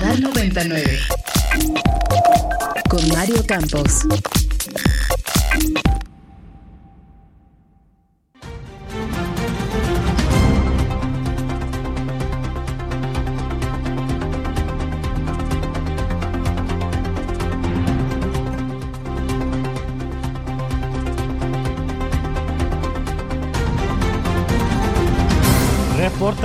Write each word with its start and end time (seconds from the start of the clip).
Radar 0.00 0.20
99. 0.20 0.98
Con 2.88 3.08
Mario 3.08 3.44
Campos. 3.46 4.04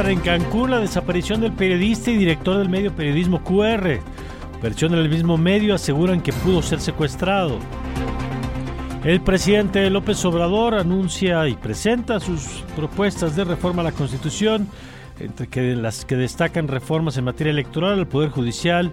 En 0.06 0.20
Cancún 0.20 0.70
la 0.70 0.80
desaparición 0.80 1.40
del 1.40 1.54
periodista 1.54 2.12
y 2.12 2.18
director 2.18 2.58
del 2.58 2.70
medio 2.70 2.94
periodismo 2.94 3.42
QR. 3.42 4.00
Versión 4.62 4.92
del 4.92 5.10
mismo 5.10 5.38
medio 5.38 5.74
aseguran 5.74 6.22
que 6.22 6.34
pudo 6.34 6.62
ser 6.62 6.82
secuestrado. 6.82 7.58
El 9.06 9.22
presidente 9.22 9.90
López 9.90 10.24
Obrador 10.26 10.76
anuncia 10.76 11.48
y 11.48 11.56
presenta 11.56 12.20
sus 12.20 12.64
propuestas 12.76 13.36
de 13.36 13.46
reforma 13.46 13.82
a 13.82 13.86
la 13.86 13.92
Constitución, 13.94 14.68
entre 15.20 15.76
las 15.76 16.04
que 16.06 16.18
destacan 16.18 16.68
reformas 16.68 17.18
en 17.18 17.24
materia 17.24 17.52
electoral, 17.52 17.98
al 17.98 18.08
Poder 18.08 18.30
Judicial 18.30 18.92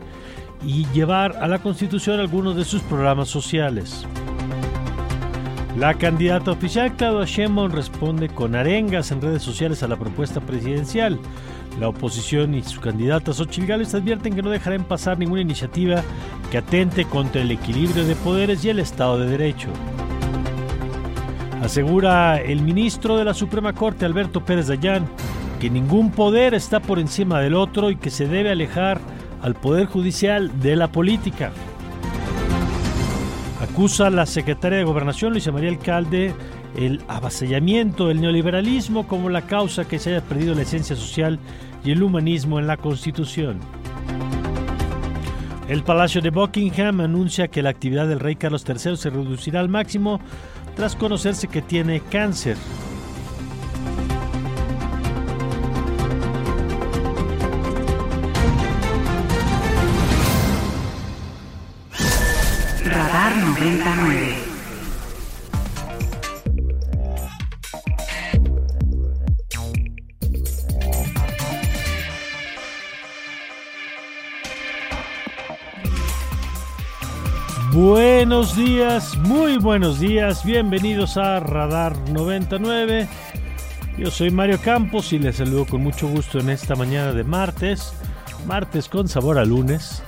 y 0.65 0.87
llevar 0.95 1.37
a 1.39 1.49
la 1.49 1.59
Constitución 1.59 2.21
algunos 2.21 2.57
de 2.57 2.65
sus 2.65 2.83
programas 2.83 3.29
sociales. 3.29 4.07
La 5.79 5.95
candidata 5.95 6.51
oficial 6.51 6.97
Claudia 6.97 7.25
Sheinbaum 7.25 7.71
responde 7.71 8.29
con 8.29 8.57
arengas 8.57 9.13
en 9.13 9.23
redes 9.23 9.43
sociales 9.43 9.83
a 9.83 9.89
la 9.89 9.97
propuesta 9.97 10.41
presidencial. 10.41 11.19
La 11.79 11.89
oposición 11.89 12.55
y 12.55 12.63
su 12.63 12.81
candidata 12.81 13.33
Xochitl 13.33 13.67
Gálvez 13.67 13.95
advierten 13.95 14.35
que 14.35 14.43
no 14.43 14.51
dejarán 14.51 14.85
pasar 14.85 15.19
ninguna 15.19 15.43
iniciativa 15.43 16.03
que 16.51 16.59
atente 16.59 17.05
contra 17.05 17.41
el 17.41 17.53
equilibrio 17.53 18.05
de 18.05 18.17
poderes 18.17 18.65
y 18.65 18.71
el 18.71 18.81
Estado 18.81 19.19
de 19.19 19.31
Derecho. 19.31 19.69
Asegura 21.63 22.41
el 22.41 22.63
ministro 22.63 23.17
de 23.17 23.25
la 23.25 23.35
Suprema 23.35 23.73
Corte, 23.73 24.05
Alberto 24.05 24.45
Pérez 24.45 24.67
Dayán, 24.67 25.07
que 25.61 25.71
ningún 25.71 26.11
poder 26.11 26.55
está 26.55 26.81
por 26.81 26.99
encima 26.99 27.41
del 27.41 27.55
otro 27.55 27.91
y 27.91 27.97
que 27.97 28.11
se 28.11 28.27
debe 28.27 28.51
alejar 28.51 29.01
al 29.41 29.55
Poder 29.55 29.87
Judicial 29.87 30.61
de 30.61 30.75
la 30.75 30.89
política. 30.89 31.53
Acusa 33.61 34.07
a 34.07 34.11
la 34.11 34.25
secretaria 34.25 34.79
de 34.79 34.85
Gobernación, 34.85 35.33
Luisa 35.33 35.53
María 35.53 35.69
Alcalde, 35.69 36.35
el 36.77 37.03
avasallamiento 37.09 38.09
del 38.09 38.23
neoliberalismo 38.23 39.07
como 39.07 39.29
la 39.29 39.43
causa 39.43 39.87
que 39.87 39.99
se 39.99 40.11
haya 40.11 40.25
perdido 40.25 40.55
la 40.55 40.63
esencia 40.63 40.97
social 40.97 41.39
y 41.85 41.91
el 41.91 42.03
humanismo 42.03 42.59
en 42.59 42.67
la 42.67 42.79
Constitución. 42.79 43.61
El 45.69 45.83
Palacio 45.83 46.23
de 46.23 46.31
Buckingham 46.31 47.01
anuncia 47.01 47.49
que 47.49 47.63
la 47.63 47.71
actividad 47.71 48.09
del 48.09 48.21
rey 48.21 48.35
Carlos 48.35 48.65
III 48.67 48.97
se 48.97 49.11
reducirá 49.11 49.61
al 49.61 49.69
máximo 49.69 50.21
tras 50.75 50.97
conocerse 50.97 51.47
que 51.47 51.61
tiene 51.61 52.01
cáncer. 52.01 52.57
99. 63.61 64.35
Buenos 77.75 78.57
días, 78.57 79.19
muy 79.19 79.59
buenos 79.59 80.01
días, 80.01 80.43
bienvenidos 80.43 81.19
a 81.19 81.41
Radar 81.41 81.99
99. 82.09 83.07
Yo 83.99 84.11
soy 84.11 84.31
Mario 84.31 84.59
Campos 84.65 85.13
y 85.13 85.19
les 85.19 85.37
saludo 85.37 85.67
con 85.67 85.83
mucho 85.83 86.09
gusto 86.09 86.39
en 86.39 86.49
esta 86.49 86.77
mañana 86.77 87.13
de 87.13 87.25
martes, 87.25 87.93
martes 88.47 88.89
con 88.89 89.07
sabor 89.07 89.39
a 89.39 89.45
lunes, 89.45 90.03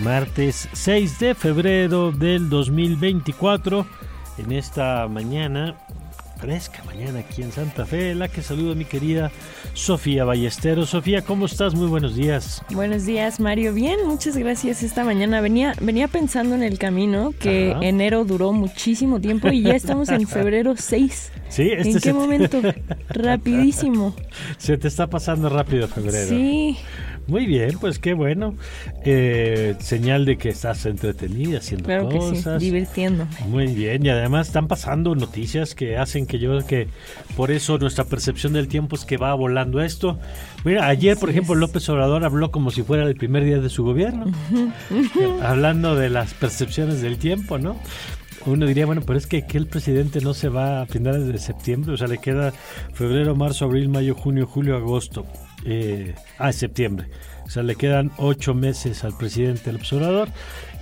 martes 0.00 0.68
6 0.72 1.18
de 1.18 1.34
febrero 1.34 2.12
del 2.12 2.48
2024. 2.48 3.86
En 4.38 4.52
esta 4.52 5.06
mañana, 5.08 5.76
fresca 6.40 6.82
mañana 6.84 7.20
aquí 7.20 7.42
en 7.42 7.52
Santa 7.52 7.84
Fe, 7.84 8.14
la 8.14 8.28
que 8.28 8.42
saludo 8.42 8.72
a 8.72 8.74
mi 8.74 8.84
querida 8.84 9.30
Sofía 9.74 10.24
Ballesteros. 10.24 10.90
Sofía, 10.90 11.22
¿cómo 11.22 11.46
estás? 11.46 11.74
Muy 11.74 11.86
buenos 11.86 12.16
días. 12.16 12.62
Buenos 12.70 13.04
días, 13.04 13.38
Mario. 13.40 13.74
Bien, 13.74 13.98
muchas 14.06 14.36
gracias. 14.36 14.82
Esta 14.82 15.04
mañana 15.04 15.40
venía, 15.40 15.74
venía 15.80 16.08
pensando 16.08 16.54
en 16.54 16.62
el 16.62 16.78
camino 16.78 17.32
que 17.38 17.72
Ajá. 17.72 17.84
enero 17.84 18.24
duró 18.24 18.52
muchísimo 18.52 19.20
tiempo 19.20 19.48
y 19.48 19.62
ya 19.62 19.74
estamos 19.74 20.08
en 20.08 20.26
febrero 20.26 20.74
6. 20.76 21.32
Sí, 21.48 21.68
este 21.70 21.88
¿En 21.90 21.94
qué 21.94 22.00
te- 22.00 22.12
momento? 22.14 22.60
Rapidísimo. 23.10 24.16
Se 24.56 24.78
te 24.78 24.88
está 24.88 25.06
pasando 25.08 25.50
rápido 25.50 25.86
febrero. 25.86 26.28
Sí, 26.28 26.78
Muy 27.26 27.46
bien, 27.46 27.78
pues 27.80 27.98
qué 27.98 28.14
bueno. 28.14 28.54
Eh, 29.04 29.74
señal 29.78 30.24
de 30.24 30.36
que 30.36 30.48
estás 30.48 30.86
entretenida 30.86 31.58
haciendo 31.58 31.86
claro 31.86 32.08
que 32.08 32.20
sí, 32.20 32.28
cosas. 32.28 32.60
divirtiéndome. 32.60 33.30
Muy 33.46 33.66
bien, 33.74 34.04
y 34.04 34.08
además 34.08 34.48
están 34.48 34.68
pasando 34.68 35.14
noticias 35.14 35.74
que 35.74 35.96
hacen 35.96 36.26
que 36.26 36.38
yo 36.38 36.52
que 36.66 36.88
por 37.36 37.50
eso 37.50 37.78
nuestra 37.78 38.04
percepción 38.04 38.52
del 38.52 38.68
tiempo 38.68 38.96
es 38.96 39.04
que 39.04 39.16
va 39.16 39.34
volando 39.34 39.80
esto. 39.80 40.18
Mira, 40.64 40.86
ayer, 40.86 41.16
por 41.16 41.30
ejemplo, 41.30 41.54
es. 41.54 41.60
López 41.60 41.88
Obrador 41.88 42.24
habló 42.24 42.50
como 42.50 42.70
si 42.70 42.82
fuera 42.82 43.04
el 43.04 43.14
primer 43.14 43.44
día 43.44 43.58
de 43.58 43.68
su 43.68 43.84
gobierno, 43.84 44.26
hablando 45.42 45.96
de 45.96 46.10
las 46.10 46.34
percepciones 46.34 47.00
del 47.00 47.18
tiempo, 47.18 47.58
¿no? 47.58 47.76
Uno 48.44 48.66
diría, 48.66 48.86
bueno, 48.86 49.02
pero 49.06 49.18
es 49.18 49.26
que, 49.28 49.46
que 49.46 49.56
el 49.56 49.66
presidente 49.66 50.20
no 50.20 50.34
se 50.34 50.48
va 50.48 50.82
a 50.82 50.86
finales 50.86 51.28
de 51.28 51.38
septiembre, 51.38 51.92
o 51.92 51.96
sea, 51.96 52.08
le 52.08 52.18
queda 52.18 52.52
febrero, 52.92 53.36
marzo, 53.36 53.66
abril, 53.66 53.88
mayo, 53.88 54.16
junio, 54.16 54.46
julio, 54.46 54.76
agosto. 54.76 55.24
Eh, 55.64 56.14
ah, 56.38 56.52
septiembre. 56.52 57.08
O 57.44 57.50
sea, 57.50 57.62
le 57.62 57.76
quedan 57.76 58.10
ocho 58.16 58.54
meses 58.54 59.04
al 59.04 59.16
presidente 59.16 59.64
del 59.64 59.76
observador 59.76 60.28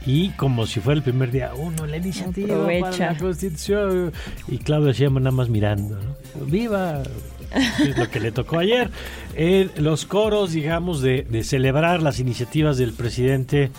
y 0.06 0.30
como 0.30 0.66
si 0.66 0.80
fuera 0.80 0.98
el 0.98 1.02
primer 1.02 1.30
día, 1.30 1.52
uno, 1.54 1.86
la 1.86 1.96
iniciativa 1.96 2.66
para 2.80 3.12
la 3.12 3.18
Constitución. 3.18 4.12
Y 4.48 4.58
Claudio 4.58 4.92
Sheinbaum 4.92 5.24
nada 5.24 5.36
más 5.36 5.48
mirando, 5.48 5.98
¿no? 6.00 6.46
¡Viva! 6.46 7.02
Es 7.52 7.98
lo 7.98 8.08
que 8.08 8.20
le 8.20 8.30
tocó 8.30 8.58
ayer. 8.58 8.90
Eh, 9.34 9.68
los 9.76 10.06
coros, 10.06 10.52
digamos, 10.52 11.02
de, 11.02 11.26
de 11.28 11.42
celebrar 11.42 12.02
las 12.02 12.20
iniciativas 12.20 12.78
del 12.78 12.92
presidente 12.92 13.70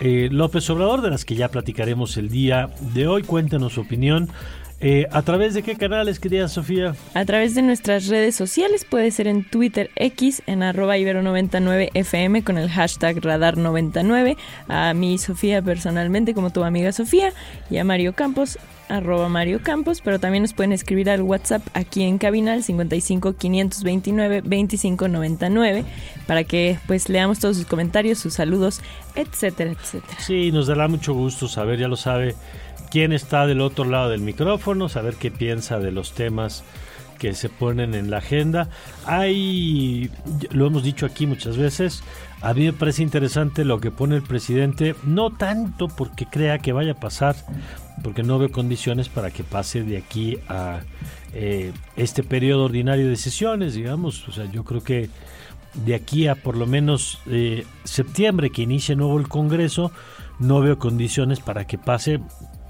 eh, 0.00 0.28
López 0.30 0.68
Obrador, 0.70 1.02
de 1.02 1.10
las 1.10 1.24
que 1.24 1.34
ya 1.34 1.48
platicaremos 1.48 2.16
el 2.16 2.28
día 2.28 2.70
de 2.94 3.06
hoy. 3.06 3.22
Cuéntanos 3.22 3.74
su 3.74 3.80
opinión. 3.80 4.28
Eh, 4.86 5.08
¿A 5.12 5.22
través 5.22 5.54
de 5.54 5.62
qué 5.62 5.76
canales, 5.76 6.20
querida 6.20 6.46
Sofía? 6.46 6.94
A 7.14 7.24
través 7.24 7.54
de 7.54 7.62
nuestras 7.62 8.06
redes 8.08 8.36
sociales, 8.36 8.84
puede 8.84 9.10
ser 9.12 9.28
en 9.28 9.42
Twitter 9.42 9.90
X, 9.96 10.42
en 10.46 10.62
arroba 10.62 10.98
ibero99fm 10.98 12.44
con 12.44 12.58
el 12.58 12.68
hashtag 12.68 13.16
radar99. 13.16 14.36
A 14.68 14.92
mí, 14.92 15.16
Sofía, 15.16 15.62
personalmente, 15.62 16.34
como 16.34 16.50
tu 16.50 16.64
amiga 16.64 16.92
Sofía, 16.92 17.32
y 17.70 17.78
a 17.78 17.84
Mario 17.84 18.12
Campos, 18.12 18.58
arroba 18.90 19.30
Mario 19.30 19.60
Campos, 19.62 20.02
pero 20.04 20.18
también 20.18 20.42
nos 20.42 20.52
pueden 20.52 20.72
escribir 20.72 21.08
al 21.08 21.22
WhatsApp 21.22 21.62
aquí 21.72 22.02
en 22.02 22.18
cabina 22.18 22.52
al 22.52 22.62
55 22.62 23.36
529 23.36 24.42
25 24.44 25.08
99 25.08 25.84
para 26.26 26.44
que 26.44 26.78
pues 26.86 27.08
leamos 27.08 27.38
todos 27.38 27.56
sus 27.56 27.64
comentarios, 27.64 28.18
sus 28.18 28.34
saludos, 28.34 28.82
etcétera, 29.14 29.70
etcétera. 29.70 30.18
Sí, 30.18 30.52
nos 30.52 30.66
dará 30.66 30.88
mucho 30.88 31.14
gusto 31.14 31.48
saber, 31.48 31.78
ya 31.78 31.88
lo 31.88 31.96
sabe, 31.96 32.34
quién 32.94 33.12
está 33.12 33.44
del 33.44 33.60
otro 33.60 33.84
lado 33.86 34.10
del 34.10 34.20
micrófono, 34.20 34.88
saber 34.88 35.16
qué 35.16 35.32
piensa 35.32 35.80
de 35.80 35.90
los 35.90 36.12
temas 36.12 36.62
que 37.18 37.34
se 37.34 37.48
ponen 37.48 37.92
en 37.92 38.08
la 38.08 38.18
agenda. 38.18 38.68
Hay, 39.04 40.12
lo 40.52 40.68
hemos 40.68 40.84
dicho 40.84 41.04
aquí 41.04 41.26
muchas 41.26 41.56
veces, 41.56 42.04
a 42.40 42.54
mí 42.54 42.66
me 42.66 42.72
parece 42.72 43.02
interesante 43.02 43.64
lo 43.64 43.80
que 43.80 43.90
pone 43.90 44.14
el 44.14 44.22
presidente, 44.22 44.94
no 45.02 45.30
tanto 45.30 45.88
porque 45.88 46.26
crea 46.26 46.60
que 46.60 46.72
vaya 46.72 46.92
a 46.92 47.00
pasar, 47.00 47.34
porque 48.04 48.22
no 48.22 48.38
veo 48.38 48.52
condiciones 48.52 49.08
para 49.08 49.32
que 49.32 49.42
pase 49.42 49.82
de 49.82 49.96
aquí 49.96 50.38
a 50.48 50.82
eh, 51.32 51.72
este 51.96 52.22
periodo 52.22 52.66
ordinario 52.66 53.08
de 53.08 53.16
sesiones, 53.16 53.74
digamos. 53.74 54.28
O 54.28 54.30
sea, 54.30 54.48
yo 54.52 54.62
creo 54.62 54.84
que 54.84 55.10
de 55.84 55.96
aquí 55.96 56.28
a 56.28 56.36
por 56.36 56.56
lo 56.56 56.68
menos 56.68 57.18
eh, 57.26 57.66
septiembre 57.82 58.50
que 58.50 58.62
inicie 58.62 58.94
nuevo 58.94 59.18
el 59.18 59.26
Congreso, 59.26 59.90
no 60.38 60.60
veo 60.60 60.78
condiciones 60.78 61.40
para 61.40 61.66
que 61.66 61.76
pase 61.76 62.20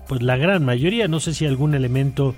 pues 0.09 0.23
la 0.23 0.37
gran 0.37 0.65
mayoría, 0.65 1.09
no 1.09 1.21
sé 1.21 1.35
si 1.35 1.47
algún 1.47 1.75
elemento 1.75 2.35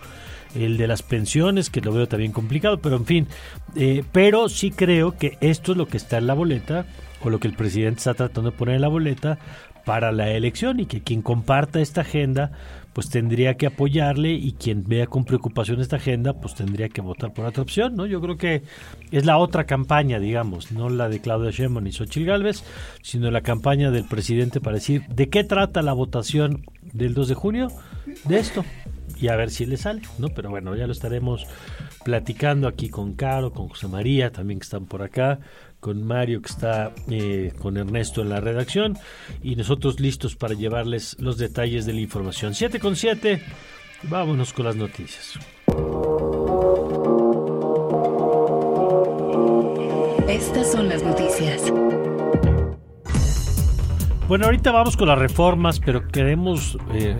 el 0.55 0.77
de 0.77 0.87
las 0.87 1.03
pensiones, 1.03 1.71
que 1.71 1.81
lo 1.81 1.93
veo 1.93 2.09
también 2.09 2.33
complicado, 2.33 2.79
pero 2.79 2.97
en 2.97 3.07
fin, 3.07 3.27
eh, 3.75 4.03
pero 4.13 4.49
sí 4.49 4.71
creo 4.71 5.17
que 5.17 5.37
esto 5.41 5.73
es 5.73 5.79
lo 5.79 5.87
que 5.87 5.97
está 5.97 6.19
en 6.19 6.27
la 6.27 6.35
boleta, 6.35 6.87
o 7.23 7.31
lo 7.31 7.41
que 7.41 7.49
el 7.49 7.55
presidente 7.55 7.99
está 7.99 8.15
tratando 8.15 8.51
de 8.51 8.57
poner 8.57 8.77
en 8.77 8.83
la 8.83 8.89
boleta 8.89 9.39
para 9.85 10.13
la 10.13 10.31
elección, 10.31 10.81
y 10.81 10.87
que 10.87 11.03
quien 11.03 11.23
comparta 11.23 11.81
esta 11.81 12.01
agenda, 12.01 12.53
pues 12.93 13.11
tendría 13.11 13.57
que 13.57 13.67
apoyarle, 13.67 14.33
y 14.33 14.53
quien 14.53 14.85
vea 14.85 15.07
con 15.07 15.25
preocupación 15.25 15.81
esta 15.81 15.97
agenda, 15.97 16.33
pues 16.33 16.55
tendría 16.55 16.89
que 16.89 17.03
votar 17.03 17.33
por 17.33 17.45
otra 17.45 17.63
opción, 17.63 17.95
¿no? 17.95 18.07
Yo 18.07 18.21
creo 18.21 18.37
que 18.37 18.63
es 19.11 19.27
la 19.27 19.39
otra 19.39 19.65
campaña, 19.65 20.19
digamos, 20.19 20.73
no 20.73 20.89
la 20.89 21.09
de 21.09 21.21
Claudia 21.21 21.51
Sheinbaum 21.51 21.87
y 21.87 21.93
Xochitl 21.93 22.27
Gálvez, 22.27 22.65
sino 23.03 23.31
la 23.31 23.43
campaña 23.43 23.91
del 23.91 24.05
presidente 24.05 24.61
para 24.61 24.77
decir 24.77 25.03
de 25.09 25.29
qué 25.29 25.45
trata 25.45 25.83
la 25.83 25.93
votación 25.93 26.65
del 26.97 27.15
2 27.15 27.29
de 27.29 27.35
junio, 27.35 27.69
de 28.25 28.39
esto, 28.39 28.65
y 29.19 29.29
a 29.29 29.37
ver 29.37 29.51
si 29.51 29.67
le 29.67 29.77
sale, 29.77 30.03
¿no? 30.19 30.29
Pero 30.29 30.51
bueno, 30.51 30.75
ya 30.77 30.87
lo 30.87 30.93
estaremos 30.93 31.47
platicando 32.05 32.69
aquí 32.69 32.89
con 32.89 33.15
Caro, 33.15 33.53
con 33.53 33.69
José 33.69 33.89
María, 33.89 34.31
también 34.31 34.61
que 34.61 34.65
están 34.65 34.87
por 34.87 35.03
acá, 35.03 35.41
con 35.81 36.03
Mario 36.03 36.43
que 36.43 36.49
está 36.49 36.93
eh, 37.11 37.53
con 37.59 37.77
Ernesto 37.77 38.23
en 38.23 38.31
la 38.31 38.41
redacción 38.41 38.99
y 39.43 39.57
nosotros 39.57 40.01
listos 40.01 40.35
para 40.35 40.55
llevarles 40.55 41.17
los 41.21 41.39
detalles 41.39 41.87
de 41.87 41.93
la 41.93 42.01
información. 42.01 42.55
7 42.55 42.81
con 42.81 42.97
7, 42.97 43.43
vámonos 44.05 44.53
con 44.53 44.65
las 44.65 44.77
noticias. 44.77 45.39
Estas 50.29 50.73
son 50.73 50.89
las 50.89 51.03
noticias. 51.03 51.73
Bueno, 54.29 54.47
ahorita 54.47 54.73
vamos 54.73 54.97
con 54.97 55.07
las 55.07 55.21
reformas, 55.21 55.79
pero 55.79 56.09
queremos 56.09 56.77
eh, 56.93 57.17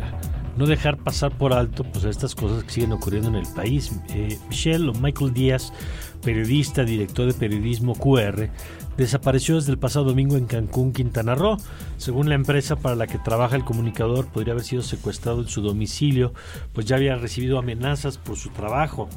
no 0.57 0.67
dejar 0.67 0.97
pasar 0.97 1.31
por 1.31 1.53
alto 1.53 1.85
pues 1.85 2.05
estas 2.05 2.35
cosas 2.35 2.65
que 2.65 2.71
siguen 2.71 2.91
ocurriendo 2.93 3.29
en 3.29 3.37
el 3.37 3.47
país. 3.55 4.01
Eh, 4.09 4.37
Michelle 4.49 4.89
o 4.89 4.93
Michael 4.93 5.33
Díaz, 5.33 5.73
periodista, 6.25 6.83
director 6.83 7.33
de 7.33 7.35
periodismo 7.35 7.95
QR, 7.95 8.51
desapareció 8.97 9.57
desde 9.57 9.73
el 9.73 9.79
pasado 9.79 10.07
domingo 10.07 10.37
en 10.37 10.47
Cancún, 10.47 10.93
Quintana 10.93 11.35
Roo. 11.35 11.57
Según 11.97 12.29
la 12.29 12.35
empresa 12.35 12.77
para 12.77 12.97
la 12.97 13.07
que 13.07 13.19
trabaja 13.19 13.57
el 13.57 13.65
comunicador, 13.65 14.27
podría 14.27 14.53
haber 14.53 14.65
sido 14.65 14.83
secuestrado 14.83 15.41
en 15.41 15.49
su 15.49 15.63
domicilio, 15.63 16.33
pues 16.73 16.87
ya 16.87 16.97
había 16.97 17.17
recibido 17.17 17.59
amenazas 17.59 18.19
por 18.19 18.37
su 18.37 18.51
trabajo. 18.51 19.09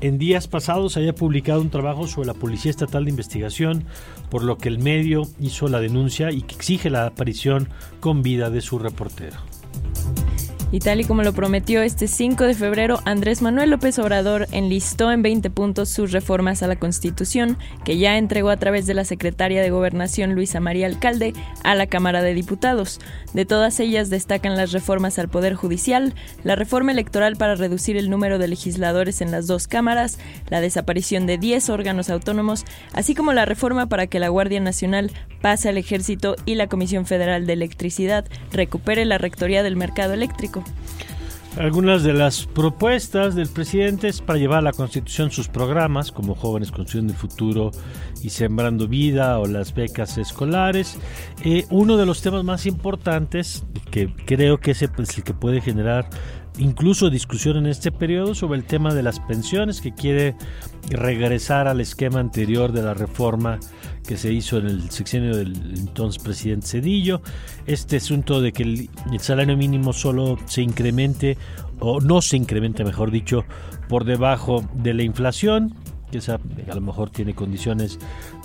En 0.00 0.18
días 0.18 0.48
pasados 0.48 0.96
había 0.96 1.14
publicado 1.14 1.60
un 1.60 1.70
trabajo 1.70 2.06
sobre 2.06 2.28
la 2.28 2.34
Policía 2.34 2.70
Estatal 2.70 3.04
de 3.04 3.10
Investigación, 3.10 3.84
por 4.30 4.42
lo 4.44 4.56
que 4.56 4.68
el 4.68 4.78
medio 4.78 5.22
hizo 5.38 5.68
la 5.68 5.80
denuncia 5.80 6.32
y 6.32 6.42
que 6.42 6.54
exige 6.54 6.88
la 6.88 7.06
aparición 7.06 7.68
con 8.00 8.22
vida 8.22 8.48
de 8.48 8.62
su 8.62 8.78
reportero. 8.78 9.36
Y 10.72 10.78
tal 10.78 11.00
y 11.00 11.04
como 11.04 11.24
lo 11.24 11.32
prometió 11.32 11.82
este 11.82 12.06
5 12.06 12.44
de 12.44 12.54
febrero, 12.54 13.00
Andrés 13.04 13.42
Manuel 13.42 13.70
López 13.70 13.98
Obrador 13.98 14.46
enlistó 14.52 15.10
en 15.10 15.20
20 15.20 15.50
puntos 15.50 15.88
sus 15.88 16.12
reformas 16.12 16.62
a 16.62 16.68
la 16.68 16.76
Constitución, 16.76 17.58
que 17.84 17.98
ya 17.98 18.16
entregó 18.16 18.50
a 18.50 18.56
través 18.56 18.86
de 18.86 18.94
la 18.94 19.04
secretaria 19.04 19.62
de 19.62 19.70
Gobernación 19.70 20.34
Luisa 20.34 20.60
María 20.60 20.86
Alcalde 20.86 21.32
a 21.64 21.74
la 21.74 21.88
Cámara 21.88 22.22
de 22.22 22.34
Diputados. 22.34 23.00
De 23.34 23.44
todas 23.44 23.80
ellas 23.80 24.10
destacan 24.10 24.56
las 24.56 24.70
reformas 24.70 25.18
al 25.18 25.28
Poder 25.28 25.54
Judicial, 25.54 26.14
la 26.44 26.54
reforma 26.54 26.92
electoral 26.92 27.36
para 27.36 27.56
reducir 27.56 27.96
el 27.96 28.08
número 28.08 28.38
de 28.38 28.46
legisladores 28.46 29.20
en 29.22 29.32
las 29.32 29.48
dos 29.48 29.66
cámaras, 29.66 30.18
la 30.50 30.60
desaparición 30.60 31.26
de 31.26 31.38
10 31.38 31.68
órganos 31.68 32.10
autónomos, 32.10 32.64
así 32.92 33.16
como 33.16 33.32
la 33.32 33.44
reforma 33.44 33.86
para 33.86 34.06
que 34.06 34.20
la 34.20 34.28
Guardia 34.28 34.60
Nacional 34.60 35.10
pase 35.40 35.68
al 35.68 35.78
Ejército 35.78 36.36
y 36.46 36.54
la 36.54 36.68
Comisión 36.68 37.06
Federal 37.06 37.46
de 37.46 37.54
Electricidad 37.54 38.24
recupere 38.52 39.04
la 39.04 39.18
rectoría 39.18 39.64
del 39.64 39.74
mercado 39.74 40.12
eléctrico. 40.12 40.59
Algunas 41.58 42.04
de 42.04 42.12
las 42.12 42.46
propuestas 42.46 43.34
del 43.34 43.48
presidente 43.48 44.06
es 44.06 44.20
para 44.20 44.38
llevar 44.38 44.60
a 44.60 44.62
la 44.62 44.72
Constitución 44.72 45.32
sus 45.32 45.48
programas, 45.48 46.12
como 46.12 46.36
Jóvenes 46.36 46.70
Construyendo 46.70 47.12
el 47.12 47.18
Futuro 47.18 47.72
y 48.22 48.30
Sembrando 48.30 48.86
Vida 48.86 49.36
o 49.40 49.46
las 49.46 49.74
becas 49.74 50.16
escolares. 50.16 50.96
Eh, 51.44 51.66
uno 51.70 51.96
de 51.96 52.06
los 52.06 52.22
temas 52.22 52.44
más 52.44 52.66
importantes, 52.66 53.64
que 53.90 54.14
creo 54.26 54.58
que 54.58 54.70
es 54.70 54.82
el 54.82 54.90
que 55.24 55.34
puede 55.34 55.60
generar 55.60 56.08
incluso 56.58 57.10
discusión 57.10 57.56
en 57.56 57.66
este 57.66 57.90
periodo 57.90 58.36
sobre 58.36 58.58
el 58.58 58.64
tema 58.64 58.94
de 58.94 59.02
las 59.02 59.18
pensiones, 59.18 59.80
que 59.80 59.92
quiere 59.92 60.36
regresar 60.88 61.66
al 61.66 61.80
esquema 61.80 62.20
anterior 62.20 62.70
de 62.70 62.82
la 62.82 62.94
reforma 62.94 63.58
que 64.06 64.16
se 64.16 64.32
hizo 64.32 64.58
en 64.58 64.66
el 64.66 64.90
sexenio 64.90 65.36
del 65.36 65.54
entonces 65.78 66.22
presidente 66.22 66.66
Cedillo. 66.66 67.22
Este 67.66 67.96
asunto 67.96 68.40
de 68.40 68.52
que 68.52 68.62
el, 68.62 68.90
el 69.12 69.20
salario 69.20 69.56
mínimo 69.56 69.92
solo 69.92 70.38
se 70.46 70.62
incremente, 70.62 71.36
o 71.78 72.00
no 72.00 72.22
se 72.22 72.36
incremente, 72.36 72.84
mejor 72.84 73.10
dicho, 73.10 73.44
por 73.88 74.04
debajo 74.04 74.64
de 74.74 74.94
la 74.94 75.02
inflación, 75.02 75.74
que 76.10 76.18
esa 76.18 76.34
a 76.34 76.74
lo 76.74 76.80
mejor 76.80 77.10
tiene 77.10 77.34
condiciones 77.34 77.98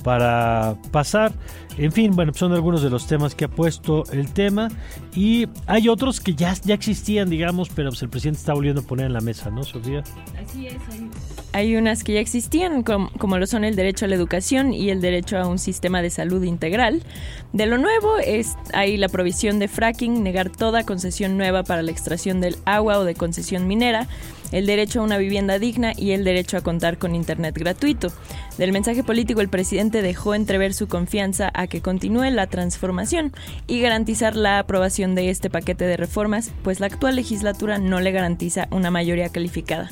para 0.03 0.75
pasar. 0.91 1.33
En 1.77 1.91
fin, 1.91 2.11
bueno, 2.15 2.33
son 2.33 2.53
algunos 2.53 2.81
de 2.81 2.89
los 2.89 3.07
temas 3.07 3.35
que 3.35 3.45
ha 3.45 3.47
puesto 3.49 4.03
el 4.11 4.31
tema 4.31 4.69
y 5.13 5.47
hay 5.65 5.89
otros 5.89 6.19
que 6.21 6.35
ya, 6.35 6.53
ya 6.63 6.73
existían, 6.75 7.29
digamos, 7.29 7.69
pero 7.69 7.89
pues 7.89 8.01
el 8.01 8.09
presidente 8.09 8.39
está 8.39 8.53
volviendo 8.53 8.81
a 8.81 8.83
poner 8.85 9.07
en 9.07 9.13
la 9.13 9.21
mesa, 9.21 9.49
¿no, 9.49 9.63
Sofía? 9.63 10.03
Así 10.41 10.67
es. 10.67 10.75
Hay, 10.91 11.09
hay 11.53 11.75
unas 11.75 12.03
que 12.03 12.13
ya 12.13 12.19
existían, 12.19 12.83
como, 12.83 13.09
como, 13.17 13.37
lo 13.37 13.47
son 13.47 13.63
el 13.63 13.75
derecho 13.75 14.05
a 14.05 14.07
la 14.07 14.15
educación 14.15 14.73
y 14.73 14.89
el 14.89 15.01
derecho 15.01 15.37
a 15.37 15.47
un 15.47 15.59
sistema 15.59 16.01
de 16.01 16.09
salud 16.09 16.43
integral. 16.43 17.03
De 17.51 17.65
lo 17.65 17.77
nuevo 17.77 18.17
es 18.17 18.55
hay 18.73 18.97
la 18.97 19.09
provisión 19.09 19.59
de 19.59 19.67
fracking, 19.67 20.23
negar 20.23 20.49
toda 20.49 20.85
concesión 20.85 21.37
nueva 21.37 21.63
para 21.63 21.81
la 21.81 21.91
extracción 21.91 22.41
del 22.41 22.57
agua 22.65 22.99
o 22.99 23.05
de 23.05 23.15
concesión 23.15 23.67
minera, 23.67 24.07
el 24.51 24.65
derecho 24.65 24.99
a 24.99 25.03
una 25.03 25.17
vivienda 25.17 25.59
digna 25.59 25.93
y 25.95 26.11
el 26.11 26.23
derecho 26.23 26.57
a 26.57 26.61
contar 26.61 26.97
con 26.97 27.15
Internet 27.15 27.57
gratuito. 27.57 28.11
Del 28.57 28.71
mensaje 28.71 29.03
político, 29.03 29.41
el 29.41 29.49
presidente 29.49 30.01
dejó 30.01 30.35
entrever 30.35 30.73
su 30.73 30.87
confianza 30.87 31.51
a 31.53 31.67
que 31.67 31.81
continúe 31.81 32.29
la 32.31 32.47
transformación 32.47 33.33
y 33.67 33.81
garantizar 33.81 34.35
la 34.35 34.59
aprobación 34.59 35.15
de 35.15 35.29
este 35.29 35.49
paquete 35.49 35.85
de 35.85 35.97
reformas, 35.97 36.51
pues 36.63 36.79
la 36.79 36.87
actual 36.87 37.15
legislatura 37.15 37.77
no 37.77 37.99
le 37.99 38.11
garantiza 38.11 38.67
una 38.71 38.91
mayoría 38.91 39.29
calificada. 39.29 39.89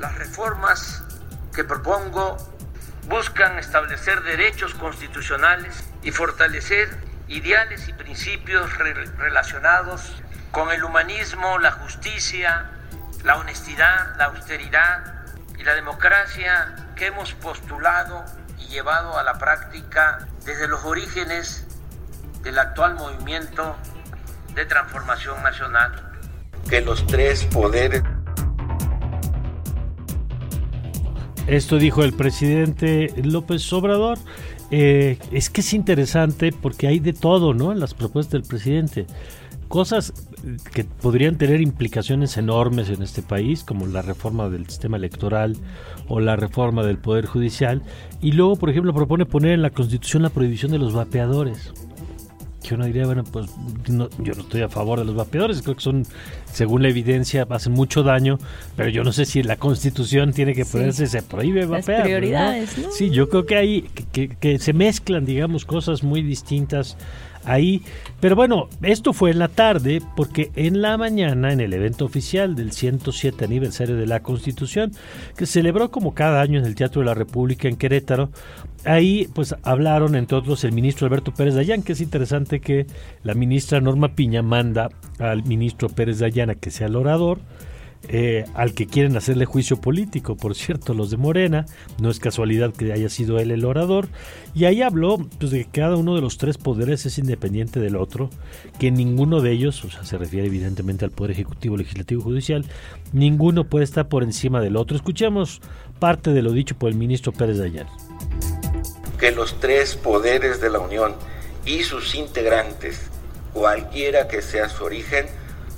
Las 0.00 0.16
reformas 0.16 1.02
que 1.54 1.64
propongo 1.64 2.36
buscan 3.08 3.58
establecer 3.58 4.22
derechos 4.22 4.74
constitucionales 4.74 5.84
y 6.02 6.10
fortalecer 6.10 6.88
ideales 7.28 7.88
y 7.88 7.92
principios 7.92 8.76
re 8.78 8.94
relacionados 8.94 10.22
con 10.52 10.70
el 10.70 10.82
humanismo, 10.84 11.58
la 11.58 11.72
justicia, 11.72 12.70
la 13.24 13.36
honestidad, 13.38 14.16
la 14.16 14.26
austeridad 14.26 15.24
y 15.58 15.62
la 15.62 15.74
democracia 15.74 16.74
que 16.96 17.06
hemos 17.06 17.32
postulado 17.34 18.24
y 18.58 18.66
llevado 18.68 19.18
a 19.18 19.22
la 19.22 19.38
práctica 19.38 20.26
desde 20.44 20.68
los 20.68 20.84
orígenes 20.84 21.66
del 22.42 22.58
actual 22.58 22.94
movimiento 22.94 23.76
de 24.54 24.64
transformación 24.66 25.42
nacional. 25.42 26.12
Que 26.68 26.80
los 26.80 27.06
tres 27.06 27.44
poderes 27.44 28.02
Esto 31.48 31.78
dijo 31.78 32.04
el 32.04 32.12
presidente 32.12 33.10
López 33.22 33.72
Obrador. 33.72 34.18
Eh, 34.70 35.18
es 35.32 35.48
que 35.48 35.62
es 35.62 35.72
interesante 35.72 36.52
porque 36.52 36.86
hay 36.86 37.00
de 37.00 37.14
todo, 37.14 37.54
¿no? 37.54 37.72
En 37.72 37.80
las 37.80 37.94
propuestas 37.94 38.32
del 38.32 38.42
presidente. 38.42 39.06
Cosas 39.68 40.12
que 40.72 40.84
podrían 40.84 41.36
tener 41.36 41.60
implicaciones 41.60 42.36
enormes 42.36 42.88
en 42.88 43.02
este 43.02 43.22
país, 43.22 43.64
como 43.64 43.86
la 43.86 44.02
reforma 44.02 44.48
del 44.48 44.66
sistema 44.66 44.96
electoral 44.96 45.56
o 46.08 46.20
la 46.20 46.36
reforma 46.36 46.84
del 46.84 46.98
Poder 46.98 47.26
Judicial. 47.26 47.82
Y 48.20 48.32
luego, 48.32 48.56
por 48.56 48.70
ejemplo, 48.70 48.94
propone 48.94 49.26
poner 49.26 49.52
en 49.52 49.62
la 49.62 49.70
Constitución 49.70 50.22
la 50.22 50.30
prohibición 50.30 50.72
de 50.72 50.78
los 50.78 50.94
vapeadores 50.94 51.72
que 52.68 52.74
uno 52.74 52.84
diría, 52.84 53.06
bueno, 53.06 53.24
pues 53.24 53.48
no, 53.88 54.10
yo 54.18 54.34
no 54.34 54.42
estoy 54.42 54.60
a 54.60 54.68
favor 54.68 54.98
de 54.98 55.06
los 55.06 55.14
vapeadores, 55.14 55.62
creo 55.62 55.76
que 55.76 55.80
son, 55.80 56.04
según 56.52 56.82
la 56.82 56.88
evidencia, 56.88 57.46
hacen 57.48 57.72
mucho 57.72 58.02
daño, 58.02 58.38
pero 58.76 58.90
yo 58.90 59.04
no 59.04 59.12
sé 59.12 59.24
si 59.24 59.42
la 59.42 59.56
constitución 59.56 60.34
tiene 60.34 60.54
que 60.54 60.66
ponerse, 60.66 61.06
sí. 61.06 61.12
se 61.12 61.22
prohíbe 61.22 61.64
vapear. 61.64 62.00
Las 62.00 62.06
prioridades, 62.06 62.78
¿no? 62.78 62.88
¿no? 62.88 62.92
Sí, 62.92 63.08
yo 63.08 63.30
creo 63.30 63.46
que 63.46 63.56
hay, 63.56 63.82
que, 64.12 64.28
que, 64.28 64.58
se 64.58 64.74
mezclan, 64.74 65.24
digamos, 65.24 65.64
cosas 65.64 66.02
muy 66.02 66.20
distintas 66.20 66.98
ahí. 67.48 67.82
Pero 68.20 68.36
bueno, 68.36 68.68
esto 68.82 69.12
fue 69.12 69.30
en 69.30 69.38
la 69.38 69.48
tarde 69.48 70.02
porque 70.16 70.50
en 70.54 70.82
la 70.82 70.96
mañana, 70.96 71.52
en 71.52 71.60
el 71.60 71.72
evento 71.72 72.04
oficial 72.04 72.54
del 72.54 72.72
107 72.72 73.44
aniversario 73.44 73.96
de 73.96 74.06
la 74.06 74.20
Constitución, 74.20 74.92
que 75.36 75.46
se 75.46 75.54
celebró 75.54 75.90
como 75.90 76.14
cada 76.14 76.40
año 76.40 76.58
en 76.58 76.66
el 76.66 76.74
Teatro 76.74 77.00
de 77.00 77.06
la 77.06 77.14
República 77.14 77.68
en 77.68 77.76
Querétaro, 77.76 78.30
ahí 78.84 79.28
pues 79.34 79.54
hablaron 79.62 80.14
entre 80.14 80.36
otros 80.36 80.64
el 80.64 80.72
ministro 80.72 81.06
Alberto 81.06 81.32
Pérez 81.32 81.54
Dayán, 81.54 81.82
que 81.82 81.92
es 81.92 82.00
interesante 82.00 82.60
que 82.60 82.86
la 83.22 83.34
ministra 83.34 83.80
Norma 83.80 84.14
Piña 84.14 84.42
manda 84.42 84.90
al 85.18 85.44
ministro 85.44 85.88
Pérez 85.88 86.18
Dayán 86.18 86.50
a 86.50 86.54
que 86.54 86.70
sea 86.70 86.86
el 86.86 86.96
orador. 86.96 87.38
Eh, 88.06 88.44
al 88.54 88.74
que 88.74 88.86
quieren 88.86 89.16
hacerle 89.16 89.44
juicio 89.44 89.80
político, 89.80 90.36
por 90.36 90.54
cierto, 90.54 90.94
los 90.94 91.10
de 91.10 91.16
Morena, 91.16 91.66
no 92.00 92.10
es 92.10 92.20
casualidad 92.20 92.72
que 92.72 92.92
haya 92.92 93.08
sido 93.08 93.38
él 93.38 93.50
el 93.50 93.64
orador, 93.64 94.08
y 94.54 94.64
ahí 94.66 94.82
habló 94.82 95.18
pues, 95.38 95.50
de 95.50 95.64
que 95.64 95.80
cada 95.80 95.96
uno 95.96 96.14
de 96.14 96.20
los 96.20 96.38
tres 96.38 96.58
poderes 96.58 97.04
es 97.06 97.18
independiente 97.18 97.80
del 97.80 97.96
otro, 97.96 98.30
que 98.78 98.90
ninguno 98.90 99.40
de 99.40 99.50
ellos, 99.50 99.84
o 99.84 99.90
sea, 99.90 100.04
se 100.04 100.16
refiere 100.16 100.46
evidentemente 100.46 101.04
al 101.04 101.10
Poder 101.10 101.32
Ejecutivo, 101.32 101.76
Legislativo 101.76 102.20
y 102.20 102.24
Judicial, 102.24 102.64
ninguno 103.12 103.64
puede 103.64 103.84
estar 103.84 104.08
por 104.08 104.22
encima 104.22 104.60
del 104.60 104.76
otro. 104.76 104.96
Escuchemos 104.96 105.60
parte 105.98 106.30
de 106.30 106.42
lo 106.42 106.52
dicho 106.52 106.76
por 106.76 106.90
el 106.90 106.96
ministro 106.96 107.32
Pérez 107.32 107.58
Dayán. 107.58 107.88
Que 109.18 109.32
los 109.32 109.58
tres 109.58 109.96
poderes 109.96 110.60
de 110.60 110.70
la 110.70 110.78
Unión 110.78 111.14
y 111.66 111.82
sus 111.82 112.14
integrantes, 112.14 113.10
cualquiera 113.52 114.28
que 114.28 114.40
sea 114.40 114.68
su 114.68 114.84
origen, 114.84 115.26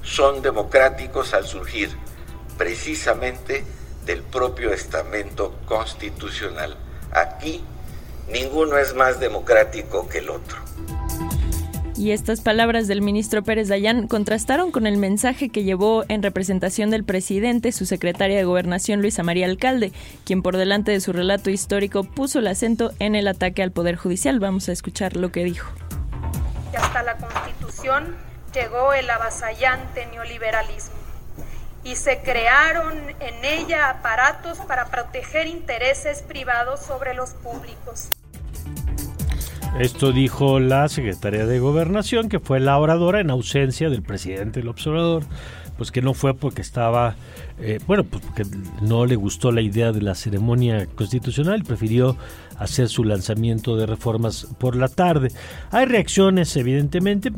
son 0.03 0.43
democráticos 0.43 1.35
al 1.35 1.47
surgir 1.47 1.89
precisamente 2.61 3.65
del 4.05 4.23
propio 4.23 4.71
estamento 4.75 5.59
constitucional. 5.65 6.77
Aquí 7.11 7.65
ninguno 8.31 8.77
es 8.77 8.95
más 8.95 9.19
democrático 9.19 10.07
que 10.11 10.19
el 10.19 10.29
otro. 10.29 10.59
Y 11.97 12.11
estas 12.11 12.43
palabras 12.43 12.87
del 12.87 13.01
ministro 13.01 13.43
Pérez 13.43 13.69
Dayán 13.69 14.09
contrastaron 14.09 14.73
con 14.73 14.87
el 14.87 14.99
mensaje 14.99 15.49
que 15.49 15.65
llevó 15.65 16.05
en 16.09 16.23
representación 16.23 16.91
del 16.91 17.03
presidente 17.03 17.73
su 17.73 17.87
secretaria 17.87 18.37
de 18.37 18.45
Gobernación 18.45 19.01
Luisa 19.01 19.23
María 19.23 19.47
Alcalde, 19.47 19.93
quien 20.27 20.43
por 20.43 20.59
delante 20.59 20.93
de 20.93 21.01
su 21.01 21.15
relato 21.15 21.49
histórico 21.49 22.05
puso 22.05 22.41
el 22.41 22.47
acento 22.47 22.93
en 22.99 23.15
el 23.15 23.27
ataque 23.27 23.63
al 23.63 23.73
Poder 23.73 23.97
Judicial. 23.97 24.39
Vamos 24.39 24.69
a 24.69 24.73
escuchar 24.73 25.17
lo 25.17 25.33
que 25.33 25.45
dijo. 25.45 25.71
Hasta 26.77 27.03
la 27.05 27.17
Constitución 27.17 28.17
llegó 28.53 28.93
el 28.93 29.09
avasallante 29.09 30.05
neoliberalismo 30.09 31.00
y 31.85 31.97
se 31.97 32.21
crearon 32.23 32.95
en 33.21 33.45
ella 33.45 33.91
aparatos 33.91 34.59
para 34.59 34.87
proteger 34.87 35.47
intereses 35.47 36.23
privados 36.23 36.81
sobre 36.81 37.15
los 37.15 37.31
públicos. 37.31 38.11
Esto 39.79 40.13
dijo 40.13 40.59
la 40.59 40.89
secretaria 40.89 41.47
de 41.47 41.61
Gobernación, 41.61 42.29
que 42.29 42.41
fue 42.41 42.59
la 42.59 42.77
oradora 42.79 43.21
en 43.21 43.31
ausencia 43.31 43.89
del 43.89 44.03
presidente 44.03 44.61
del 44.61 44.69
observador, 44.69 45.23
pues 45.79 45.93
que 45.93 46.03
no 46.03 46.13
fue 46.13 46.35
porque 46.35 46.61
estaba, 46.61 47.15
eh, 47.59 47.79
bueno, 47.87 48.05
pues 48.05 48.23
porque 48.23 48.45
no 48.83 49.07
le 49.07 49.17
gustó 49.17 49.53
la 49.53 49.63
idea 49.63 49.93
de 49.93 50.03
la 50.03 50.15
ceremonia 50.15 50.87
constitucional, 50.95 51.63
prefirió 51.63 52.17
hacer 52.59 52.89
su 52.89 53.05
lanzamiento 53.05 53.77
de 53.77 53.87
reformas 53.87 54.47
por 54.59 54.77
la 54.77 54.89
tarde. 54.89 55.33
Hay 55.71 55.87
reacciones, 55.87 56.55
evidentemente, 56.57 57.33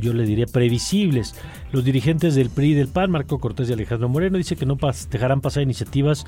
yo 0.00 0.12
le 0.12 0.24
diría 0.24 0.46
previsibles. 0.46 1.34
Los 1.70 1.84
dirigentes 1.84 2.34
del 2.34 2.48
PRI 2.48 2.70
y 2.70 2.74
del 2.74 2.88
PAN, 2.88 3.10
Marco 3.10 3.38
Cortés 3.38 3.68
y 3.68 3.74
Alejandro 3.74 4.08
Moreno, 4.08 4.38
dice 4.38 4.56
que 4.56 4.64
no 4.64 4.78
dejarán 5.10 5.40
pasar 5.40 5.62
iniciativas 5.62 6.24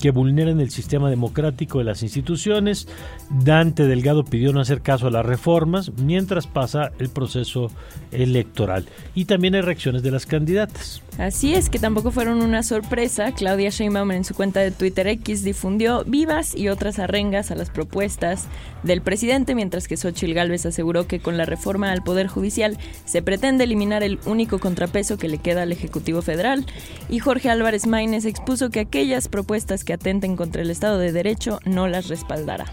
que 0.00 0.10
vulneren 0.10 0.60
el 0.60 0.70
sistema 0.70 1.10
democrático 1.10 1.78
de 1.78 1.84
las 1.84 2.02
instituciones. 2.02 2.86
Dante 3.30 3.86
Delgado 3.86 4.24
pidió 4.24 4.52
no 4.52 4.60
hacer 4.60 4.82
caso 4.82 5.08
a 5.08 5.10
las 5.10 5.26
reformas 5.26 5.90
mientras 5.98 6.46
pasa 6.46 6.92
el 6.98 7.08
proceso 7.08 7.70
electoral. 8.12 8.86
Y 9.14 9.24
también 9.24 9.54
hay 9.56 9.62
reacciones 9.62 10.02
de 10.02 10.12
las 10.12 10.26
candidatas. 10.26 11.02
Así 11.18 11.54
es 11.54 11.70
que 11.70 11.78
tampoco 11.78 12.10
fueron 12.10 12.42
una 12.42 12.62
sorpresa. 12.62 13.32
Claudia 13.32 13.70
Sheinbaum 13.70 14.10
en 14.12 14.24
su 14.24 14.34
cuenta 14.34 14.60
de 14.60 14.72
Twitter 14.72 15.06
X 15.06 15.44
difundió 15.44 16.04
vivas 16.04 16.56
y 16.56 16.68
otras 16.68 16.98
arrengas 16.98 17.50
a 17.50 17.54
las 17.54 17.70
propuestas 17.70 18.46
del 18.82 19.00
presidente, 19.00 19.54
mientras 19.54 19.86
que 19.86 19.96
Xochitl 19.96 20.34
Gálvez 20.34 20.66
aseguró 20.66 21.06
que 21.06 21.20
con 21.20 21.36
la 21.36 21.46
reforma 21.46 21.92
al 21.92 22.02
Poder 22.02 22.26
Judicial 22.26 22.78
se 23.04 23.22
pretende 23.22 23.64
eliminar 23.64 24.02
el 24.02 24.18
único 24.26 24.58
contrapeso 24.84 25.16
que 25.16 25.28
le 25.28 25.38
queda 25.38 25.62
al 25.62 25.72
Ejecutivo 25.72 26.20
Federal. 26.20 26.66
Y 27.08 27.18
Jorge 27.18 27.48
Álvarez 27.48 27.86
Maínez 27.86 28.26
expuso 28.26 28.68
que 28.68 28.80
aquellas 28.80 29.28
propuestas 29.28 29.82
que 29.82 29.94
atenten 29.94 30.36
contra 30.36 30.60
el 30.60 30.70
Estado 30.70 30.98
de 30.98 31.10
Derecho 31.10 31.58
no 31.64 31.88
las 31.88 32.08
respaldará. 32.08 32.66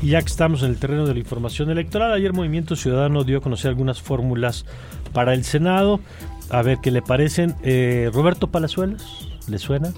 Y 0.00 0.08
ya 0.08 0.20
que 0.20 0.28
estamos 0.28 0.62
en 0.62 0.70
el 0.70 0.78
terreno 0.78 1.06
de 1.06 1.12
la 1.12 1.20
información 1.20 1.70
electoral, 1.70 2.12
ayer 2.12 2.32
Movimiento 2.32 2.74
Ciudadano 2.74 3.22
dio 3.22 3.38
a 3.38 3.40
conocer 3.42 3.68
algunas 3.68 4.00
fórmulas 4.00 4.64
para 5.12 5.34
el 5.34 5.44
Senado. 5.44 6.00
A 6.48 6.62
ver 6.62 6.78
qué 6.82 6.90
le 6.90 7.02
parecen. 7.02 7.54
Eh, 7.62 8.10
Roberto 8.12 8.48
Palazuelos, 8.48 9.28
¿le 9.48 9.58
suena? 9.58 9.92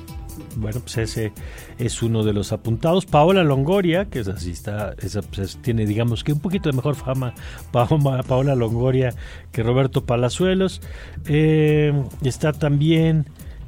Bueno, 0.56 0.80
pues 0.80 0.98
ese 0.98 1.32
es 1.78 2.02
uno 2.02 2.22
de 2.24 2.32
los 2.32 2.52
apuntados. 2.52 3.06
Paola 3.06 3.44
Longoria, 3.44 4.06
que 4.06 4.20
es 4.20 4.28
así, 4.28 4.50
está, 4.50 4.94
pues, 5.34 5.58
tiene 5.62 5.86
digamos 5.86 6.24
que 6.24 6.32
un 6.32 6.40
poquito 6.40 6.70
de 6.70 6.76
mejor 6.76 6.94
fama 6.94 7.34
Paola 7.72 8.54
Longoria 8.54 9.14
que 9.52 9.62
Roberto 9.62 10.04
Palazuelos. 10.04 10.80
Eh, 11.26 11.92
está 12.22 12.52
también 12.52 13.26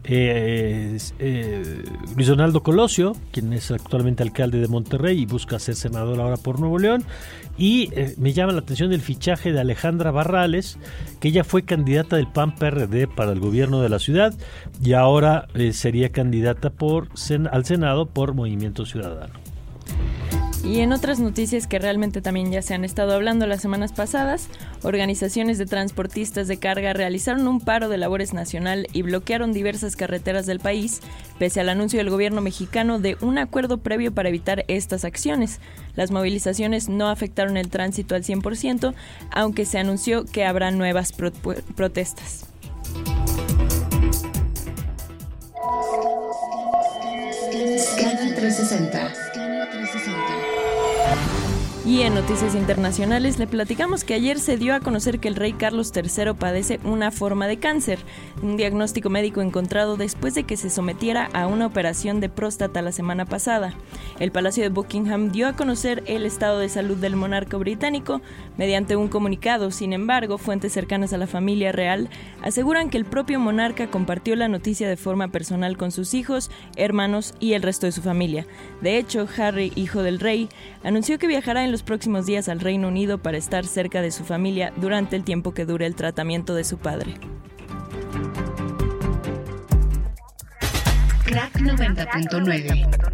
eh, 0.09 0.97
eh, 1.19 1.83
Luis 2.15 2.29
Donaldo 2.29 2.63
Colosio, 2.63 3.17
quien 3.33 3.53
es 3.53 3.73
actualmente 3.73 4.23
alcalde 4.23 4.61
de 4.61 4.69
Monterrey 4.69 5.21
y 5.21 5.27
busca 5.27 5.59
ser 5.59 5.75
senador 5.75 6.21
ahora 6.21 6.37
por 6.37 6.61
Nuevo 6.61 6.79
León. 6.79 7.05
Y 7.59 7.89
eh, 7.93 8.15
me 8.19 8.33
llama 8.33 8.53
la 8.53 8.61
atención 8.61 8.93
el 8.93 9.01
fichaje 9.01 9.53
de 9.53 9.61
Alejandra 9.61 10.11
Barrales, 10.11 10.79
que 11.21 11.29
ella 11.29 11.45
fue 11.45 11.65
candidata 11.65 12.17
del 12.17 12.29
PAN 12.29 12.55
PRD 12.55 13.09
para 13.09 13.33
el 13.33 13.41
gobierno 13.41 13.81
de 13.81 13.89
la 13.89 13.99
ciudad 13.99 14.35
y 14.83 14.93
ahora 14.93 15.49
eh, 15.55 15.73
sería 15.73 16.11
candidata 16.11 16.71
por, 16.71 17.09
al 17.51 17.65
Senado 17.65 18.07
por 18.07 18.35
Movimiento 18.35 18.85
Ciudadano. 18.85 19.46
Y 20.67 20.81
en 20.81 20.93
otras 20.93 21.21
noticias 21.21 21.69
que 21.69 21.79
realmente 21.79 22.21
también 22.21 22.51
ya 22.51 22.61
se 22.61 22.75
han 22.75 22.85
estado 22.85 23.15
hablando 23.15 23.47
las 23.47 23.63
semanas 23.63 23.93
pasadas, 23.93 24.49
organizaciones 24.83 25.59
de 25.59 25.67
transportistas 25.67 26.49
de 26.49 26.57
carga 26.57 26.93
realizaron 26.93 27.47
un 27.47 27.61
paro 27.61 27.89
de 27.89 27.99
labores 27.99 28.35
nacional 28.35 28.89
y 28.93 29.03
bloquearon 29.03 29.53
diversas 29.53 29.95
carreteras 29.95 30.45
del 30.45 30.59
país, 30.59 31.03
pese 31.39 31.61
al 31.61 31.69
anuncio 31.69 31.99
del 31.99 32.11
gobierno 32.11 32.41
mexicano 32.41 32.99
de 32.99 33.17
un 33.21 33.39
acuerdo 33.39 33.79
previo 33.79 34.13
para 34.13 34.29
evitar 34.29 34.65
estas 34.67 35.05
acciones. 35.05 35.61
Las 35.95 36.11
movilizaciones 36.11 36.89
no 36.89 37.09
afectaron 37.11 37.57
el 37.57 37.69
tránsito 37.69 38.17
al 38.17 38.25
100%, 38.25 38.93
aunque 39.31 39.67
se 39.67 39.79
anunció 39.79 40.25
que 40.25 40.45
habrá 40.45 40.73
nuevas 40.73 41.13
protestas. 41.13 42.47
Scanner 47.79 48.35
360 48.35 49.26
y 51.87 52.03
en 52.03 52.15
noticias 52.15 52.57
internacionales 52.57 53.39
le 53.39 53.47
platicamos 53.47 54.03
que 54.03 54.15
ayer 54.15 54.41
se 54.41 54.57
dio 54.57 54.75
a 54.75 54.81
conocer 54.81 55.21
que 55.21 55.29
el 55.29 55.37
rey 55.37 55.53
Carlos 55.53 55.93
III 55.95 56.33
padece 56.37 56.81
una 56.83 57.13
forma 57.13 57.47
de 57.47 57.59
cáncer, 57.59 58.01
un 58.43 58.57
diagnóstico 58.57 59.09
médico 59.09 59.41
encontrado 59.41 59.97
después 59.97 60.35
de 60.35 60.43
que 60.43 60.57
se 60.57 60.69
sometiera 60.69 61.31
a 61.33 61.47
una 61.47 61.65
operación 61.65 62.19
de 62.19 62.29
próstata 62.29 62.83
la 62.83 62.91
semana 62.91 63.25
pasada. 63.25 63.73
El 64.19 64.33
Palacio 64.33 64.65
de 64.65 64.71
Buckingham 64.71 65.31
dio 65.31 65.47
a 65.47 65.53
conocer 65.53 66.03
el 66.07 66.27
estado 66.27 66.59
de 66.59 66.69
salud 66.69 66.97
del 66.97 67.15
monarca 67.15 67.57
británico 67.57 68.21
mediante 68.59 68.97
un 68.97 69.07
comunicado. 69.07 69.71
Sin 69.71 69.93
embargo, 69.93 70.39
fuentes 70.39 70.73
cercanas 70.73 71.13
a 71.13 71.19
la 71.19 71.29
familia 71.29 71.71
real 71.71 72.09
aseguran 72.43 72.91
que 72.91 72.99
el 72.99 73.05
propio 73.05 73.39
monarca 73.39 73.93
compartió 73.93 74.35
la 74.35 74.49
noticia 74.49 74.89
de 74.89 74.97
forma 74.97 75.29
personal 75.29 75.77
con 75.77 75.93
sus 75.93 76.15
hijos, 76.15 76.51
hermanos 76.75 77.35
y 77.39 77.53
el 77.53 77.63
resto 77.63 77.87
de 77.87 77.93
su 77.93 78.03
familia. 78.03 78.45
De 78.81 78.99
hecho, 78.99 79.29
Harry, 79.39 79.73
hijo 79.77 80.03
del 80.03 80.19
rey, 80.19 80.49
anunció 80.83 81.19
que 81.19 81.29
viajará 81.29 81.65
en 81.65 81.71
los 81.71 81.76
próximos 81.83 82.27
días 82.27 82.49
al 82.49 82.61
Reino 82.61 82.89
Unido 82.89 83.19
para 83.19 83.39
estar 83.39 83.67
cerca 83.67 84.03
de 84.03 84.11
su 84.11 84.25
familia 84.25 84.73
durante 84.77 85.17
el 85.17 85.25
tiempo 85.25 85.55
que 85.55 85.65
dure 85.65 85.87
el 85.87 85.95
tratamiento 85.95 86.55
de 86.55 86.65
su 86.65 86.79
padre. 86.79 87.15
Crack 91.25 91.55
90.9 91.61 93.07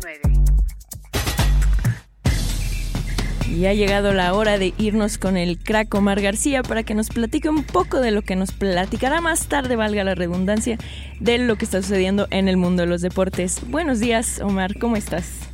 Y 3.52 3.66
ha 3.66 3.74
llegado 3.74 4.14
la 4.14 4.32
hora 4.32 4.56
de 4.56 4.72
irnos 4.78 5.18
con 5.18 5.36
el 5.36 5.58
crack 5.58 5.94
Omar 5.94 6.22
García 6.22 6.62
para 6.62 6.84
que 6.84 6.94
nos 6.94 7.10
platique 7.10 7.50
un 7.50 7.64
poco 7.64 8.00
de 8.00 8.10
lo 8.10 8.22
que 8.22 8.34
nos 8.34 8.50
platicará 8.52 9.20
más 9.20 9.46
tarde, 9.46 9.76
valga 9.76 10.04
la 10.04 10.14
redundancia, 10.14 10.78
de 11.20 11.36
lo 11.36 11.56
que 11.56 11.66
está 11.66 11.82
sucediendo 11.82 12.28
en 12.30 12.48
el 12.48 12.56
mundo 12.56 12.82
de 12.82 12.88
los 12.88 13.02
deportes. 13.02 13.60
Buenos 13.68 14.00
días, 14.00 14.40
Omar, 14.40 14.78
¿cómo 14.78 14.96
estás? 14.96 15.51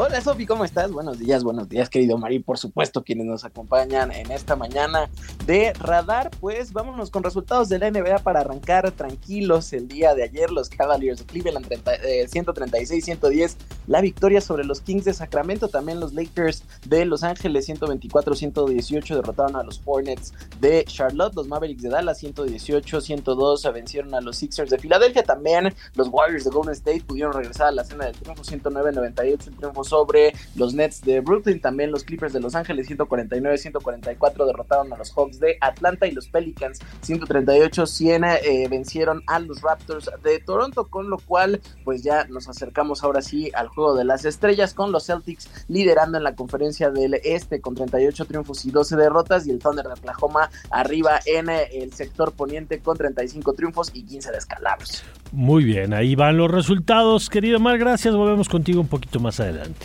Hola 0.00 0.20
Sofi, 0.20 0.46
¿cómo 0.46 0.64
estás? 0.64 0.92
Buenos 0.92 1.18
días, 1.18 1.42
buenos 1.42 1.68
días 1.68 1.90
querido 1.90 2.16
Mari, 2.18 2.38
por 2.38 2.56
supuesto 2.56 3.02
quienes 3.02 3.26
nos 3.26 3.44
acompañan 3.44 4.12
en 4.12 4.30
esta 4.30 4.54
mañana 4.54 5.10
de 5.44 5.72
Radar, 5.72 6.30
pues 6.38 6.72
vámonos 6.72 7.10
con 7.10 7.24
resultados 7.24 7.68
de 7.68 7.80
la 7.80 7.90
NBA 7.90 8.20
para 8.20 8.42
arrancar 8.42 8.92
tranquilos 8.92 9.72
el 9.72 9.88
día 9.88 10.14
de 10.14 10.22
ayer, 10.22 10.52
los 10.52 10.68
Cavaliers 10.68 11.18
de 11.18 11.24
Cleveland 11.26 11.66
136-110, 11.66 13.42
eh, 13.42 13.56
la 13.88 14.00
victoria 14.00 14.40
sobre 14.40 14.64
los 14.64 14.80
Kings 14.82 15.04
de 15.04 15.14
Sacramento, 15.14 15.66
también 15.66 15.98
los 15.98 16.14
Lakers 16.14 16.62
de 16.86 17.04
Los 17.04 17.24
Ángeles 17.24 17.68
124-118 17.68 19.16
derrotaron 19.16 19.56
a 19.56 19.64
los 19.64 19.82
Hornets 19.84 20.32
de 20.60 20.84
Charlotte, 20.84 21.34
los 21.34 21.48
Mavericks 21.48 21.82
de 21.82 21.88
Dallas 21.88 22.22
118-102 22.22 23.72
vencieron 23.72 24.14
a 24.14 24.20
los 24.20 24.36
Sixers 24.36 24.70
de 24.70 24.78
Filadelfia, 24.78 25.24
también 25.24 25.74
los 25.96 26.06
Warriors 26.06 26.44
de 26.44 26.50
Golden 26.50 26.74
State 26.74 27.02
pudieron 27.04 27.32
regresar 27.32 27.66
a 27.66 27.72
la 27.72 27.82
cena 27.82 28.04
del 28.04 28.14
triunfo 28.14 28.44
109-98, 28.44 29.48
el 29.48 29.56
triunfo 29.56 29.87
sobre 29.88 30.32
los 30.54 30.74
Nets 30.74 31.02
de 31.02 31.20
Brooklyn, 31.20 31.60
también 31.60 31.90
los 31.90 32.04
Clippers 32.04 32.32
de 32.32 32.40
Los 32.40 32.54
Ángeles 32.54 32.88
149-144 32.90 34.46
derrotaron 34.46 34.92
a 34.92 34.96
los 34.96 35.12
Hawks 35.12 35.40
de 35.40 35.56
Atlanta 35.60 36.06
y 36.06 36.12
los 36.12 36.28
Pelicans 36.28 36.80
138-100 37.06 38.40
eh, 38.42 38.68
vencieron 38.68 39.22
a 39.26 39.38
los 39.38 39.62
Raptors 39.62 40.10
de 40.22 40.38
Toronto, 40.40 40.86
con 40.86 41.10
lo 41.10 41.18
cual 41.18 41.60
pues 41.84 42.02
ya 42.02 42.24
nos 42.24 42.48
acercamos 42.48 43.02
ahora 43.02 43.22
sí 43.22 43.50
al 43.54 43.68
juego 43.68 43.94
de 43.94 44.04
las 44.04 44.24
estrellas 44.24 44.74
con 44.74 44.92
los 44.92 45.06
Celtics 45.06 45.48
liderando 45.68 46.18
en 46.18 46.24
la 46.24 46.34
conferencia 46.34 46.90
del 46.90 47.14
Este 47.24 47.60
con 47.60 47.74
38 47.74 48.24
triunfos 48.26 48.64
y 48.64 48.70
12 48.70 48.96
derrotas 48.96 49.46
y 49.46 49.50
el 49.50 49.58
Thunder 49.58 49.86
de 49.86 49.92
Oklahoma 49.92 50.50
arriba 50.70 51.20
en 51.24 51.48
eh, 51.50 51.68
el 51.72 51.92
sector 51.92 52.32
poniente 52.32 52.80
con 52.80 52.96
35 52.96 53.52
triunfos 53.54 53.90
y 53.94 54.02
15 54.02 54.32
descalabros. 54.32 55.04
Muy 55.32 55.64
bien, 55.64 55.92
ahí 55.92 56.14
van 56.14 56.36
los 56.36 56.50
resultados, 56.50 57.28
querido 57.28 57.58
Mar, 57.58 57.78
gracias, 57.78 58.14
volvemos 58.14 58.48
contigo 58.48 58.80
un 58.80 58.88
poquito 58.88 59.20
más 59.20 59.40
adelante. 59.40 59.77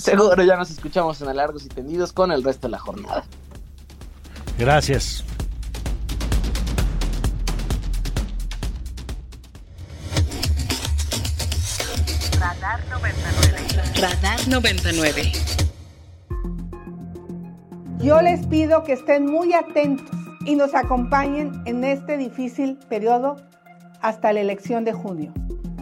Seguro 0.00 0.42
ya 0.42 0.56
nos 0.56 0.70
escuchamos 0.70 1.20
en 1.20 1.36
Largos 1.36 1.66
y 1.66 1.68
Tendidos 1.68 2.14
con 2.14 2.32
el 2.32 2.42
resto 2.42 2.68
de 2.68 2.72
la 2.72 2.78
jornada. 2.78 3.24
Gracias. 4.58 5.22
Radar 12.38 12.80
99. 12.88 13.58
Radar 14.00 14.48
99. 14.48 15.32
Yo 17.98 18.22
les 18.22 18.46
pido 18.46 18.82
que 18.84 18.94
estén 18.94 19.26
muy 19.26 19.52
atentos 19.52 20.16
y 20.46 20.56
nos 20.56 20.74
acompañen 20.74 21.62
en 21.66 21.84
este 21.84 22.16
difícil 22.16 22.78
periodo 22.88 23.36
hasta 24.00 24.32
la 24.32 24.40
elección 24.40 24.86
de 24.86 24.94
junio. 24.94 25.34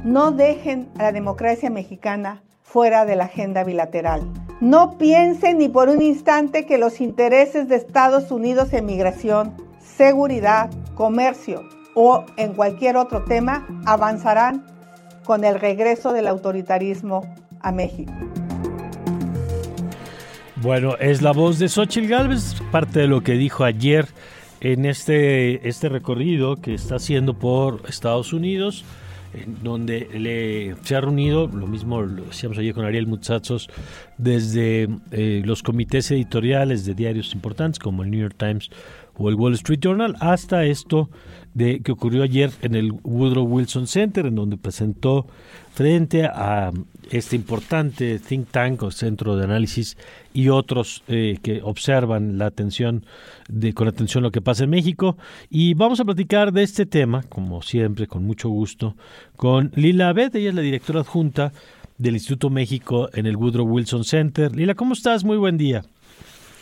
No 0.02 0.32
dejen 0.32 0.90
a 0.98 1.04
la 1.04 1.12
democracia 1.12 1.70
mexicana 1.70 2.42
fuera 2.70 3.06
de 3.06 3.16
la 3.16 3.24
agenda 3.24 3.64
bilateral. 3.64 4.22
No 4.60 4.98
piensen 4.98 5.58
ni 5.58 5.68
por 5.68 5.88
un 5.88 6.02
instante 6.02 6.66
que 6.66 6.78
los 6.78 7.00
intereses 7.00 7.68
de 7.68 7.76
Estados 7.76 8.30
Unidos 8.30 8.72
en 8.72 8.86
migración, 8.86 9.54
seguridad, 9.80 10.70
comercio 10.94 11.64
o 11.94 12.24
en 12.36 12.52
cualquier 12.52 12.96
otro 12.96 13.24
tema 13.24 13.66
avanzarán 13.86 14.66
con 15.24 15.44
el 15.44 15.58
regreso 15.58 16.12
del 16.12 16.26
autoritarismo 16.26 17.22
a 17.60 17.72
México. 17.72 18.12
Bueno, 20.56 20.96
es 20.98 21.22
la 21.22 21.32
voz 21.32 21.58
de 21.58 21.68
Xochitl 21.68 22.08
Gálvez, 22.08 22.56
parte 22.70 23.00
de 23.00 23.06
lo 23.06 23.22
que 23.22 23.32
dijo 23.32 23.64
ayer 23.64 24.06
en 24.60 24.84
este, 24.84 25.68
este 25.68 25.88
recorrido 25.88 26.56
que 26.56 26.74
está 26.74 26.96
haciendo 26.96 27.34
por 27.34 27.82
Estados 27.88 28.32
Unidos, 28.32 28.84
donde 29.62 30.08
le, 30.12 30.74
se 30.82 30.96
ha 30.96 31.00
reunido, 31.00 31.46
lo 31.46 31.66
mismo 31.66 32.02
lo 32.02 32.24
decíamos 32.24 32.58
ayer 32.58 32.74
con 32.74 32.84
Ariel 32.84 33.06
Mutsatsos, 33.06 33.68
desde 34.16 34.88
eh, 35.10 35.42
los 35.44 35.62
comités 35.62 36.10
editoriales 36.10 36.84
de 36.84 36.94
diarios 36.94 37.34
importantes 37.34 37.78
como 37.78 38.02
el 38.02 38.10
New 38.10 38.20
York 38.20 38.36
Times 38.36 38.70
o 39.16 39.28
el 39.28 39.34
Wall 39.34 39.54
Street 39.54 39.80
Journal, 39.80 40.16
hasta 40.20 40.64
esto 40.64 41.10
de 41.58 41.80
que 41.80 41.90
ocurrió 41.90 42.22
ayer 42.22 42.52
en 42.62 42.76
el 42.76 42.92
Woodrow 43.02 43.44
Wilson 43.44 43.88
Center, 43.88 44.26
en 44.26 44.36
donde 44.36 44.56
presentó 44.56 45.26
frente 45.74 46.24
a 46.24 46.72
este 47.10 47.34
importante 47.34 48.20
think 48.20 48.48
tank 48.50 48.82
o 48.84 48.92
centro 48.92 49.36
de 49.36 49.44
análisis 49.44 49.96
y 50.32 50.50
otros 50.50 51.02
eh, 51.08 51.38
que 51.42 51.60
observan 51.62 52.38
la 52.38 52.46
atención 52.46 53.04
de 53.48 53.72
con 53.72 53.88
atención 53.88 54.22
lo 54.22 54.30
que 54.30 54.40
pasa 54.40 54.64
en 54.64 54.70
México 54.70 55.16
y 55.50 55.74
vamos 55.74 56.00
a 56.00 56.04
platicar 56.04 56.52
de 56.52 56.62
este 56.62 56.84
tema 56.84 57.22
como 57.28 57.62
siempre 57.62 58.06
con 58.06 58.24
mucho 58.24 58.48
gusto 58.50 58.94
con 59.36 59.72
Lila 59.74 60.10
Abed, 60.10 60.36
ella 60.36 60.50
es 60.50 60.54
la 60.54 60.62
directora 60.62 61.00
adjunta 61.00 61.52
del 61.96 62.14
Instituto 62.14 62.50
México 62.50 63.08
en 63.14 63.26
el 63.26 63.36
Woodrow 63.36 63.66
Wilson 63.66 64.04
Center. 64.04 64.54
Lila, 64.54 64.74
¿cómo 64.74 64.92
estás? 64.92 65.24
Muy 65.24 65.36
buen 65.36 65.56
día. 65.56 65.84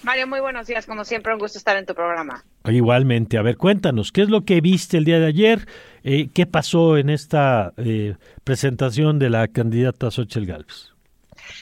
Mario, 0.07 0.29
muy 0.29 0.39
buenos 0.39 0.69
días. 0.69 0.87
Como 0.87 1.05
siempre, 1.05 1.33
un 1.33 1.41
gusto 1.41 1.59
estar 1.59 1.77
en 1.77 1.85
tu 1.85 1.93
programa. 1.93 2.45
Igualmente. 2.65 3.39
A 3.39 3.43
ver, 3.43 3.57
cuéntanos, 3.57 4.13
¿qué 4.13 4.23
es 4.23 4.29
lo 4.29 4.45
que 4.45 4.61
viste 4.61 4.99
el 4.99 5.05
día 5.05 5.19
de 5.19 5.27
ayer? 5.27 5.67
Eh, 6.05 6.29
¿Qué 6.33 6.47
pasó 6.47 6.97
en 6.97 7.11
esta 7.11 7.73
eh, 7.77 8.15
presentación 8.45 9.19
de 9.19 9.31
la 9.31 9.49
candidata 9.49 10.13
Xochitl 10.13 10.47
Gálvez? 10.47 10.96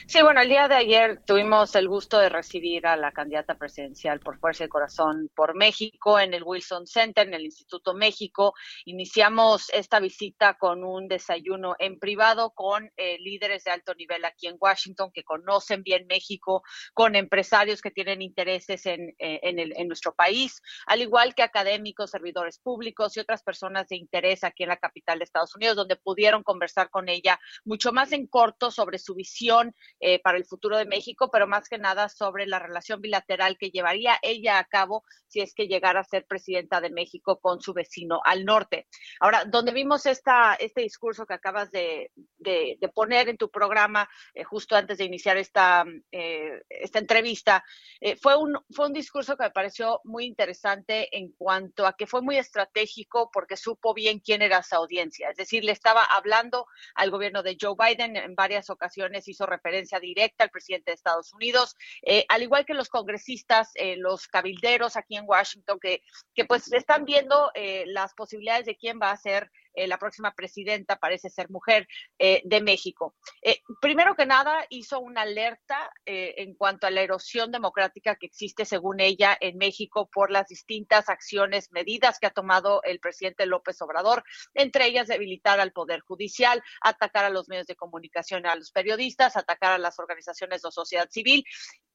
Sí, 0.07 0.21
bueno, 0.21 0.41
el 0.41 0.49
día 0.49 0.67
de 0.67 0.75
ayer 0.75 1.21
tuvimos 1.25 1.75
el 1.75 1.87
gusto 1.87 2.17
de 2.17 2.29
recibir 2.29 2.87
a 2.87 2.95
la 2.95 3.11
candidata 3.11 3.55
presidencial 3.55 4.19
por 4.19 4.39
Fuerza 4.39 4.65
y 4.65 4.67
Corazón 4.67 5.29
por 5.35 5.55
México 5.55 6.19
en 6.19 6.33
el 6.33 6.43
Wilson 6.43 6.87
Center, 6.87 7.27
en 7.27 7.33
el 7.33 7.45
Instituto 7.45 7.93
México. 7.93 8.53
Iniciamos 8.85 9.69
esta 9.71 9.99
visita 9.99 10.55
con 10.55 10.83
un 10.83 11.07
desayuno 11.07 11.75
en 11.79 11.99
privado 11.99 12.51
con 12.51 12.91
eh, 12.97 13.17
líderes 13.19 13.63
de 13.63 13.71
alto 13.71 13.93
nivel 13.95 14.25
aquí 14.25 14.47
en 14.47 14.57
Washington 14.59 15.11
que 15.13 15.23
conocen 15.23 15.83
bien 15.83 16.07
México, 16.07 16.63
con 16.93 17.15
empresarios 17.15 17.81
que 17.81 17.91
tienen 17.91 18.21
intereses 18.21 18.85
en, 18.85 19.15
eh, 19.19 19.39
en, 19.43 19.87
nuestro 19.87 20.15
país, 20.15 20.61
al 20.87 21.01
igual 21.01 21.35
que 21.35 21.43
académicos, 21.43 22.11
servidores 22.11 22.59
públicos 22.59 23.15
y 23.15 23.19
otras 23.19 23.43
personas 23.43 23.87
de 23.87 23.97
interés 23.97 24.43
aquí 24.43 24.63
en 24.63 24.69
la 24.69 24.77
capital 24.77 25.19
de 25.19 25.25
Estados 25.25 25.55
Unidos, 25.55 25.75
donde 25.75 25.95
pudieron 25.95 26.43
conversar 26.43 26.89
con 26.89 27.07
ella 27.07 27.39
mucho 27.63 27.91
más 27.91 28.11
en 28.11 28.27
corto 28.27 28.71
sobre 28.71 28.97
su 28.97 29.13
visión 29.13 29.74
eh, 29.99 30.19
para 30.21 30.37
el 30.37 30.45
futuro 30.45 30.77
de 30.77 30.85
México, 30.85 31.29
pero 31.31 31.47
más 31.47 31.69
que 31.69 31.77
nada 31.77 32.09
sobre 32.09 32.47
la 32.47 32.59
relación 32.59 33.01
bilateral 33.01 33.57
que 33.57 33.69
llevaría 33.69 34.17
ella 34.21 34.59
a 34.59 34.65
cabo 34.65 35.03
si 35.27 35.41
es 35.41 35.53
que 35.53 35.67
llegara 35.67 36.01
a 36.01 36.03
ser 36.03 36.25
presidenta 36.25 36.81
de 36.81 36.89
México 36.89 37.39
con 37.39 37.61
su 37.61 37.73
vecino 37.73 38.21
al 38.23 38.45
norte. 38.45 38.87
Ahora, 39.19 39.45
donde 39.45 39.71
vimos 39.71 40.05
esta, 40.05 40.55
este 40.55 40.81
discurso 40.81 41.25
que 41.25 41.33
acabas 41.33 41.71
de, 41.71 42.11
de, 42.37 42.77
poner 42.93 43.27
en 43.29 43.37
tu 43.37 43.49
programa 43.49 44.07
eh, 44.33 44.43
justo 44.43 44.75
antes 44.75 44.97
de 44.97 45.05
iniciar 45.05 45.37
esta, 45.37 45.83
eh, 46.11 46.61
esta 46.69 46.99
entrevista, 46.99 47.63
fue, 48.21 48.37
un, 48.37 48.57
fue 48.71 48.87
un 48.87 48.93
discurso 48.93 49.35
que 49.35 49.43
me 49.43 49.51
pareció 49.51 49.99
muy 50.03 50.25
interesante 50.25 51.15
en 51.17 51.31
cuanto 51.31 51.87
a 51.87 51.93
que 51.93 52.07
fue 52.07 52.21
muy 52.21 52.37
estratégico 52.37 53.29
porque 53.31 53.57
supo 53.57 53.93
bien 53.93 54.19
quién 54.19 54.41
era 54.41 54.63
su 54.63 54.75
audiencia. 54.75 55.29
Es 55.29 55.37
decir, 55.37 55.63
le 55.63 55.71
estaba 55.71 56.03
hablando 56.03 56.67
al 56.93 57.11
gobierno 57.11 57.43
de 57.43 57.57
Joe 57.59 57.75
Biden 57.77 58.15
en 58.15 58.35
varias 58.35 58.69
ocasiones, 58.69 59.27
hizo 59.27 59.45
directa 60.01 60.43
al 60.43 60.49
presidente 60.49 60.91
de 60.91 60.95
Estados 60.95 61.33
Unidos, 61.33 61.75
eh, 62.01 62.25
al 62.29 62.43
igual 62.43 62.65
que 62.65 62.73
los 62.73 62.89
congresistas, 62.89 63.71
eh, 63.75 63.95
los 63.97 64.27
cabilderos 64.27 64.95
aquí 64.95 65.15
en 65.15 65.25
Washington, 65.27 65.79
que, 65.79 66.01
que 66.33 66.45
pues 66.45 66.71
están 66.73 67.05
viendo 67.05 67.51
eh, 67.53 67.83
las 67.87 68.13
posibilidades 68.13 68.65
de 68.65 68.75
quién 68.75 68.99
va 69.01 69.11
a 69.11 69.17
ser 69.17 69.51
eh, 69.75 69.87
la 69.87 69.97
próxima 69.97 70.33
presidenta 70.33 70.97
parece 70.97 71.29
ser 71.29 71.49
mujer 71.49 71.87
eh, 72.17 72.41
de 72.45 72.61
México. 72.61 73.15
Eh, 73.41 73.61
primero 73.81 74.15
que 74.15 74.25
nada, 74.25 74.65
hizo 74.69 74.99
una 74.99 75.21
alerta 75.21 75.91
en 76.05 76.53
cuanto 76.55 76.87
a 76.87 76.91
la 76.91 77.01
erosión 77.01 77.51
democrática 77.51 78.15
que 78.15 78.27
existe, 78.27 78.65
según 78.65 78.99
ella, 78.99 79.35
en 79.39 79.57
México 79.57 80.09
por 80.11 80.31
las 80.31 80.47
distintas 80.47 81.09
acciones, 81.09 81.71
medidas 81.71 82.19
que 82.19 82.27
ha 82.27 82.31
tomado 82.31 82.81
el 82.83 82.99
presidente 82.99 83.45
López 83.45 83.81
Obrador, 83.81 84.23
entre 84.53 84.85
ellas 84.85 85.07
debilitar 85.07 85.59
al 85.59 85.71
Poder 85.71 86.01
Judicial, 86.01 86.61
atacar 86.81 87.25
a 87.25 87.29
los 87.29 87.49
medios 87.49 87.67
de 87.67 87.75
comunicación, 87.75 88.45
a 88.45 88.55
los 88.55 88.71
periodistas, 88.71 89.35
atacar 89.35 89.73
a 89.73 89.77
las 89.77 89.99
organizaciones 89.99 90.61
de 90.61 90.71
sociedad 90.71 91.09
civil 91.09 91.45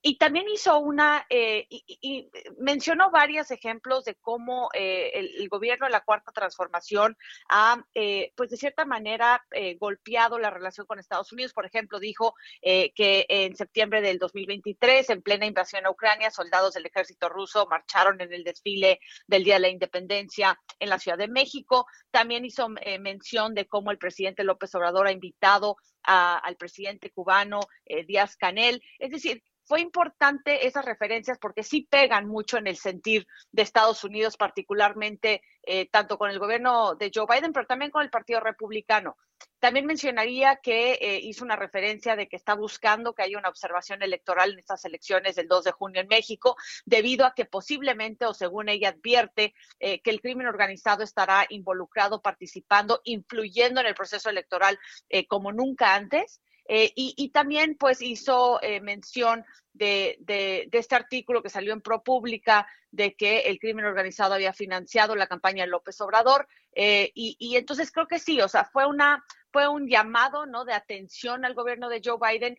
y 0.03 0.17
también 0.17 0.49
hizo 0.49 0.79
una, 0.79 1.27
eh, 1.29 1.67
y, 1.69 2.31
mencionó 2.59 3.11
varios 3.11 3.51
ejemplos 3.51 4.05
de 4.05 4.15
cómo 4.15 4.71
eh, 4.73 5.11
el, 5.15 5.49
gobierno 5.49 5.87
de 5.87 5.93
la 5.93 6.01
Cuarta 6.01 6.33
Transformación 6.33 7.17
ha, 7.49 7.70
eh, 7.95 8.33
pues 8.37 8.51
de 8.51 8.57
cierta 8.57 8.85
manera, 8.85 9.45
golpeado 9.79 10.39
la 10.39 10.51
relación 10.51 10.87
con 10.87 10.99
Estados 10.99 11.33
Unidos. 11.33 11.53
Por 11.53 11.67
ejemplo, 11.67 11.99
dijo 11.99 12.35
que 12.63 13.27
en 13.29 13.57
septiembre 13.57 14.01
del 14.01 14.19
2023, 14.19 15.11
en 15.11 15.23
plena 15.23 15.47
invasión 15.47 15.87
a 15.87 15.91
Ucrania, 15.91 16.31
soldados 16.31 16.75
del 16.75 16.87
ejército 16.87 17.29
ruso 17.29 17.67
marcharon 17.67 18.21
en 18.21 18.33
el 18.33 18.45
desfile 18.45 19.01
del 19.27 19.45
Día 19.45 19.55
de 19.55 19.61
la 19.61 19.69
Independencia 19.69 20.59
en 20.79 20.89
la 20.89 20.99
Ciudad 20.99 21.19
de 21.19 21.29
México. 21.29 21.87
También 22.11 22.45
hizo 22.45 22.69
mención 23.01 23.55
de 23.55 23.67
cómo 23.67 23.91
el 23.91 23.99
presidente 23.99 24.45
López 24.45 24.75
Obrador 24.75 25.07
ha 25.07 25.13
invitado 25.13 25.77
al 26.03 26.57
presidente 26.57 27.11
cubano 27.11 27.61
Díaz 28.07 28.37
Canel. 28.37 28.83
Es 28.99 29.11
decir, 29.11 29.43
fue 29.71 29.81
importante 29.83 30.67
esas 30.67 30.85
referencias 30.85 31.39
porque 31.39 31.63
sí 31.63 31.87
pegan 31.89 32.27
mucho 32.27 32.59
en 32.59 32.67
el 32.67 32.77
sentir 32.77 33.29
de 33.53 33.63
Estados 33.63 34.03
Unidos, 34.03 34.37
particularmente 34.37 35.43
eh, 35.63 35.89
tanto 35.89 36.19
con 36.19 36.29
el 36.29 36.41
gobierno 36.41 36.97
de 36.97 37.13
Joe 37.15 37.25
Biden, 37.31 37.53
pero 37.53 37.69
también 37.69 37.93
con 37.93 38.03
el 38.03 38.11
Partido 38.11 38.41
Republicano. 38.41 39.17
También 39.61 39.87
mencionaría 39.87 40.57
que 40.57 40.95
eh, 40.95 41.21
hizo 41.23 41.45
una 41.45 41.55
referencia 41.55 42.17
de 42.17 42.27
que 42.27 42.35
está 42.35 42.55
buscando 42.55 43.15
que 43.15 43.23
haya 43.23 43.39
una 43.39 43.49
observación 43.49 44.03
electoral 44.03 44.55
en 44.55 44.59
estas 44.59 44.85
elecciones 44.87 45.37
del 45.37 45.47
2 45.47 45.63
de 45.63 45.71
junio 45.71 46.01
en 46.01 46.09
México, 46.09 46.57
debido 46.85 47.25
a 47.25 47.33
que 47.33 47.45
posiblemente, 47.45 48.27
o 48.27 48.35
según 48.35 48.71
ella 48.71 48.89
advierte, 48.89 49.55
eh, 49.79 50.01
que 50.01 50.11
el 50.11 50.21
crimen 50.21 50.49
organizado 50.49 51.05
estará 51.05 51.47
involucrado, 51.49 52.21
participando, 52.21 53.03
influyendo 53.05 53.81
en 53.81 53.87
el 53.87 53.95
proceso 53.95 54.31
electoral 54.31 54.81
como 55.29 55.53
nunca 55.53 55.95
antes 55.95 56.41
Eh, 56.73 56.93
y, 56.95 57.31
también 57.31 57.75
pues 57.75 58.01
hizo 58.01 58.63
eh, 58.63 58.81
mención 58.81 59.45
de, 59.73 60.17
de, 60.21 60.69
este 60.71 60.95
artículo 60.95 61.43
que 61.43 61.49
salió 61.49 61.73
en 61.73 61.81
ProPública 61.81 62.65
de 62.93 63.15
que 63.15 63.41
el 63.41 63.59
crimen 63.59 63.87
organizado 63.87 64.35
había 64.35 64.53
financiado 64.53 65.17
la 65.17 65.27
campaña 65.27 65.65
de 65.65 65.71
López 65.71 66.01
Obrador. 66.01 66.47
Eh, 66.73 67.11
y, 67.13 67.35
y, 67.41 67.57
entonces 67.57 67.91
creo 67.91 68.07
que 68.07 68.21
sí, 68.21 68.41
o 68.41 68.47
sea, 68.47 68.67
fue 68.67 68.87
una 68.87 69.25
fue 69.51 69.67
un 69.67 69.89
llamado 69.89 70.47
¿no? 70.47 70.65
de 70.65 70.73
atención 70.73 71.45
al 71.45 71.55
gobierno 71.55 71.89
de 71.89 72.01
Joe 72.05 72.19
Biden. 72.21 72.57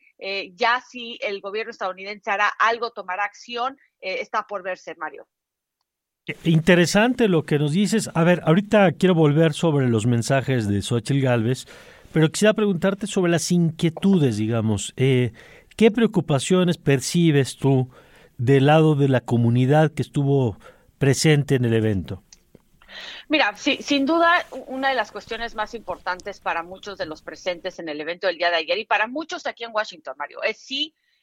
ya 0.57 0.81
si 0.81 1.17
el 1.21 1.39
gobierno 1.39 1.71
estadounidense 1.71 2.29
hará 2.31 2.49
algo, 2.59 2.91
tomará 2.91 3.23
acción, 3.23 3.79
está 4.01 4.45
por 4.45 4.61
verse, 4.61 4.93
Mario. 4.95 5.25
Interesante 6.43 7.29
lo 7.29 7.43
que 7.43 7.57
nos 7.59 7.71
dices. 7.71 8.09
A 8.13 8.25
ver, 8.25 8.41
ahorita 8.43 8.91
quiero 8.91 9.15
volver 9.15 9.53
sobre 9.53 9.87
los 9.87 10.05
mensajes 10.05 10.67
de 10.67 10.81
Xochitl 10.81 11.21
Galvez, 11.21 11.65
pero 12.13 12.29
quisiera 12.29 12.53
preguntarte 12.53 13.07
sobre 13.07 13.31
las 13.31 13.51
inquietudes, 13.51 14.37
digamos. 14.37 14.93
Eh, 14.97 15.31
¿Qué 15.75 15.91
preocupaciones 15.91 16.77
percibes 16.77 17.57
tú 17.57 17.89
del 18.37 18.65
lado 18.67 18.95
de 18.95 19.07
la 19.07 19.21
comunidad 19.21 19.91
que 19.91 20.01
estuvo 20.01 20.57
presente 20.97 21.55
en 21.55 21.65
el 21.65 21.73
evento? 21.73 22.23
Mira, 23.29 23.55
sí, 23.55 23.79
sin 23.81 24.05
duda, 24.05 24.45
una 24.67 24.89
de 24.89 24.95
las 24.95 25.11
cuestiones 25.11 25.55
más 25.55 25.73
importantes 25.73 26.39
para 26.39 26.63
muchos 26.63 26.97
de 26.97 27.05
los 27.05 27.21
presentes 27.21 27.79
en 27.79 27.87
el 27.87 28.01
evento 28.01 28.27
del 28.27 28.37
día 28.37 28.49
de 28.49 28.57
ayer 28.57 28.77
y 28.77 28.85
para 28.85 29.07
muchos 29.07 29.45
aquí 29.47 29.63
en 29.63 29.71
Washington, 29.73 30.15
Mario, 30.17 30.43
es 30.43 30.57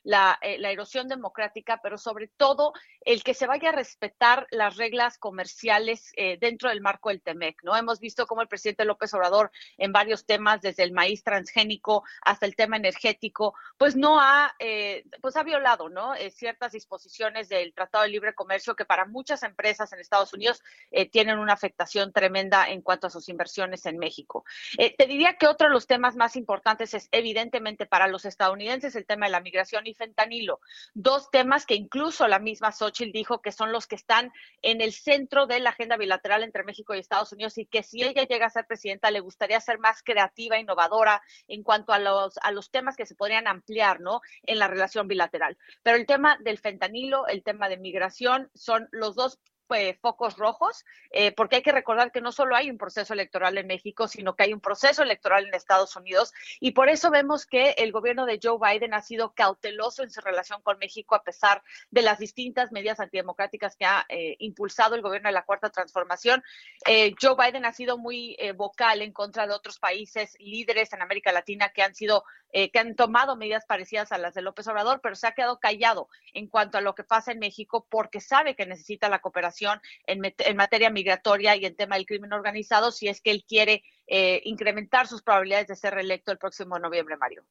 eh, 0.04 0.58
la, 0.58 0.70
erosión 0.70 1.08
democrática, 1.08 1.80
pero 1.82 1.98
sobre 1.98 2.28
todo 2.28 2.72
el 3.04 3.22
que 3.22 3.34
se 3.34 3.46
vaya 3.46 3.70
a 3.70 3.72
respetar 3.72 4.46
las 4.50 4.76
reglas 4.76 5.18
comerciales 5.18 6.12
eh, 6.16 6.38
dentro 6.40 6.68
del 6.68 6.80
marco 6.80 7.08
del 7.08 7.20
TEMEC, 7.20 7.62
¿no? 7.62 7.76
Hemos 7.76 8.00
visto 8.00 8.26
cómo 8.26 8.42
el 8.42 8.48
presidente 8.48 8.84
López 8.84 9.12
Obrador 9.14 9.50
en 9.76 9.92
varios 9.92 10.24
temas, 10.24 10.60
desde 10.60 10.82
el 10.82 10.92
maíz 10.92 11.22
transgénico 11.22 12.04
hasta 12.22 12.46
el 12.46 12.54
tema 12.54 12.76
energético, 12.76 13.54
pues 13.76 13.96
no 13.96 14.20
ha, 14.20 14.54
eh, 14.58 15.04
pues 15.20 15.36
ha 15.36 15.42
violado, 15.42 15.88
¿no? 15.88 16.14
ciertas 16.30 16.72
disposiciones 16.72 17.48
del 17.48 17.72
Tratado 17.72 18.04
de 18.04 18.10
Libre 18.10 18.34
Comercio 18.34 18.76
que 18.76 18.84
para 18.84 19.04
muchas 19.04 19.42
empresas 19.42 19.92
en 19.92 20.00
Estados 20.00 20.32
Unidos 20.32 20.62
tienen 21.10 21.38
una 21.38 21.52
afectación 21.52 22.12
tremenda 22.12 22.68
en 22.68 22.82
cuanto 22.82 23.06
a 23.06 23.10
sus 23.10 23.28
inversiones 23.28 23.86
en 23.86 23.98
México. 23.98 24.44
te 24.76 25.06
diría 25.06 25.36
que 25.36 25.46
otro 25.46 25.68
de 25.68 25.74
los 25.74 25.86
temas 25.86 26.16
más 26.16 26.36
importantes 26.36 26.94
es 26.94 27.08
evidentemente 27.12 27.86
para 27.86 28.08
los 28.08 28.24
estadounidenses 28.24 28.94
el 28.94 29.06
tema 29.06 29.26
de 29.26 29.32
la 29.32 29.40
migración 29.40 29.86
y 29.88 29.94
fentanilo. 29.94 30.60
Dos 30.94 31.30
temas 31.30 31.66
que 31.66 31.74
incluso 31.74 32.28
la 32.28 32.38
misma 32.38 32.72
Xochitl 32.72 33.12
dijo 33.12 33.40
que 33.40 33.52
son 33.52 33.72
los 33.72 33.86
que 33.86 33.96
están 33.96 34.32
en 34.62 34.80
el 34.80 34.92
centro 34.92 35.46
de 35.46 35.60
la 35.60 35.70
agenda 35.70 35.96
bilateral 35.96 36.42
entre 36.42 36.64
México 36.64 36.94
y 36.94 36.98
Estados 36.98 37.32
Unidos 37.32 37.58
y 37.58 37.66
que 37.66 37.82
si 37.82 38.02
ella 38.02 38.24
llega 38.24 38.46
a 38.46 38.50
ser 38.50 38.66
presidenta 38.66 39.10
le 39.10 39.20
gustaría 39.20 39.60
ser 39.60 39.78
más 39.78 40.02
creativa, 40.02 40.58
innovadora 40.58 41.22
en 41.46 41.62
cuanto 41.62 41.92
a 41.92 41.98
los, 41.98 42.38
a 42.42 42.52
los 42.52 42.70
temas 42.70 42.96
que 42.96 43.06
se 43.06 43.14
podrían 43.14 43.46
ampliar, 43.46 44.00
¿no? 44.00 44.20
En 44.44 44.58
la 44.58 44.68
relación 44.68 45.08
bilateral. 45.08 45.56
Pero 45.82 45.96
el 45.96 46.06
tema 46.06 46.38
del 46.40 46.58
fentanilo, 46.58 47.26
el 47.26 47.42
tema 47.42 47.68
de 47.68 47.78
migración, 47.78 48.50
son 48.54 48.88
los 48.92 49.14
dos 49.14 49.38
pues, 49.68 49.98
focos 50.00 50.38
rojos, 50.38 50.86
eh, 51.10 51.30
porque 51.32 51.56
hay 51.56 51.62
que 51.62 51.72
recordar 51.72 52.10
que 52.10 52.22
no 52.22 52.32
solo 52.32 52.56
hay 52.56 52.70
un 52.70 52.78
proceso 52.78 53.12
electoral 53.12 53.58
en 53.58 53.66
México, 53.66 54.08
sino 54.08 54.34
que 54.34 54.44
hay 54.44 54.54
un 54.54 54.60
proceso 54.60 55.02
electoral 55.02 55.46
en 55.46 55.52
Estados 55.52 55.94
Unidos 55.94 56.32
y 56.58 56.72
por 56.72 56.88
eso 56.88 57.10
vemos 57.10 57.44
que 57.44 57.72
el 57.72 57.92
gobierno 57.92 58.24
de 58.24 58.40
Joe 58.42 58.58
Biden 58.58 58.94
ha 58.94 59.02
sido 59.02 59.34
cauteloso 59.34 60.02
en 60.02 60.10
su 60.10 60.22
relación 60.22 60.62
con 60.62 60.78
México 60.78 61.14
a 61.14 61.22
pesar 61.22 61.62
de 61.90 62.00
las 62.00 62.18
distintas 62.18 62.72
medidas 62.72 62.98
antidemocráticas 62.98 63.76
que 63.76 63.84
ha 63.84 64.06
eh, 64.08 64.36
impulsado 64.38 64.94
el 64.94 65.02
gobierno 65.02 65.28
de 65.28 65.34
la 65.34 65.44
Cuarta 65.44 65.68
Transformación. 65.68 66.42
Eh, 66.86 67.14
Joe 67.20 67.36
Biden 67.36 67.66
ha 67.66 67.74
sido 67.74 67.98
muy 67.98 68.38
vocal 68.56 69.02
en 69.02 69.12
contra 69.12 69.46
de 69.46 69.52
otros 69.52 69.78
países 69.78 70.34
líderes 70.38 70.94
en 70.94 71.02
América 71.02 71.30
Latina 71.30 71.68
que 71.68 71.82
han 71.82 71.94
sido 71.94 72.24
que 72.50 72.78
han 72.78 72.96
tomado 72.96 73.36
medidas 73.36 73.66
parecidas 73.66 74.10
a 74.10 74.16
las 74.16 74.32
de 74.32 74.40
López 74.40 74.66
Obrador, 74.68 75.02
pero 75.02 75.14
se 75.14 75.26
ha 75.26 75.32
quedado 75.32 75.60
callado 75.60 76.08
en 76.32 76.46
cuanto 76.46 76.78
a 76.78 76.80
lo 76.80 76.94
que 76.94 77.04
pasa 77.04 77.30
en 77.30 77.38
México 77.38 77.86
porque 77.90 78.22
sabe 78.22 78.56
que 78.56 78.64
necesita 78.64 79.10
la 79.10 79.18
cooperación 79.18 79.57
en, 80.06 80.56
materia 80.56 80.90
migratoria 80.90 81.56
y 81.56 81.64
en 81.64 81.76
tema 81.76 81.96
del 81.96 82.06
crimen 82.06 82.32
organizado 82.32 82.90
si 82.90 83.08
es 83.08 83.20
que 83.20 83.30
él 83.30 83.44
quiere 83.46 83.82
eh, 84.06 84.40
incrementar 84.44 85.06
sus 85.06 85.22
probabilidades 85.22 85.68
de 85.68 85.76
ser 85.76 85.94
reelecto 85.94 86.32
el 86.32 86.38
próximo 86.38 86.78
noviembre, 86.78 87.16
Mario. 87.16 87.44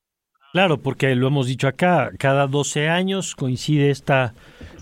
Claro, 0.53 0.81
porque 0.81 1.13
lo 1.13 1.27
hemos 1.27 1.47
dicho 1.47 1.67
acá, 1.67 2.11
cada 2.17 2.47
12 2.47 2.87
años 2.87 3.35
coincide 3.35 3.91
esta, 3.91 4.33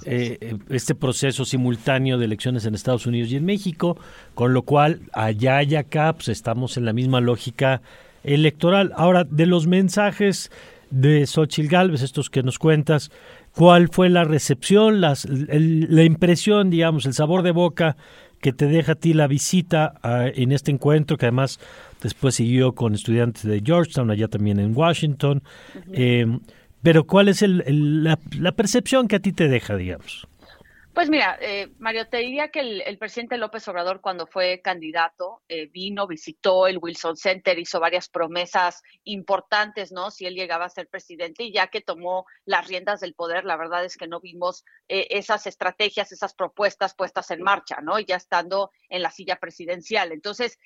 eh, 0.06 0.58
este 0.70 0.94
proceso 0.94 1.44
simultáneo 1.44 2.18
de 2.18 2.26
elecciones 2.26 2.66
en 2.66 2.76
Estados 2.76 3.08
Unidos 3.08 3.32
y 3.32 3.38
en 3.38 3.46
México, 3.46 3.98
con 4.36 4.54
lo 4.54 4.62
cual 4.62 5.02
allá 5.12 5.64
y 5.64 5.76
acá 5.76 6.14
pues, 6.14 6.30
estamos 6.30 6.78
en 6.78 6.86
la 6.86 6.94
misma 6.94 7.20
lógica 7.20 7.82
electoral. 8.24 8.94
Ahora, 8.96 9.24
de 9.24 9.48
los 9.48 9.66
mensajes 9.66 10.52
de 10.92 11.26
Xochitl 11.26 11.68
Galvez, 11.68 12.04
estos 12.04 12.30
que 12.30 12.44
nos 12.44 12.60
cuentas, 12.60 13.12
¿Cuál 13.56 13.88
fue 13.90 14.10
la 14.10 14.26
recepción, 14.26 15.00
las, 15.00 15.26
la 15.30 16.04
impresión, 16.04 16.70
digamos, 16.70 17.06
el 17.06 17.14
sabor 17.14 17.42
de 17.42 17.52
boca 17.52 17.96
que 18.42 18.52
te 18.52 18.68
deja 18.68 18.92
a 18.92 18.96
ti 18.96 19.14
la 19.14 19.28
visita 19.28 19.94
en 20.04 20.52
este 20.52 20.72
encuentro, 20.72 21.18
que 21.18 21.28
además 21.28 21.60
después 22.02 22.36
siguió 22.36 22.74
con 22.74 22.94
estudiantes 22.94 23.44
de 23.44 23.62
Georgetown, 23.66 24.12
allá 24.12 24.28
también 24.28 24.60
en 24.60 24.76
Washington? 24.76 25.42
Em, 25.94 26.42
pero 26.84 27.06
¿cuál 27.06 27.30
es 27.30 27.42
el, 27.42 28.04
la, 28.04 28.20
la 28.38 28.52
percepción 28.52 29.08
que 29.08 29.16
a 29.16 29.20
ti 29.20 29.32
te 29.32 29.48
deja, 29.48 29.76
digamos? 29.78 30.28
Pues 30.96 31.10
mira, 31.10 31.38
eh, 31.42 31.74
Mario, 31.78 32.08
te 32.08 32.20
diría 32.20 32.48
que 32.52 32.62
el, 32.62 32.98
presidente 32.98 33.38
López 33.38 33.68
Obrador 33.68 34.00
cuando 34.00 34.28
fue 34.28 34.62
candidato 34.62 35.42
eh, 35.50 35.68
vino, 35.68 36.08
visitó 36.08 36.68
el 36.68 36.78
Wilson 36.78 37.18
Center, 37.18 37.60
hizo 37.60 37.82
varias 37.82 38.08
promesas 38.08 38.82
importantes, 39.04 39.92
¿no? 39.92 40.10
Si 40.10 40.26
él 40.26 40.36
llegaba 40.36 40.64
a 40.64 40.70
ser 40.70 40.88
presidente 40.88 41.44
y 41.44 41.52
ya 41.52 41.68
que 41.68 41.82
tomó 41.82 42.26
las 42.46 42.66
riendas 42.70 43.02
del 43.02 43.14
poder, 43.14 43.44
la 43.44 43.58
verdad 43.58 43.84
es 43.84 43.98
que 43.98 44.08
no 44.08 44.22
vimos 44.22 44.64
eh, 44.88 45.08
esas 45.10 45.48
estrategias, 45.48 46.14
esas 46.14 46.34
propuestas 46.34 46.96
puestas 46.96 47.30
en 47.30 47.44
marcha, 47.44 47.82
¿no? 47.82 48.00
Ya 48.00 48.16
estando 48.16 48.72
en 48.88 49.02
la 49.02 49.12
silla 49.12 49.36
presidencial. 49.36 50.14
Entonces, 50.14 50.60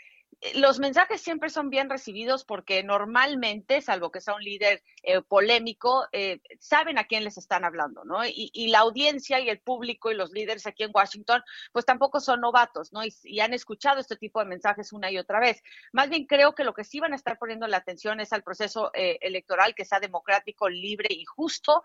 los 0.56 0.80
mensajes 0.80 1.22
siempre 1.22 1.50
son 1.50 1.70
bien 1.70 1.90
recibidos 1.90 2.46
porque 2.46 2.82
normalmente, 2.82 3.82
salvo 3.82 4.10
que 4.10 4.22
sea 4.22 4.36
un 4.36 4.44
líder 4.44 4.82
eh, 5.04 5.22
polémico, 5.22 6.08
eh, 6.14 6.40
saben 6.60 6.98
a 6.98 7.04
quién 7.04 7.26
les 7.26 7.38
están 7.38 7.66
hablando, 7.66 8.06
¿no? 8.06 8.26
Y, 8.26 8.70
la 8.70 8.80
audiencia 8.80 9.40
y 9.40 9.50
el 9.50 9.60
público 9.60 10.12
y 10.12 10.16
los 10.16 10.32
líderes 10.32 10.68
aquí 10.68 10.84
en 10.84 10.92
Washington, 10.94 11.42
pues 11.72 11.86
tampoco 11.86 12.20
son 12.20 12.40
novatos, 12.40 12.94
¿no? 12.94 13.02
Y, 13.04 13.40
han 13.40 13.54
escuchado 13.54 14.00
este 14.00 14.16
tipo 14.16 14.40
de 14.40 14.46
mensajes 14.46 14.94
una 14.94 15.12
y 15.12 15.18
otra 15.18 15.40
vez. 15.40 15.62
Más 15.92 16.10
bien 16.10 16.26
creo 16.26 16.56
que 16.56 16.64
lo 16.64 16.74
que 16.74 16.84
sí 16.84 17.00
van 17.00 17.14
a 17.14 17.16
estar 17.16 17.38
poniendo 17.38 17.68
la 17.68 17.78
atención 17.78 18.20
es 18.20 18.32
al 18.32 18.44
proceso 18.44 18.92
eh, 18.94 19.18
electoral 19.22 19.76
que 19.76 19.86
sea 19.86 20.00
democrático, 20.00 20.70
libre 20.70 21.10
y 21.10 21.26
justo. 21.26 21.84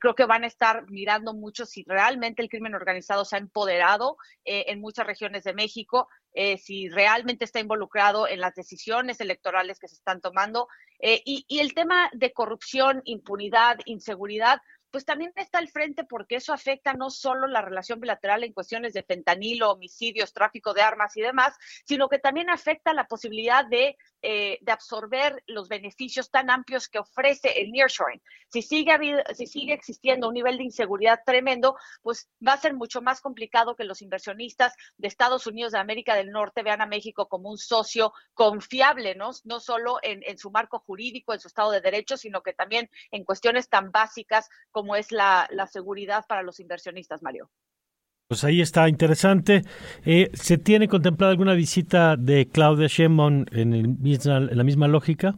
creo 0.00 0.14
que 0.14 0.24
van 0.24 0.44
a 0.44 0.46
estar 0.46 0.90
mirando 0.90 1.34
mucho 1.34 1.66
si 1.66 1.84
realmente 1.86 2.42
el 2.42 2.48
crimen 2.48 2.74
organizado 2.74 3.24
se 3.24 3.36
ha 3.36 3.38
empoderado 3.38 4.16
en 4.44 4.80
muchas 4.80 5.06
regiones 5.06 5.44
de 5.44 5.54
México 5.54 6.08
eh, 6.34 6.58
si 6.58 6.88
realmente 6.88 7.44
está 7.44 7.60
involucrado 7.60 8.26
en 8.26 8.40
las 8.40 8.54
decisiones 8.54 9.20
electorales 9.20 9.78
que 9.78 9.88
se 9.88 9.96
están 9.96 10.20
tomando. 10.20 10.68
Eh, 10.98 11.22
y, 11.24 11.44
y 11.48 11.60
el 11.60 11.74
tema 11.74 12.08
de 12.12 12.32
corrupción, 12.32 13.02
impunidad, 13.04 13.78
inseguridad, 13.84 14.60
pues 14.92 15.06
también 15.06 15.32
está 15.36 15.58
al 15.58 15.68
frente 15.68 16.04
porque 16.04 16.36
eso 16.36 16.52
afecta 16.52 16.92
no 16.92 17.10
solo 17.10 17.46
la 17.48 17.62
relación 17.62 17.98
bilateral 17.98 18.44
en 18.44 18.52
cuestiones 18.52 18.92
de 18.92 19.02
fentanilo, 19.02 19.72
homicidios, 19.72 20.34
tráfico 20.34 20.74
de 20.74 20.82
armas 20.82 21.16
y 21.16 21.22
demás, 21.22 21.56
sino 21.84 22.08
que 22.08 22.18
también 22.18 22.50
afecta 22.50 22.92
la 22.92 23.06
posibilidad 23.06 23.64
de, 23.64 23.96
eh, 24.24 24.60
absorber 24.68 25.42
los 25.46 25.68
beneficios 25.68 26.30
tan 26.30 26.48
amplios 26.48 26.88
que 26.88 26.98
ofrece 26.98 27.60
el 27.60 27.72
nearshoring. 27.72 28.22
Si 28.48 28.62
sigue, 28.62 28.94
si 29.34 29.46
sigue 29.46 29.72
existiendo 29.72 30.28
un 30.28 30.34
nivel 30.34 30.58
de 30.58 30.64
inseguridad 30.64 31.20
tremendo, 31.24 31.76
pues 32.02 32.28
va 32.46 32.52
a 32.52 32.58
ser 32.58 32.74
mucho 32.74 33.02
más 33.02 33.20
complicado 33.20 33.74
que 33.74 33.84
los 33.84 34.02
inversionistas 34.02 34.74
de 34.96 35.08
Estados 35.08 35.46
Unidos 35.46 35.72
de 35.72 35.78
América 35.78 36.14
del 36.14 36.30
Norte 36.30 36.62
vean 36.62 36.82
a 36.82 36.86
México 36.86 37.28
como 37.28 37.50
un 37.50 37.58
socio 37.58 38.12
confiable, 38.34 39.14
¿no? 39.14 39.30
No 39.44 39.58
solo 39.58 39.98
en, 40.02 40.22
en 40.24 40.38
su 40.38 40.50
marco 40.50 40.78
jurídico, 40.78 41.32
en 41.32 41.40
su 41.40 41.48
Estado 41.48 41.70
de 41.70 41.80
Derecho, 41.80 42.16
sino 42.16 42.42
que 42.42 42.52
también 42.52 42.90
en 43.10 43.24
cuestiones 43.24 43.68
tan 43.68 43.90
básicas 43.90 44.48
como 44.70 44.81
como 44.82 44.96
es 44.96 45.12
la, 45.12 45.48
seguridad 45.70 46.24
para 46.26 46.42
los 46.42 46.58
inversionistas, 46.58 47.22
Mario. 47.22 47.48
Pues 48.26 48.42
ahí 48.42 48.60
está, 48.60 48.88
interesante. 48.88 49.62
Eh, 50.04 50.28
¿Se 50.34 50.58
tiene 50.58 50.88
contemplada 50.88 51.30
alguna 51.30 51.54
visita 51.54 52.16
de 52.16 52.48
Claudia 52.48 52.88
Sheinbaum 52.88 53.44
en, 53.52 53.74
en 53.74 54.56
la 54.58 54.64
misma 54.64 54.88
lógica? 54.88 55.36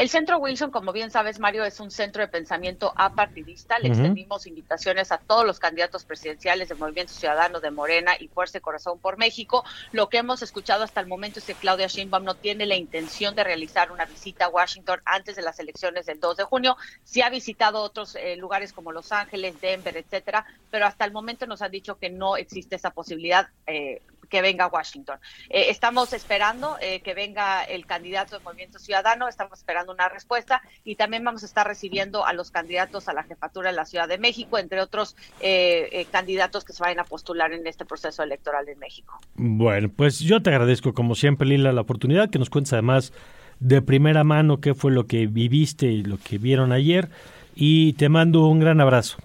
El 0.00 0.08
Centro 0.08 0.38
Wilson, 0.38 0.70
como 0.70 0.94
bien 0.94 1.10
sabes, 1.10 1.38
Mario, 1.38 1.62
es 1.62 1.78
un 1.78 1.90
centro 1.90 2.22
de 2.22 2.28
pensamiento 2.28 2.90
apartidista. 2.96 3.78
Le 3.78 3.88
extendimos 3.88 4.46
invitaciones 4.46 5.12
a 5.12 5.18
todos 5.18 5.44
los 5.44 5.58
candidatos 5.58 6.06
presidenciales 6.06 6.70
del 6.70 6.78
Movimiento 6.78 7.12
Ciudadano 7.12 7.60
de 7.60 7.70
Morena 7.70 8.12
y 8.18 8.28
Fuerza 8.28 8.54
de 8.54 8.62
Corazón 8.62 8.98
por 8.98 9.18
México. 9.18 9.62
Lo 9.92 10.08
que 10.08 10.16
hemos 10.16 10.40
escuchado 10.40 10.84
hasta 10.84 11.02
el 11.02 11.06
momento 11.06 11.38
es 11.38 11.44
que 11.44 11.54
Claudia 11.54 11.86
Sheinbaum 11.86 12.24
no 12.24 12.34
tiene 12.34 12.64
la 12.64 12.76
intención 12.76 13.34
de 13.34 13.44
realizar 13.44 13.92
una 13.92 14.06
visita 14.06 14.46
a 14.46 14.48
Washington 14.48 15.02
antes 15.04 15.36
de 15.36 15.42
las 15.42 15.60
elecciones 15.60 16.06
del 16.06 16.18
2 16.18 16.38
de 16.38 16.44
junio. 16.44 16.78
Sí 17.04 17.20
ha 17.20 17.28
visitado 17.28 17.82
otros 17.82 18.16
eh, 18.16 18.36
lugares 18.36 18.72
como 18.72 18.92
Los 18.92 19.12
Ángeles, 19.12 19.60
Denver, 19.60 19.98
etcétera, 19.98 20.46
pero 20.70 20.86
hasta 20.86 21.04
el 21.04 21.12
momento 21.12 21.46
nos 21.46 21.60
han 21.60 21.72
dicho 21.72 21.98
que 21.98 22.08
no 22.08 22.38
existe 22.38 22.76
esa 22.76 22.88
posibilidad. 22.88 23.50
Eh, 23.66 24.00
que 24.30 24.40
venga 24.40 24.64
a 24.64 24.68
Washington. 24.68 25.18
Eh, 25.50 25.66
estamos 25.68 26.14
esperando 26.14 26.76
eh, 26.80 27.00
que 27.00 27.12
venga 27.12 27.62
el 27.64 27.84
candidato 27.84 28.36
del 28.36 28.44
Movimiento 28.44 28.78
Ciudadano, 28.78 29.28
estamos 29.28 29.58
esperando 29.58 29.92
una 29.92 30.08
respuesta 30.08 30.62
y 30.84 30.94
también 30.94 31.22
vamos 31.24 31.42
a 31.42 31.46
estar 31.46 31.66
recibiendo 31.66 32.24
a 32.24 32.32
los 32.32 32.50
candidatos 32.50 33.08
a 33.08 33.12
la 33.12 33.24
jefatura 33.24 33.70
de 33.70 33.76
la 33.76 33.84
Ciudad 33.84 34.08
de 34.08 34.16
México, 34.16 34.56
entre 34.56 34.80
otros 34.80 35.16
eh, 35.40 36.06
candidatos 36.10 36.64
que 36.64 36.72
se 36.72 36.82
vayan 36.82 37.00
a 37.00 37.04
postular 37.04 37.52
en 37.52 37.66
este 37.66 37.84
proceso 37.84 38.22
electoral 38.22 38.68
en 38.68 38.78
México. 38.78 39.20
Bueno, 39.34 39.90
pues 39.94 40.20
yo 40.20 40.42
te 40.42 40.50
agradezco 40.50 40.94
como 40.94 41.14
siempre, 41.14 41.46
Lila, 41.46 41.72
la 41.72 41.82
oportunidad 41.82 42.30
que 42.30 42.38
nos 42.38 42.48
cuentes 42.48 42.72
además 42.72 43.12
de 43.58 43.82
primera 43.82 44.24
mano 44.24 44.60
qué 44.60 44.74
fue 44.74 44.90
lo 44.90 45.06
que 45.06 45.26
viviste 45.26 45.86
y 45.86 46.02
lo 46.02 46.18
que 46.18 46.38
vieron 46.38 46.72
ayer 46.72 47.10
y 47.54 47.92
te 47.94 48.08
mando 48.08 48.46
un 48.46 48.60
gran 48.60 48.80
abrazo. 48.80 49.18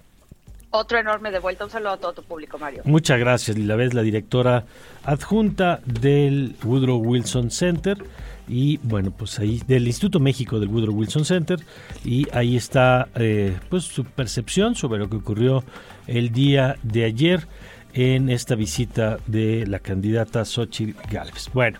Otro 0.77 0.99
enorme 0.99 1.31
de 1.31 1.39
vuelta. 1.39 1.63
Un 1.63 1.71
saludo 1.71 1.91
a 1.91 1.97
todo 1.97 2.11
tu 2.11 2.23
público, 2.23 2.57
Mario. 2.57 2.81
Muchas 2.83 3.17
gracias, 3.17 3.57
Lila 3.57 3.77
Vez, 3.77 3.93
la 3.93 4.01
directora 4.01 4.65
adjunta 5.05 5.79
del 5.85 6.57
Woodrow 6.65 6.97
Wilson 6.97 7.49
Center 7.49 7.97
y 8.45 8.75
bueno, 8.83 9.11
pues 9.11 9.39
ahí 9.39 9.61
del 9.65 9.88
Instituto 9.88 10.19
México 10.19 10.59
del 10.59 10.67
Woodrow 10.67 10.93
Wilson 10.93 11.23
Center 11.23 11.61
y 12.03 12.27
ahí 12.33 12.57
está 12.57 13.07
eh, 13.15 13.57
pues 13.69 13.85
su 13.85 14.03
percepción 14.03 14.75
sobre 14.75 14.99
lo 14.99 15.09
que 15.09 15.15
ocurrió 15.15 15.63
el 16.07 16.33
día 16.33 16.75
de 16.83 17.05
ayer 17.05 17.47
en 17.93 18.29
esta 18.29 18.55
visita 18.55 19.19
de 19.27 19.65
la 19.65 19.79
candidata 19.79 20.43
Xochitl 20.43 20.99
Gálvez. 21.09 21.49
Bueno, 21.53 21.79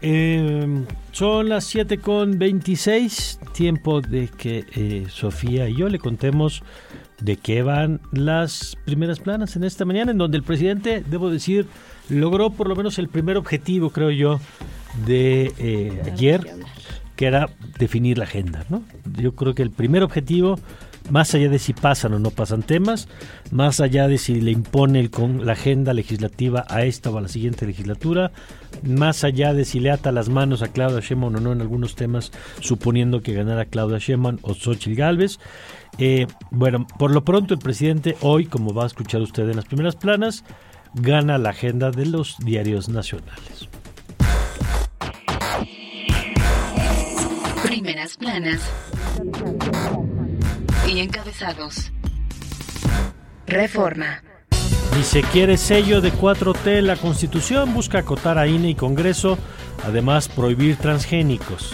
eh, 0.00 0.84
son 1.12 1.50
las 1.50 1.64
7 1.64 1.98
con 1.98 2.38
26, 2.38 3.40
tiempo 3.52 4.00
de 4.00 4.28
que 4.28 4.64
eh, 4.74 5.06
Sofía 5.10 5.68
y 5.68 5.76
yo 5.76 5.90
le 5.90 5.98
contemos 5.98 6.62
de 7.22 7.36
qué 7.36 7.62
van 7.62 8.00
las 8.10 8.76
primeras 8.84 9.20
planas 9.20 9.56
en 9.56 9.64
esta 9.64 9.84
mañana, 9.84 10.10
en 10.10 10.18
donde 10.18 10.36
el 10.36 10.42
presidente, 10.42 11.04
debo 11.08 11.30
decir, 11.30 11.66
logró 12.08 12.50
por 12.50 12.68
lo 12.68 12.76
menos 12.76 12.98
el 12.98 13.08
primer 13.08 13.36
objetivo, 13.36 13.90
creo 13.90 14.10
yo, 14.10 14.40
de 15.06 15.52
eh, 15.58 16.02
ayer, 16.12 16.46
que 17.16 17.26
era 17.26 17.48
definir 17.78 18.18
la 18.18 18.24
agenda. 18.24 18.64
¿no? 18.68 18.82
Yo 19.16 19.34
creo 19.34 19.54
que 19.54 19.62
el 19.62 19.70
primer 19.70 20.02
objetivo 20.02 20.58
más 21.10 21.34
allá 21.34 21.48
de 21.48 21.58
si 21.58 21.72
pasan 21.72 22.14
o 22.14 22.18
no 22.18 22.30
pasan 22.30 22.62
temas, 22.62 23.08
más 23.50 23.80
allá 23.80 24.08
de 24.08 24.18
si 24.18 24.40
le 24.40 24.50
impone 24.50 25.10
con 25.10 25.46
la 25.46 25.52
agenda 25.52 25.92
legislativa 25.92 26.64
a 26.68 26.84
esta 26.84 27.10
o 27.10 27.18
a 27.18 27.20
la 27.20 27.28
siguiente 27.28 27.66
legislatura, 27.66 28.32
más 28.82 29.24
allá 29.24 29.54
de 29.54 29.64
si 29.64 29.80
le 29.80 29.90
ata 29.90 30.12
las 30.12 30.28
manos 30.28 30.62
a 30.62 30.68
Claudia 30.68 31.00
Sheinbaum 31.00 31.36
o 31.36 31.40
no 31.40 31.52
en 31.52 31.60
algunos 31.60 31.94
temas, 31.94 32.32
suponiendo 32.60 33.20
que 33.20 33.34
ganara 33.34 33.66
Claudia 33.66 33.98
Sheinbaum 33.98 34.38
o 34.42 34.54
Xochitl 34.54 34.94
Galvez. 34.94 35.38
Eh, 35.98 36.26
bueno, 36.50 36.86
por 36.98 37.10
lo 37.10 37.24
pronto 37.24 37.54
el 37.54 37.60
presidente 37.60 38.16
hoy, 38.20 38.46
como 38.46 38.72
va 38.72 38.84
a 38.84 38.86
escuchar 38.86 39.20
usted 39.20 39.48
en 39.48 39.56
las 39.56 39.66
primeras 39.66 39.96
planas, 39.96 40.44
gana 40.94 41.38
la 41.38 41.50
agenda 41.50 41.90
de 41.90 42.06
los 42.06 42.36
diarios 42.38 42.88
nacionales. 42.88 43.68
Primeras 47.62 48.16
planas 48.16 48.60
y 50.92 51.00
encabezados. 51.00 51.90
Reforma. 53.46 54.22
Y 54.98 55.02
se 55.04 55.22
quiere 55.22 55.56
sello 55.56 56.00
de 56.00 56.12
4T, 56.12 56.82
la 56.82 56.96
Constitución 56.96 57.72
busca 57.72 57.98
acotar 57.98 58.36
a 58.36 58.46
INE 58.46 58.70
y 58.70 58.74
Congreso, 58.74 59.38
además 59.84 60.28
prohibir 60.28 60.76
transgénicos. 60.76 61.72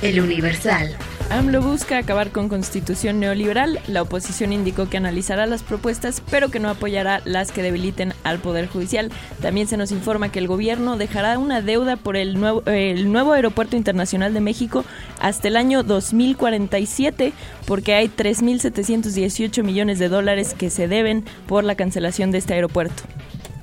El 0.00 0.20
Universal. 0.20 0.96
AMLO 1.30 1.60
busca 1.60 1.98
acabar 1.98 2.30
con 2.30 2.48
constitución 2.48 3.20
neoliberal. 3.20 3.80
La 3.86 4.00
oposición 4.00 4.50
indicó 4.50 4.88
que 4.88 4.96
analizará 4.96 5.44
las 5.46 5.62
propuestas, 5.62 6.22
pero 6.30 6.50
que 6.50 6.58
no 6.58 6.70
apoyará 6.70 7.20
las 7.26 7.52
que 7.52 7.62
debiliten 7.62 8.14
al 8.24 8.38
Poder 8.38 8.66
Judicial. 8.66 9.12
También 9.42 9.66
se 9.66 9.76
nos 9.76 9.92
informa 9.92 10.32
que 10.32 10.38
el 10.38 10.48
gobierno 10.48 10.96
dejará 10.96 11.38
una 11.38 11.60
deuda 11.60 11.96
por 11.96 12.16
el 12.16 12.40
nuevo, 12.40 12.62
el 12.64 13.12
nuevo 13.12 13.34
Aeropuerto 13.34 13.76
Internacional 13.76 14.32
de 14.32 14.40
México 14.40 14.86
hasta 15.20 15.48
el 15.48 15.56
año 15.56 15.82
2047, 15.82 17.34
porque 17.66 17.94
hay 17.94 18.08
3.718 18.08 19.62
millones 19.62 19.98
de 19.98 20.08
dólares 20.08 20.54
que 20.54 20.70
se 20.70 20.88
deben 20.88 21.26
por 21.46 21.62
la 21.62 21.74
cancelación 21.74 22.30
de 22.30 22.38
este 22.38 22.54
aeropuerto. 22.54 23.02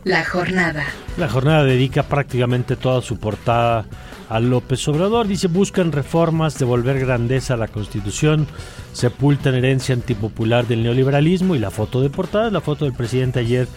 La 0.06 0.24
jornada. 0.24 0.86
La 1.18 1.28
jornada 1.28 1.64
dedica 1.64 2.04
prácticamente 2.04 2.76
toda 2.76 3.02
su 3.02 3.18
portada 3.18 3.86
a 4.30 4.40
López 4.40 4.88
Obrador. 4.88 5.26
Dice, 5.26 5.48
buscan 5.48 5.92
reformas, 5.92 6.60
devolver 6.60 7.00
grandeza 7.00 7.56
a 7.56 7.58
la 7.58 7.68
Constitución, 7.68 8.46
sepultan 8.94 9.56
herencia 9.56 9.96
antipopular 9.96 10.68
del 10.68 10.84
neoliberalismo 10.84 11.56
y 11.56 11.60
la 11.60 11.72
foto 11.72 12.02
de 12.02 12.12
portada, 12.12 12.52
la 12.52 12.62
foto 12.62 12.86
del 12.86 12.94
presidente 12.94 13.40
ayer 13.40 13.68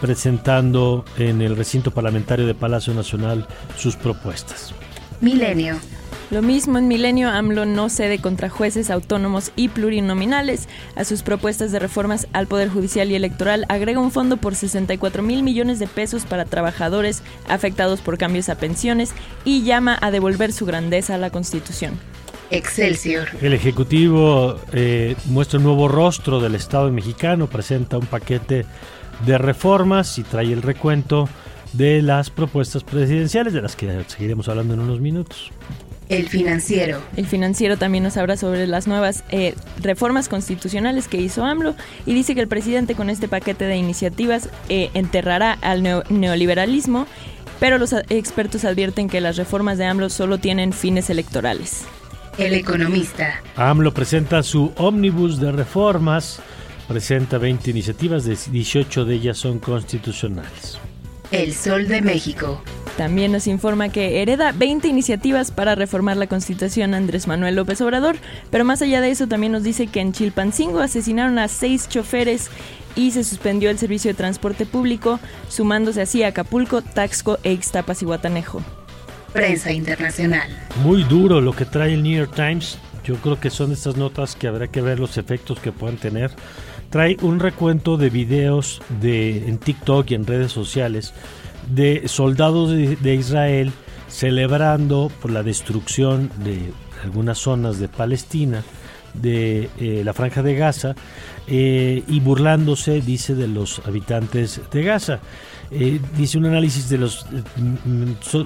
presentando 0.00 1.04
en 1.18 1.42
el 1.42 1.54
recinto 1.54 1.90
parlamentario 1.90 2.46
de 2.46 2.54
Palacio 2.54 2.94
Nacional 2.94 3.46
sus 3.76 3.94
propuestas. 3.94 4.72
Milenio. 5.20 5.76
Lo 6.34 6.42
mismo 6.42 6.78
en 6.78 6.88
Milenio, 6.88 7.30
AMLO 7.30 7.64
no 7.64 7.88
cede 7.88 8.18
contra 8.18 8.48
jueces 8.48 8.90
autónomos 8.90 9.52
y 9.54 9.68
plurinominales. 9.68 10.68
A 10.96 11.04
sus 11.04 11.22
propuestas 11.22 11.70
de 11.70 11.78
reformas 11.78 12.26
al 12.32 12.48
Poder 12.48 12.70
Judicial 12.70 13.08
y 13.12 13.14
Electoral 13.14 13.66
agrega 13.68 14.00
un 14.00 14.10
fondo 14.10 14.36
por 14.36 14.56
64 14.56 15.22
mil 15.22 15.44
millones 15.44 15.78
de 15.78 15.86
pesos 15.86 16.24
para 16.24 16.44
trabajadores 16.44 17.22
afectados 17.46 18.00
por 18.00 18.18
cambios 18.18 18.48
a 18.48 18.56
pensiones 18.56 19.14
y 19.44 19.62
llama 19.62 19.96
a 20.02 20.10
devolver 20.10 20.52
su 20.52 20.66
grandeza 20.66 21.14
a 21.14 21.18
la 21.18 21.30
Constitución. 21.30 22.00
Excelsior. 22.50 23.28
El 23.40 23.52
Ejecutivo 23.52 24.58
eh, 24.72 25.14
muestra 25.26 25.58
un 25.58 25.66
nuevo 25.66 25.86
rostro 25.86 26.40
del 26.40 26.56
Estado 26.56 26.90
mexicano, 26.90 27.46
presenta 27.46 27.96
un 27.96 28.06
paquete 28.06 28.66
de 29.24 29.38
reformas 29.38 30.18
y 30.18 30.24
trae 30.24 30.52
el 30.52 30.62
recuento 30.62 31.28
de 31.74 32.02
las 32.02 32.30
propuestas 32.30 32.82
presidenciales, 32.82 33.52
de 33.52 33.62
las 33.62 33.76
que 33.76 34.02
seguiremos 34.08 34.48
hablando 34.48 34.74
en 34.74 34.80
unos 34.80 35.00
minutos. 35.00 35.52
El 36.08 36.28
financiero. 36.28 37.00
El 37.16 37.26
financiero 37.26 37.78
también 37.78 38.04
nos 38.04 38.16
habla 38.16 38.36
sobre 38.36 38.66
las 38.66 38.86
nuevas 38.86 39.24
eh, 39.30 39.54
reformas 39.80 40.28
constitucionales 40.28 41.08
que 41.08 41.16
hizo 41.18 41.44
AMLO 41.44 41.74
y 42.04 42.14
dice 42.14 42.34
que 42.34 42.42
el 42.42 42.48
presidente 42.48 42.94
con 42.94 43.08
este 43.08 43.26
paquete 43.26 43.64
de 43.64 43.76
iniciativas 43.76 44.50
eh, 44.68 44.90
enterrará 44.94 45.52
al 45.62 45.82
neoliberalismo, 45.82 47.06
pero 47.58 47.78
los 47.78 47.94
expertos 48.10 48.64
advierten 48.64 49.08
que 49.08 49.20
las 49.20 49.36
reformas 49.36 49.78
de 49.78 49.86
AMLO 49.86 50.10
solo 50.10 50.38
tienen 50.38 50.72
fines 50.72 51.08
electorales. 51.08 51.84
El 52.36 52.54
economista. 52.54 53.40
AMLO 53.56 53.94
presenta 53.94 54.42
su 54.42 54.72
ómnibus 54.76 55.40
de 55.40 55.52
reformas, 55.52 56.40
presenta 56.86 57.38
20 57.38 57.70
iniciativas, 57.70 58.24
18 58.24 59.04
de 59.04 59.14
ellas 59.14 59.38
son 59.38 59.58
constitucionales. 59.58 60.78
El 61.30 61.54
Sol 61.54 61.88
de 61.88 62.02
México. 62.02 62.62
También 62.96 63.32
nos 63.32 63.48
informa 63.48 63.88
que 63.88 64.22
hereda 64.22 64.52
20 64.52 64.86
iniciativas 64.86 65.50
para 65.50 65.74
reformar 65.74 66.16
la 66.16 66.28
Constitución 66.28 66.94
Andrés 66.94 67.26
Manuel 67.26 67.56
López 67.56 67.80
Obrador, 67.80 68.16
pero 68.50 68.64
más 68.64 68.82
allá 68.82 69.00
de 69.00 69.10
eso 69.10 69.26
también 69.26 69.52
nos 69.52 69.64
dice 69.64 69.88
que 69.88 70.00
en 70.00 70.12
Chilpancingo 70.12 70.78
asesinaron 70.78 71.38
a 71.38 71.48
seis 71.48 71.88
choferes 71.88 72.50
y 72.94 73.10
se 73.10 73.24
suspendió 73.24 73.70
el 73.70 73.78
servicio 73.78 74.10
de 74.10 74.14
transporte 74.16 74.64
público, 74.64 75.18
sumándose 75.48 76.02
así 76.02 76.22
a 76.22 76.28
Acapulco, 76.28 76.82
Taxco 76.82 77.38
e 77.42 77.52
Ixtapas 77.52 78.02
y 78.02 78.04
Guatanejo. 78.04 78.62
Prensa 79.32 79.72
internacional. 79.72 80.48
Muy 80.84 81.02
duro 81.02 81.40
lo 81.40 81.56
que 81.56 81.64
trae 81.64 81.94
el 81.94 82.02
New 82.04 82.16
York 82.16 82.34
Times. 82.36 82.78
Yo 83.04 83.16
creo 83.16 83.40
que 83.40 83.50
son 83.50 83.72
estas 83.72 83.96
notas 83.96 84.36
que 84.36 84.46
habrá 84.46 84.68
que 84.68 84.80
ver 84.80 85.00
los 85.00 85.18
efectos 85.18 85.58
que 85.58 85.72
puedan 85.72 85.96
tener. 85.96 86.30
Trae 86.94 87.16
un 87.22 87.40
recuento 87.40 87.96
de 87.96 88.08
videos 88.08 88.80
de, 89.00 89.48
en 89.48 89.58
TikTok 89.58 90.12
y 90.12 90.14
en 90.14 90.28
redes 90.28 90.52
sociales 90.52 91.12
de 91.68 92.06
soldados 92.06 92.70
de, 92.70 93.14
Israel 93.16 93.72
celebrando 94.06 95.10
por 95.20 95.32
la 95.32 95.42
destrucción 95.42 96.30
de 96.44 96.70
algunas 97.02 97.38
zonas 97.38 97.80
de 97.80 97.88
Palestina, 97.88 98.62
de 99.12 99.70
eh, 99.80 100.02
la 100.04 100.12
franja 100.12 100.44
de 100.44 100.54
Gaza, 100.54 100.94
eh, 101.48 102.04
y 102.06 102.20
burlándose, 102.20 103.00
dice, 103.00 103.34
de 103.34 103.48
los 103.48 103.80
habitantes 103.84 104.60
de 104.70 104.82
Gaza. 104.84 105.18
Eh, 105.72 105.98
dice 106.16 106.38
un 106.38 106.46
análisis 106.46 106.88
de 106.88 106.98
las 106.98 107.26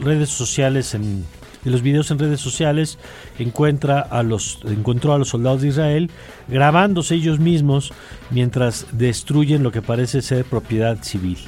redes 0.03 0.31
sociales 0.31 0.95
en 0.95 1.23
de 1.65 1.71
los 1.71 1.83
videos 1.83 2.11
en 2.11 2.19
redes 2.19 2.41
sociales 2.41 2.99
encuentra 3.39 4.01
a 4.01 4.23
los 4.23 4.61
encontró 4.65 5.13
a 5.13 5.19
los 5.19 5.29
soldados 5.29 5.63
de 5.63 5.69
Israel 5.69 6.11
grabándose 6.49 7.15
ellos 7.15 7.39
mismos 7.39 7.93
mientras 8.31 8.87
destruyen 8.93 9.63
lo 9.63 9.73
que 9.73 9.83
parece 9.83 10.23
ser 10.23 10.45
propiedad 10.45 11.03
civil. 11.03 11.39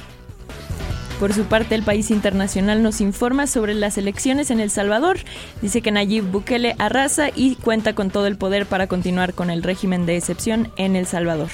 Por 1.21 1.33
su 1.33 1.43
parte, 1.43 1.75
el 1.75 1.83
país 1.83 2.09
internacional 2.09 2.81
nos 2.81 2.99
informa 2.99 3.45
sobre 3.45 3.75
las 3.75 3.99
elecciones 3.99 4.49
en 4.49 4.59
El 4.59 4.71
Salvador. 4.71 5.19
Dice 5.61 5.83
que 5.83 5.91
Nayib 5.91 6.23
Bukele 6.23 6.75
arrasa 6.79 7.29
y 7.35 7.57
cuenta 7.57 7.93
con 7.93 8.09
todo 8.09 8.25
el 8.25 8.37
poder 8.37 8.65
para 8.65 8.87
continuar 8.87 9.35
con 9.35 9.51
el 9.51 9.61
régimen 9.61 10.07
de 10.07 10.17
excepción 10.17 10.71
en 10.77 10.95
El 10.95 11.05
Salvador. 11.05 11.49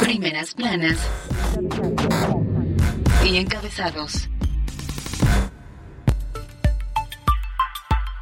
Primeras 0.00 0.52
planas 0.54 0.98
y 3.24 3.36
encabezados. 3.36 4.28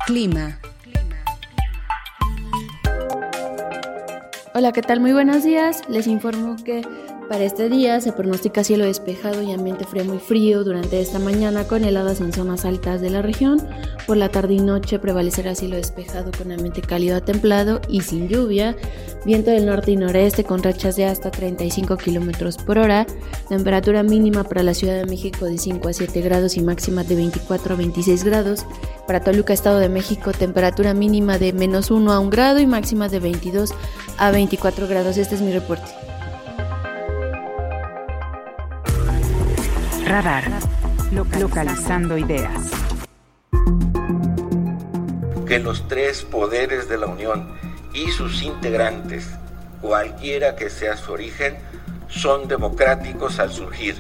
Clima. 0.07 0.59
Hola, 4.55 4.73
¿qué 4.73 4.83
tal? 4.83 5.01
Muy 5.01 5.13
buenos 5.13 5.43
días. 5.43 5.83
Les 5.89 6.07
informo 6.07 6.57
que 6.65 6.83
para 7.29 7.45
este 7.45 7.69
día 7.69 8.01
se 8.01 8.13
pronostica 8.13 8.65
cielo 8.65 8.85
despejado 8.85 9.43
y 9.43 9.53
ambiente 9.53 9.85
frío 9.85 10.05
muy 10.05 10.19
frío 10.19 10.65
durante 10.65 11.01
esta 11.01 11.19
mañana 11.19 11.67
con 11.67 11.85
heladas 11.85 12.21
en 12.21 12.33
zonas 12.33 12.65
altas 12.65 13.01
de 13.01 13.11
la 13.11 13.23
región. 13.23 13.61
Por 14.07 14.17
la 14.17 14.29
tarde 14.29 14.55
y 14.55 14.61
noche 14.61 14.99
prevalecerá 14.99 15.55
cielo 15.55 15.77
despejado 15.77 16.31
con 16.37 16.53
ambiente 16.53 16.83
cálido 16.83 17.17
a 17.17 17.21
templado 17.21 17.81
y 17.89 18.03
sin 18.03 18.29
lluvia. 18.29 18.77
Viento 19.25 19.51
del 19.51 19.67
norte 19.67 19.93
y 19.93 19.97
noreste 19.97 20.45
con 20.45 20.63
rachas 20.63 20.97
de 20.97 21.07
hasta 21.07 21.31
35 21.31 21.97
kilómetros 21.97 22.59
por 22.59 22.79
hora. 22.79 23.07
Temperatura 23.49 24.03
mínima 24.03 24.45
para 24.45 24.63
la 24.63 24.75
Ciudad 24.75 24.97
de 24.97 25.07
México 25.07 25.47
de 25.47 25.59
5 25.59 25.89
a 25.89 25.93
7 25.93 26.21
grados 26.21 26.57
y 26.57 26.63
máxima 26.63 27.05
de 27.05 27.17
24 27.17 27.75
a 27.75 27.79
26 27.79 28.25
grados. 28.25 28.67
Para 29.07 29.21
Toluca, 29.21 29.53
Estado 29.53 29.79
de 29.79 29.89
México, 29.89 30.33
temperatura 30.33 30.95
mínima 30.95 31.39
de 31.39 31.53
menos 31.53 31.91
1 31.91 32.13
a 32.13 32.21
1 32.21 32.31
grado 32.31 32.61
y 32.61 32.67
máxima 32.67 33.09
de 33.09 33.21
22 33.21 33.73
a 34.19 34.31
24 34.31 34.89
grados. 34.89 35.17
Este 35.17 35.35
es 35.35 35.41
mi 35.41 35.53
reporte. 35.53 36.14
Radar. 40.07 40.45
Localizando 41.13 42.19
ideas. 42.19 42.71
Que 45.47 45.59
los 45.59 45.89
tres 45.89 46.25
poderes 46.25 46.91
de 46.91 46.99
la 46.99 47.07
Unión 47.07 47.49
y 47.95 48.11
sus 48.11 48.43
integrantes, 48.43 49.31
cualquiera 49.81 50.57
que 50.57 50.69
sea 50.69 50.99
su 50.99 51.13
origen, 51.13 51.57
son 52.09 52.49
democráticos 52.49 53.39
al 53.39 53.51
surgir 53.51 53.97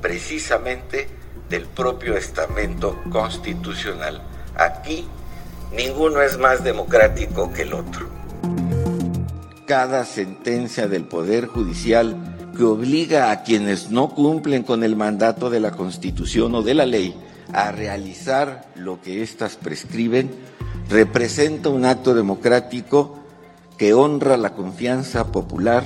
precisamente 0.00 1.08
del 1.48 1.66
propio 1.66 2.16
estamento 2.16 2.96
constitucional. 3.10 4.22
Aquí 4.56 5.08
ninguno 5.72 6.22
es 6.22 6.38
más 6.38 6.62
democrático 6.62 7.52
que 7.52 7.62
el 7.62 7.74
otro. 7.74 8.06
Cada 9.66 10.04
sentencia 10.04 10.86
del 10.86 11.04
Poder 11.04 11.46
Judicial 11.46 12.31
que 12.56 12.64
obliga 12.64 13.30
a 13.30 13.42
quienes 13.42 13.90
no 13.90 14.10
cumplen 14.10 14.62
con 14.62 14.84
el 14.84 14.96
mandato 14.96 15.50
de 15.50 15.60
la 15.60 15.72
Constitución 15.72 16.54
o 16.54 16.62
de 16.62 16.74
la 16.74 16.86
ley 16.86 17.14
a 17.52 17.72
realizar 17.72 18.66
lo 18.76 19.00
que 19.00 19.22
éstas 19.22 19.56
prescriben, 19.56 20.30
representa 20.88 21.68
un 21.68 21.84
acto 21.84 22.14
democrático 22.14 23.18
que 23.78 23.94
honra 23.94 24.36
la 24.36 24.54
confianza 24.54 25.32
popular 25.32 25.84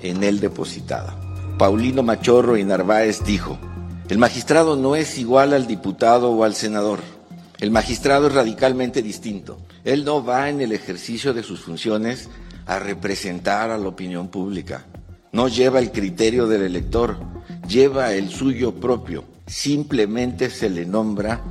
en 0.00 0.22
él 0.22 0.40
depositada. 0.40 1.16
Paulino 1.58 2.02
Machorro 2.02 2.56
y 2.56 2.64
Narváez 2.64 3.24
dijo, 3.24 3.58
el 4.08 4.18
magistrado 4.18 4.76
no 4.76 4.94
es 4.94 5.18
igual 5.18 5.52
al 5.52 5.66
diputado 5.66 6.30
o 6.30 6.44
al 6.44 6.54
senador. 6.54 7.00
El 7.58 7.70
magistrado 7.70 8.28
es 8.28 8.34
radicalmente 8.34 9.02
distinto. 9.02 9.58
Él 9.84 10.04
no 10.04 10.24
va 10.24 10.48
en 10.48 10.60
el 10.60 10.72
ejercicio 10.72 11.32
de 11.34 11.42
sus 11.42 11.60
funciones 11.60 12.28
a 12.66 12.78
representar 12.78 13.70
a 13.70 13.78
la 13.78 13.88
opinión 13.88 14.28
pública 14.28 14.84
no 15.36 15.48
lleva 15.48 15.80
el 15.80 15.92
criterio 15.92 16.46
del 16.46 16.62
elector, 16.62 17.18
lleva 17.68 18.14
el 18.14 18.30
suyo 18.30 18.72
propio. 18.76 19.24
Simplemente 19.46 20.48
se 20.48 20.70
le 20.70 20.86
nombra 20.86 21.42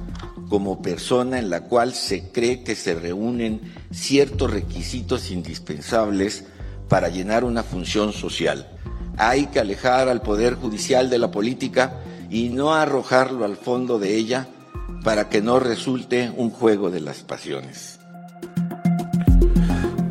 como 0.49 0.81
persona 0.81 1.37
en 1.37 1.51
la 1.51 1.61
cual 1.61 1.93
se 1.93 2.31
cree 2.31 2.63
que 2.63 2.75
se 2.75 2.95
reúnen 2.95 3.61
ciertos 3.91 4.49
requisitos 4.49 5.29
indispensables 5.29 6.45
para 6.89 7.09
llenar 7.09 7.43
una 7.43 7.61
función 7.61 8.11
social. 8.11 8.67
Hay 9.17 9.45
que 9.47 9.59
alejar 9.59 10.09
al 10.09 10.23
Poder 10.23 10.55
Judicial 10.55 11.11
de 11.11 11.19
la 11.19 11.29
política 11.29 12.01
y 12.31 12.49
no 12.49 12.73
arrojarlo 12.73 13.45
al 13.45 13.55
fondo 13.55 13.99
de 13.99 14.15
ella 14.15 14.47
para 15.03 15.29
que 15.29 15.43
no 15.43 15.59
resulte 15.59 16.33
un 16.35 16.49
juego 16.49 16.89
de 16.89 17.01
las 17.01 17.19
pasiones. 17.19 17.99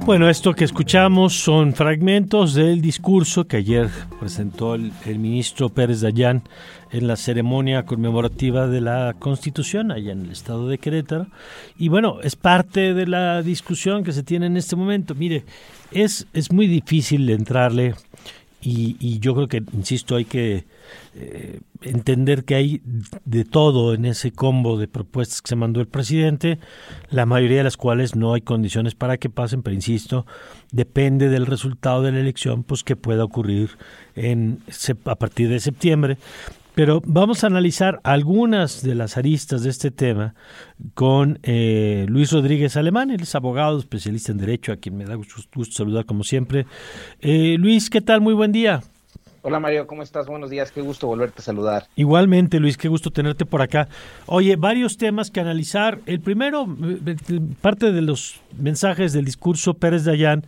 Bueno, 0.06 0.28
esto 0.28 0.52
que 0.52 0.64
escuchamos 0.64 1.32
son 1.32 1.72
fragmentos 1.72 2.52
del 2.52 2.82
discurso 2.82 3.46
que 3.46 3.56
ayer 3.56 3.88
presentó 4.20 4.74
el, 4.74 4.92
ministro 5.18 5.70
Pérez 5.70 6.02
Dayán 6.02 6.42
en 6.92 7.06
la 7.06 7.16
ceremonia 7.16 7.86
conmemorativa 7.86 8.66
de 8.66 8.82
la 8.82 9.14
Constitución 9.18 9.90
allá 9.90 10.12
en 10.12 10.26
el 10.26 10.32
estado 10.32 10.68
de 10.68 10.76
Querétaro. 10.76 11.28
Y 11.78 11.88
bueno, 11.88 12.20
es 12.22 12.36
parte 12.36 12.92
de 12.92 13.06
la 13.06 13.40
discusión 13.40 14.04
que 14.04 14.12
se 14.12 14.22
tiene 14.22 14.44
en 14.44 14.58
este 14.58 14.76
momento. 14.76 15.14
Mire, 15.14 15.44
es, 15.90 16.26
es 16.34 16.52
muy 16.52 16.66
difícil 16.66 17.30
entrarle 17.30 17.94
y, 18.64 18.96
y 18.98 19.18
yo 19.18 19.34
creo 19.34 19.46
que, 19.46 19.62
insisto, 19.74 20.16
hay 20.16 20.24
que 20.24 20.64
eh, 21.14 21.60
entender 21.82 22.44
que 22.44 22.54
hay 22.54 22.82
de 23.26 23.44
todo 23.44 23.92
en 23.92 24.06
ese 24.06 24.32
combo 24.32 24.78
de 24.78 24.88
propuestas 24.88 25.42
que 25.42 25.50
se 25.50 25.56
mandó 25.56 25.80
el 25.80 25.86
presidente, 25.86 26.58
la 27.10 27.26
mayoría 27.26 27.58
de 27.58 27.64
las 27.64 27.76
cuales 27.76 28.16
no 28.16 28.32
hay 28.32 28.40
condiciones 28.40 28.94
para 28.94 29.18
que 29.18 29.28
pasen, 29.28 29.62
pero 29.62 29.74
insisto, 29.74 30.24
depende 30.72 31.28
del 31.28 31.44
resultado 31.44 32.02
de 32.02 32.12
la 32.12 32.20
elección, 32.20 32.62
pues 32.62 32.84
que 32.84 32.96
pueda 32.96 33.22
ocurrir 33.22 33.70
en, 34.16 34.60
a 35.04 35.14
partir 35.16 35.50
de 35.50 35.60
septiembre. 35.60 36.16
Pero 36.74 37.00
vamos 37.06 37.44
a 37.44 37.46
analizar 37.46 38.00
algunas 38.02 38.82
de 38.82 38.96
las 38.96 39.16
aristas 39.16 39.62
de 39.62 39.70
este 39.70 39.92
tema 39.92 40.34
con 40.94 41.38
eh, 41.44 42.04
Luis 42.08 42.32
Rodríguez 42.32 42.76
Alemán, 42.76 43.12
él 43.12 43.22
es 43.22 43.34
abogado, 43.36 43.78
especialista 43.78 44.32
en 44.32 44.38
Derecho, 44.38 44.72
a 44.72 44.76
quien 44.76 44.96
me 44.96 45.04
da 45.04 45.14
gusto, 45.14 45.40
saludar 45.70 46.04
como 46.04 46.24
siempre. 46.24 46.66
Eh, 47.20 47.56
Luis, 47.58 47.90
¿qué 47.90 48.00
tal? 48.00 48.20
Muy 48.20 48.34
buen 48.34 48.50
día. 48.50 48.82
Hola 49.42 49.60
Mario, 49.60 49.86
¿cómo 49.86 50.02
estás? 50.02 50.26
Buenos 50.26 50.50
días, 50.50 50.72
qué 50.72 50.80
gusto 50.80 51.06
volverte 51.06 51.42
a 51.42 51.44
saludar. 51.44 51.86
Igualmente 51.94 52.58
Luis, 52.58 52.76
qué 52.76 52.88
gusto 52.88 53.10
tenerte 53.10 53.44
por 53.44 53.62
acá. 53.62 53.88
Oye, 54.26 54.56
varios 54.56 54.96
temas 54.96 55.30
que 55.30 55.38
analizar. 55.38 56.00
El 56.06 56.20
primero, 56.20 56.66
parte 57.60 57.92
de 57.92 58.00
los 58.00 58.40
mensajes 58.58 59.12
del 59.12 59.26
discurso 59.26 59.74
Pérez 59.74 60.04
Dayán, 60.04 60.44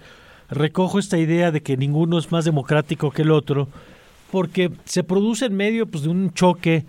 recojo 0.48 0.98
esta 0.98 1.18
idea 1.18 1.52
de 1.52 1.62
que 1.62 1.76
ninguno 1.76 2.18
es 2.18 2.32
más 2.32 2.44
democrático 2.44 3.10
que 3.10 3.22
el 3.22 3.32
otro, 3.32 3.68
porque 4.30 4.70
se 4.84 5.04
produce 5.04 5.46
en 5.46 5.56
medio 5.56 5.86
pues, 5.86 6.04
de 6.04 6.10
un 6.10 6.32
choque 6.32 6.84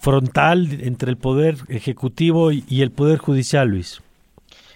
frontal 0.00 0.68
entre 0.82 1.10
el 1.10 1.16
poder 1.16 1.56
ejecutivo 1.68 2.52
y, 2.52 2.82
el 2.82 2.90
poder 2.90 3.18
judicial, 3.18 3.68
Luis. 3.68 4.00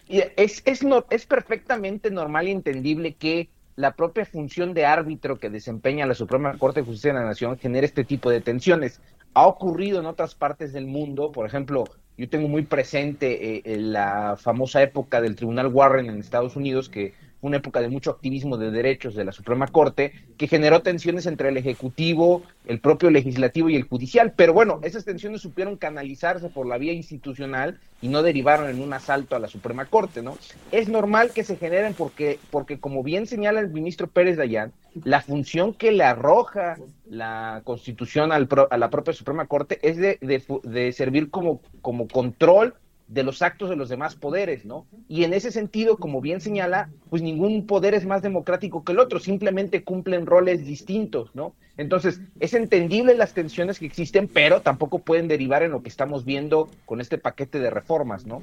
Es, 0.09 0.63
es, 0.65 0.83
no, 0.83 1.05
es 1.11 1.27
perfectamente 1.27 2.11
normal 2.11 2.49
y 2.49 2.53
entendible 2.53 3.15
que 3.15 3.49
la 3.77 3.95
propia 3.95 4.27
función 4.27 4.75
de 4.75 4.85
árbitro 4.85 5.39
que 5.39 5.49
desempeña 5.49 6.07
la 6.07 6.15
Suprema 6.15 6.57
Corte 6.59 6.81
de 6.81 6.87
Justicia 6.87 7.13
de 7.13 7.21
la 7.21 7.27
Nación 7.27 7.59
genera 7.59 7.87
este 7.87 8.05
tipo 8.05 8.31
de 8.31 8.41
tensiones. 8.41 9.01
Ha 9.35 9.47
ocurrido 9.47 10.01
en 10.01 10.07
otras 10.07 10.35
partes 10.35 10.73
del 10.73 10.87
mundo, 10.87 11.33
por 11.33 11.47
ejemplo, 11.47 11.85
yo 12.19 12.29
tengo 12.29 12.49
muy 12.49 12.63
presente 12.63 13.63
eh, 13.65 13.79
la 13.79 14.37
famosa 14.39 14.83
época 14.83 15.23
del 15.23 15.35
Tribunal 15.35 15.69
Warren 15.69 16.11
en 16.11 16.19
Estados 16.19 16.57
Unidos, 16.57 16.91
que 16.91 17.15
una 17.43 17.59
época 17.59 17.81
de 17.81 17.89
mucho 17.89 18.11
activismo 18.11 18.57
de 18.57 18.71
derechos 18.71 19.15
de 19.15 19.25
la 19.25 19.33
Suprema 19.33 19.67
Corte, 19.67 20.13
que 20.39 20.49
generó 20.49 20.81
tensiones 20.81 21.27
entre 21.27 21.51
el 21.51 21.57
Ejecutivo, 21.57 22.43
el 22.67 22.81
propio 22.81 23.11
Legislativo 23.11 23.69
y 23.69 23.77
el 23.77 23.83
Judicial. 23.83 24.33
Pero 24.37 24.55
bueno, 24.55 24.81
esas 24.83 25.05
tensiones 25.05 25.43
supieron 25.43 25.77
canalizarse 25.77 26.49
por 26.49 26.67
la 26.67 26.79
vía 26.79 26.93
institucional 26.93 27.81
y 28.01 28.09
no 28.09 28.23
derivaron 28.23 28.71
en 28.71 28.81
un 28.81 28.93
asalto 28.93 29.37
a 29.37 29.41
la 29.41 29.49
Suprema 29.49 29.87
Corte, 29.87 30.23
¿no? 30.23 30.39
Es 30.71 30.89
normal 30.89 31.33
que 31.35 31.45
se 31.45 31.57
generen 31.57 31.95
porque, 31.95 32.39
porque 32.51 32.79
como 32.79 33.03
bien 33.03 33.27
señala 33.27 33.61
el 33.61 33.71
ministro 33.71 34.07
Pérez 34.07 34.37
Dayán, 34.37 34.73
la 35.05 35.21
función 35.21 35.75
que 35.75 35.91
le 35.91 36.05
arroja 36.05 36.77
la 37.09 37.63
Constitución 37.65 38.31
al 38.31 38.49
a 38.71 38.77
la 38.77 38.91
propia 38.91 39.15
Suprema 39.15 39.47
Corte 39.47 39.79
es 39.83 39.97
de, 39.97 40.19
de, 40.21 40.43
de 40.63 40.93
servir 40.93 41.31
como, 41.31 41.61
como 41.81 42.07
control 42.07 42.75
de 43.09 43.23
los 43.23 43.43
actos 43.43 43.69
de 43.69 43.77
los 43.77 43.89
demás 43.89 44.15
poderes, 44.15 44.65
¿no? 44.65 44.87
Y 45.09 45.25
en 45.25 45.35
ese 45.35 45.51
sentido, 45.51 45.97
como 45.97 46.21
bien 46.21 46.41
señala, 46.41 46.91
pues 47.11 47.23
ningún 47.23 47.67
poder 47.67 47.95
es 47.95 48.07
más 48.07 48.23
democrático 48.23 48.85
que 48.85 48.93
el 48.93 48.99
otro, 48.99 49.21
simplemente 49.21 49.85
cumplen 49.85 50.27
roles 50.27 50.65
distintos, 50.65 51.31
¿no? 51.35 51.55
Entonces, 51.77 52.21
es 52.41 52.55
entendible 52.55 53.15
las 53.15 53.35
tensiones 53.35 53.79
que 53.79 53.87
existen, 53.87 54.29
pero 54.29 54.61
tampoco 54.61 54.99
pueden 55.01 55.29
derivar 55.29 55.63
en 55.63 55.73
lo 55.73 55.83
que 55.83 55.89
estamos 55.89 56.25
viendo 56.25 56.69
con 56.85 57.01
este 57.01 57.19
paquete 57.19 57.59
de 57.59 57.71
reformas, 57.71 58.27
¿no? 58.27 58.43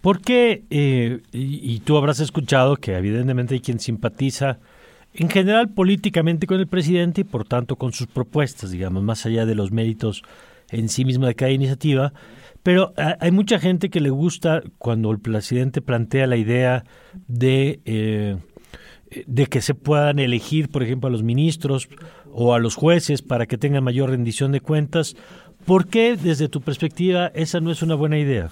Porque, 0.00 0.62
eh, 0.70 1.20
y, 1.32 1.74
y 1.74 1.80
tú 1.80 1.96
habrás 1.96 2.20
escuchado 2.20 2.76
que 2.76 2.96
evidentemente 2.96 3.54
hay 3.54 3.60
quien 3.60 3.80
simpatiza 3.80 4.58
en 5.14 5.28
general 5.28 5.68
políticamente 5.70 6.46
con 6.46 6.60
el 6.60 6.66
presidente 6.66 7.22
y 7.22 7.24
por 7.24 7.44
tanto 7.44 7.76
con 7.76 7.92
sus 7.92 8.06
propuestas, 8.06 8.70
digamos, 8.70 9.02
más 9.02 9.26
allá 9.26 9.46
de 9.46 9.54
los 9.54 9.72
méritos 9.72 10.22
en 10.70 10.88
sí 10.88 11.04
mismo 11.04 11.26
de 11.26 11.34
cada 11.34 11.50
iniciativa, 11.50 12.12
pero 12.62 12.92
hay 12.96 13.30
mucha 13.30 13.58
gente 13.58 13.88
que 13.88 14.00
le 14.00 14.10
gusta 14.10 14.62
cuando 14.78 15.10
el 15.10 15.18
presidente 15.18 15.80
plantea 15.80 16.26
la 16.26 16.36
idea 16.36 16.84
de, 17.26 17.80
eh, 17.86 18.36
de 19.26 19.46
que 19.46 19.62
se 19.62 19.74
puedan 19.74 20.18
elegir, 20.18 20.68
por 20.68 20.82
ejemplo, 20.82 21.08
a 21.08 21.10
los 21.10 21.22
ministros 21.22 21.88
o 22.30 22.54
a 22.54 22.58
los 22.58 22.74
jueces 22.74 23.22
para 23.22 23.46
que 23.46 23.56
tengan 23.56 23.84
mayor 23.84 24.10
rendición 24.10 24.52
de 24.52 24.60
cuentas. 24.60 25.16
¿Por 25.64 25.88
qué, 25.88 26.16
desde 26.16 26.48
tu 26.48 26.60
perspectiva, 26.60 27.28
esa 27.34 27.60
no 27.60 27.70
es 27.70 27.82
una 27.82 27.94
buena 27.94 28.18
idea? 28.18 28.50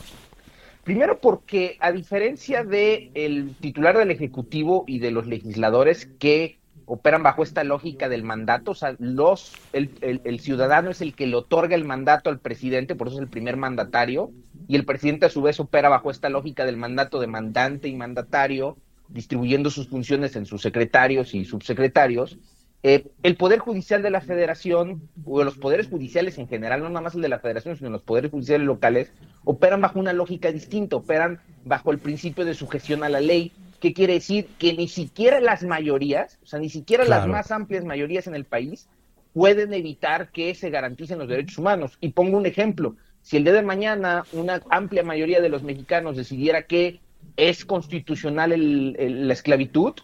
Primero 0.85 1.19
porque, 1.21 1.77
a 1.81 1.93
diferencia 1.93 2.65
del 2.65 3.11
el 3.15 3.55
titular 3.61 3.99
del 3.99 4.11
Ejecutivo 4.11 4.85
y 4.87 5.01
de 5.01 5.11
los 5.11 5.27
legisladores 5.27 6.07
que 6.19 6.58
operan 6.89 7.23
bajo 7.23 7.43
esta 7.43 7.65
lógica 7.65 8.09
del 8.09 8.25
mandato, 8.25 8.71
o 8.71 8.75
sea, 8.75 8.97
los, 8.99 9.53
el, 9.75 9.91
el, 10.01 10.41
ciudadano 10.41 10.91
es 10.91 11.03
el 11.03 11.15
que 11.15 11.27
le 11.27 11.37
otorga 11.37 11.77
el 11.77 11.85
mandato 11.85 12.31
al 12.31 12.41
presidente, 12.41 12.95
por 12.95 13.09
eso 13.09 13.17
es 13.17 13.23
el 13.23 13.29
primer 13.29 13.59
mandatario, 13.59 14.33
y 14.67 14.75
el 14.75 14.87
presidente 14.87 15.27
a 15.27 15.29
su 15.29 15.43
vez 15.43 15.61
opera 15.61 15.91
bajo 15.91 16.11
esta 16.11 16.31
lógica 16.31 16.65
del 16.65 16.79
mandato 16.79 17.21
de 17.21 17.27
mandante 17.27 17.89
y 17.89 17.95
mandatario, 17.95 18.79
distribuyendo 19.09 19.69
sus 19.69 19.89
funciones 19.89 20.35
en 20.35 20.47
sus 20.47 20.63
secretarios 20.63 21.35
y 21.35 21.45
subsecretarios, 21.45 22.39
eh, 22.83 23.07
el 23.23 23.37
Poder 23.37 23.59
Judicial 23.59 24.03
de 24.03 24.11
la 24.11 24.23
Federación, 24.23 25.11
o 25.27 25.45
los 25.45 25.59
poderes 25.59 25.89
judiciales 25.89 26.39
en 26.39 26.49
general, 26.49 26.81
no 26.81 26.89
nada 26.89 27.03
más 27.03 27.15
el 27.15 27.21
de 27.21 27.29
la 27.29 27.41
Federación, 27.41 27.77
sino 27.77 27.91
los 27.91 28.03
poderes 28.03 28.31
judiciales 28.31 28.67
locales, 28.67 29.13
operan 29.45 29.83
bajo 29.83 29.99
una 29.99 30.15
lógica 30.15 30.53
distinta, 30.53 30.97
operan 30.97 31.41
bajo 31.67 31.91
el 31.91 31.99
principio 31.99 32.47
de 32.47 32.55
sujeción 32.55 33.05
a 33.05 33.11
la 33.11 33.21
ley, 33.21 33.53
que 33.81 33.93
quiere 33.93 34.15
decir 34.15 34.49
que 34.59 34.73
ni 34.73 34.89
siquiera 34.89 35.41
las 35.41 35.63
mayorías, 35.63 36.39
o 36.43 36.47
sea, 36.47 36.59
ni 36.59 36.69
siquiera 36.69 37.05
las 37.05 37.27
más 37.27 37.51
amplias 37.51 37.85
mayorías 37.85 38.27
en 38.27 38.35
el 38.35 38.45
país, 38.45 38.89
pueden 39.33 39.73
evitar 39.73 40.31
que 40.31 40.55
se 40.55 40.71
garanticen 40.71 41.19
los 41.19 41.29
derechos 41.29 41.59
humanos. 41.59 41.97
Y 42.01 42.11
pongo 42.11 42.37
un 42.37 42.47
ejemplo, 42.47 42.97
si 43.23 43.37
el 43.37 43.45
día 43.45 43.53
de 43.53 43.63
mañana 43.63 44.25
una 44.33 44.61
amplia 44.71 45.03
mayoría 45.03 45.41
de 45.41 45.49
los 45.49 45.63
mexicanos 45.63 46.17
decidiera 46.17 46.63
que 46.63 47.01
es 47.37 47.65
constitucional 47.65 48.51
la 48.99 49.33
esclavitud, 49.33 49.95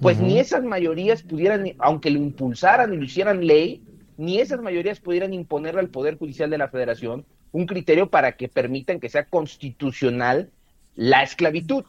pues 0.00 0.18
ni 0.18 0.38
esas 0.38 0.64
mayorías 0.64 1.22
pudieran, 1.22 1.72
aunque 1.78 2.10
lo 2.10 2.18
impulsaran 2.18 2.92
y 2.92 2.96
lo 2.96 3.04
hicieran 3.04 3.46
ley, 3.46 3.82
ni 4.16 4.38
esas 4.38 4.60
mayorías 4.60 4.98
pudieran 4.98 5.34
imponerle 5.34 5.80
al 5.80 5.88
Poder 5.88 6.18
Judicial 6.18 6.50
de 6.50 6.58
la 6.58 6.68
Federación 6.68 7.24
un 7.52 7.66
criterio 7.66 8.10
para 8.10 8.32
que 8.32 8.48
permitan 8.48 8.98
que 8.98 9.08
sea 9.08 9.24
constitucional 9.24 10.50
la 10.96 11.22
esclavitud. 11.22 11.84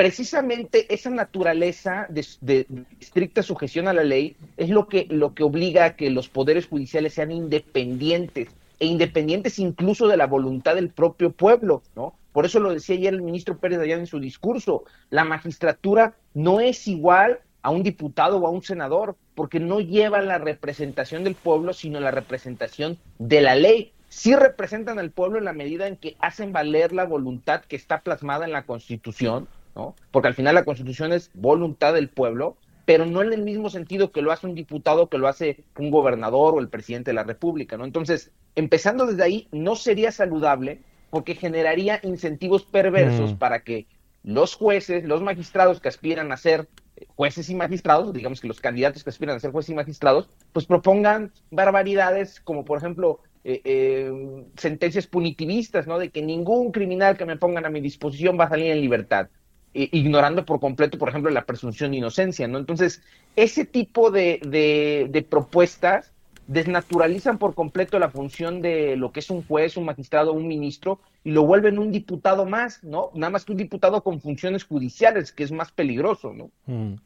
Precisamente 0.00 0.86
esa 0.94 1.10
naturaleza 1.10 2.06
de, 2.08 2.66
estricta 2.98 3.42
sujeción 3.42 3.86
a 3.86 3.92
la 3.92 4.02
ley 4.02 4.34
es 4.56 4.70
lo 4.70 4.88
que, 4.88 5.06
lo 5.10 5.34
que 5.34 5.42
obliga 5.42 5.84
a 5.84 5.94
que 5.94 6.08
los 6.08 6.30
poderes 6.30 6.68
judiciales 6.68 7.12
sean 7.12 7.30
independientes 7.30 8.48
e 8.78 8.86
independientes 8.86 9.58
incluso 9.58 10.08
de 10.08 10.16
la 10.16 10.26
voluntad 10.26 10.74
del 10.74 10.88
propio 10.88 11.32
pueblo, 11.32 11.82
¿no? 11.94 12.14
Por 12.32 12.46
eso 12.46 12.60
lo 12.60 12.72
decía 12.72 12.96
ayer 12.96 13.12
el 13.12 13.20
ministro 13.20 13.58
Pérez 13.58 13.78
Dayán 13.78 14.00
en 14.00 14.06
su 14.06 14.18
discurso, 14.20 14.84
la 15.10 15.24
magistratura 15.24 16.14
no 16.32 16.60
es 16.60 16.88
igual 16.88 17.40
a 17.60 17.68
un 17.68 17.82
diputado 17.82 18.38
o 18.38 18.46
a 18.46 18.50
un 18.50 18.62
senador, 18.62 19.16
porque 19.34 19.60
no 19.60 19.80
lleva 19.80 20.22
la 20.22 20.38
representación 20.38 21.24
del 21.24 21.34
pueblo, 21.34 21.74
sino 21.74 22.00
la 22.00 22.10
representación 22.10 22.96
de 23.18 23.42
la 23.42 23.54
ley. 23.54 23.92
Sí 24.08 24.34
representan 24.34 24.98
al 24.98 25.10
pueblo 25.10 25.36
en 25.36 25.44
la 25.44 25.52
medida 25.52 25.86
en 25.86 25.98
que 25.98 26.16
hacen 26.20 26.54
valer 26.54 26.94
la 26.94 27.04
voluntad 27.04 27.60
que 27.60 27.76
está 27.76 28.00
plasmada 28.00 28.46
en 28.46 28.52
la 28.52 28.62
Constitución, 28.62 29.46
¿no? 29.74 29.94
Porque 30.10 30.28
al 30.28 30.34
final 30.34 30.54
la 30.54 30.64
Constitución 30.64 31.12
es 31.12 31.30
voluntad 31.34 31.94
del 31.94 32.08
pueblo, 32.08 32.56
pero 32.84 33.06
no 33.06 33.22
en 33.22 33.32
el 33.32 33.42
mismo 33.42 33.70
sentido 33.70 34.10
que 34.10 34.22
lo 34.22 34.32
hace 34.32 34.46
un 34.46 34.54
diputado, 34.54 35.08
que 35.08 35.18
lo 35.18 35.28
hace 35.28 35.64
un 35.78 35.90
gobernador 35.90 36.54
o 36.54 36.60
el 36.60 36.68
presidente 36.68 37.10
de 37.10 37.14
la 37.14 37.24
República, 37.24 37.76
¿no? 37.76 37.84
Entonces, 37.84 38.32
empezando 38.54 39.06
desde 39.06 39.22
ahí, 39.22 39.48
no 39.52 39.76
sería 39.76 40.12
saludable 40.12 40.80
porque 41.10 41.34
generaría 41.34 42.00
incentivos 42.02 42.64
perversos 42.64 43.34
mm. 43.34 43.36
para 43.36 43.62
que 43.62 43.86
los 44.22 44.54
jueces, 44.54 45.04
los 45.04 45.22
magistrados 45.22 45.80
que 45.80 45.88
aspiran 45.88 46.32
a 46.32 46.36
ser 46.36 46.68
jueces 47.16 47.48
y 47.48 47.54
magistrados, 47.54 48.12
digamos 48.12 48.40
que 48.40 48.48
los 48.48 48.60
candidatos 48.60 49.04
que 49.04 49.10
aspiran 49.10 49.36
a 49.36 49.40
ser 49.40 49.52
jueces 49.52 49.70
y 49.70 49.74
magistrados, 49.74 50.28
pues 50.52 50.66
propongan 50.66 51.32
barbaridades 51.50 52.40
como 52.40 52.64
por 52.64 52.78
ejemplo 52.78 53.20
eh, 53.42 53.62
eh, 53.64 54.44
sentencias 54.56 55.06
punitivistas, 55.06 55.86
¿no? 55.86 55.98
De 55.98 56.10
que 56.10 56.22
ningún 56.22 56.72
criminal 56.72 57.16
que 57.16 57.24
me 57.24 57.36
pongan 57.36 57.64
a 57.64 57.70
mi 57.70 57.80
disposición 57.80 58.38
va 58.38 58.44
a 58.44 58.50
salir 58.50 58.70
en 58.70 58.80
libertad, 58.80 59.28
ignorando 59.72 60.44
por 60.44 60.60
completo, 60.60 60.98
por 60.98 61.08
ejemplo, 61.08 61.30
la 61.30 61.44
presunción 61.44 61.92
de 61.92 61.98
inocencia, 61.98 62.48
¿no? 62.48 62.58
Entonces, 62.58 63.02
ese 63.36 63.64
tipo 63.64 64.10
de, 64.10 64.40
de, 64.44 65.06
de 65.10 65.22
propuestas 65.22 66.12
desnaturalizan 66.50 67.38
por 67.38 67.54
completo 67.54 68.00
la 68.00 68.10
función 68.10 68.60
de 68.60 68.96
lo 68.96 69.12
que 69.12 69.20
es 69.20 69.30
un 69.30 69.44
juez, 69.44 69.76
un 69.76 69.84
magistrado, 69.84 70.32
un 70.32 70.48
ministro 70.48 70.98
y 71.22 71.30
lo 71.30 71.44
vuelven 71.44 71.78
un 71.78 71.92
diputado 71.92 72.44
más, 72.44 72.82
¿no? 72.82 73.10
Nada 73.14 73.30
más 73.30 73.44
que 73.44 73.52
un 73.52 73.58
diputado 73.58 74.02
con 74.02 74.20
funciones 74.20 74.64
judiciales, 74.64 75.30
que 75.30 75.44
es 75.44 75.52
más 75.52 75.70
peligroso, 75.70 76.32
¿no? 76.32 76.50
Mm. 76.66 76.96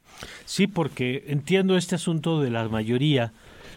Sí, 0.45 0.65
porque 0.65 1.25
entiendo 1.27 1.77
este 1.77 1.93
asunto 1.93 2.41
de 2.41 2.49
la 2.49 2.67
mayoría, 2.69 3.33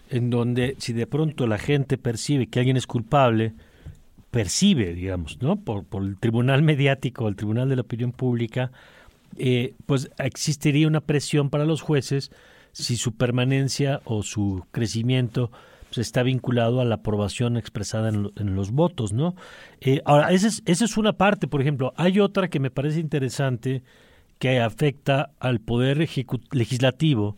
en 0.09 0.31
donde 0.31 0.75
si 0.79 0.95
de 0.95 1.07
pronto 1.07 1.47
la 1.47 1.59
gente 1.59 1.99
percibe 1.99 2.47
que 2.47 2.61
alguien 2.61 2.79
es 2.79 2.87
culpable, 2.87 3.53
percibe, 4.31 4.95
digamos, 4.95 5.41
¿no? 5.41 5.57
Por, 5.57 5.85
por 5.85 6.03
el 6.03 6.17
tribunal 6.19 6.63
mediático, 6.63 7.29
el 7.29 7.37
tribunal 7.37 7.69
de 7.69 7.77
la 7.77 7.83
opinión 7.83 8.13
pública, 8.13 8.71
eh, 9.37 9.75
pues 9.87 10.11
existiría 10.19 10.87
una 10.87 11.01
presión 11.01 11.51
para 11.51 11.65
los 11.65 11.83
jueces 11.83 12.31
si 12.73 12.97
su 12.97 13.13
permanencia 13.13 14.01
o 14.05 14.23
su 14.23 14.65
crecimiento 14.71 15.51
pues, 15.89 15.99
está 15.99 16.23
vinculado 16.23 16.81
a 16.81 16.85
la 16.85 16.97
aprobación 16.97 17.57
expresada 17.57 18.09
en, 18.09 18.55
los 18.55 18.71
votos, 18.71 19.13
¿no? 19.13 19.35
Eh, 19.81 20.03
ahora, 20.05 20.33
esa 20.33 20.49
es, 20.49 20.63
esa 20.67 20.85
es 20.85 20.97
una 20.97 21.15
parte, 21.15 21.47
por 21.47 21.61
ejemplo. 21.61 21.93
Hay 21.97 22.21
otra 22.21 22.49
que 22.49 22.61
me 22.61 22.71
parece 22.71 23.01
interesante 23.01 23.83
que 24.39 24.61
afecta 24.61 25.31
al 25.41 25.61
poder 25.61 25.99
legislativo 26.53 27.37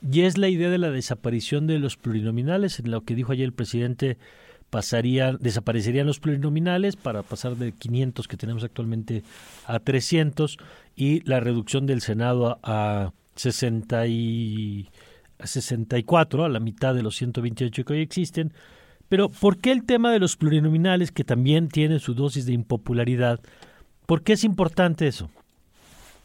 y 0.00 0.22
es 0.22 0.38
la 0.38 0.48
idea 0.48 0.70
de 0.70 0.78
la 0.78 0.90
desaparición 0.90 1.66
de 1.66 1.78
los 1.78 1.96
plurinominales, 1.96 2.78
en 2.78 2.90
lo 2.90 3.02
que 3.02 3.14
dijo 3.14 3.32
ayer 3.32 3.44
el 3.44 3.52
presidente 3.52 4.16
pasarían, 4.70 5.38
desaparecerían 5.40 6.06
los 6.06 6.20
plurinominales 6.20 6.96
para 6.96 7.22
pasar 7.22 7.56
de 7.56 7.72
500 7.72 8.28
que 8.28 8.36
tenemos 8.36 8.64
actualmente 8.64 9.22
a 9.66 9.78
300 9.78 10.58
y 10.96 11.20
la 11.28 11.40
reducción 11.40 11.86
del 11.86 12.00
Senado 12.00 12.58
a, 12.62 13.12
60 13.38 14.06
y 14.08 14.90
64, 15.42 16.44
a 16.44 16.48
la 16.48 16.60
mitad 16.60 16.94
de 16.94 17.02
los 17.02 17.16
128 17.16 17.84
que 17.84 17.92
hoy 17.92 18.00
existen. 18.00 18.52
Pero 19.08 19.30
¿por 19.30 19.58
qué 19.58 19.72
el 19.72 19.84
tema 19.84 20.12
de 20.12 20.18
los 20.18 20.36
plurinominales, 20.36 21.12
que 21.12 21.24
también 21.24 21.68
tiene 21.68 21.98
su 21.98 22.14
dosis 22.14 22.44
de 22.46 22.52
impopularidad, 22.52 23.40
por 24.06 24.22
qué 24.22 24.34
es 24.34 24.44
importante 24.44 25.06
eso? 25.06 25.30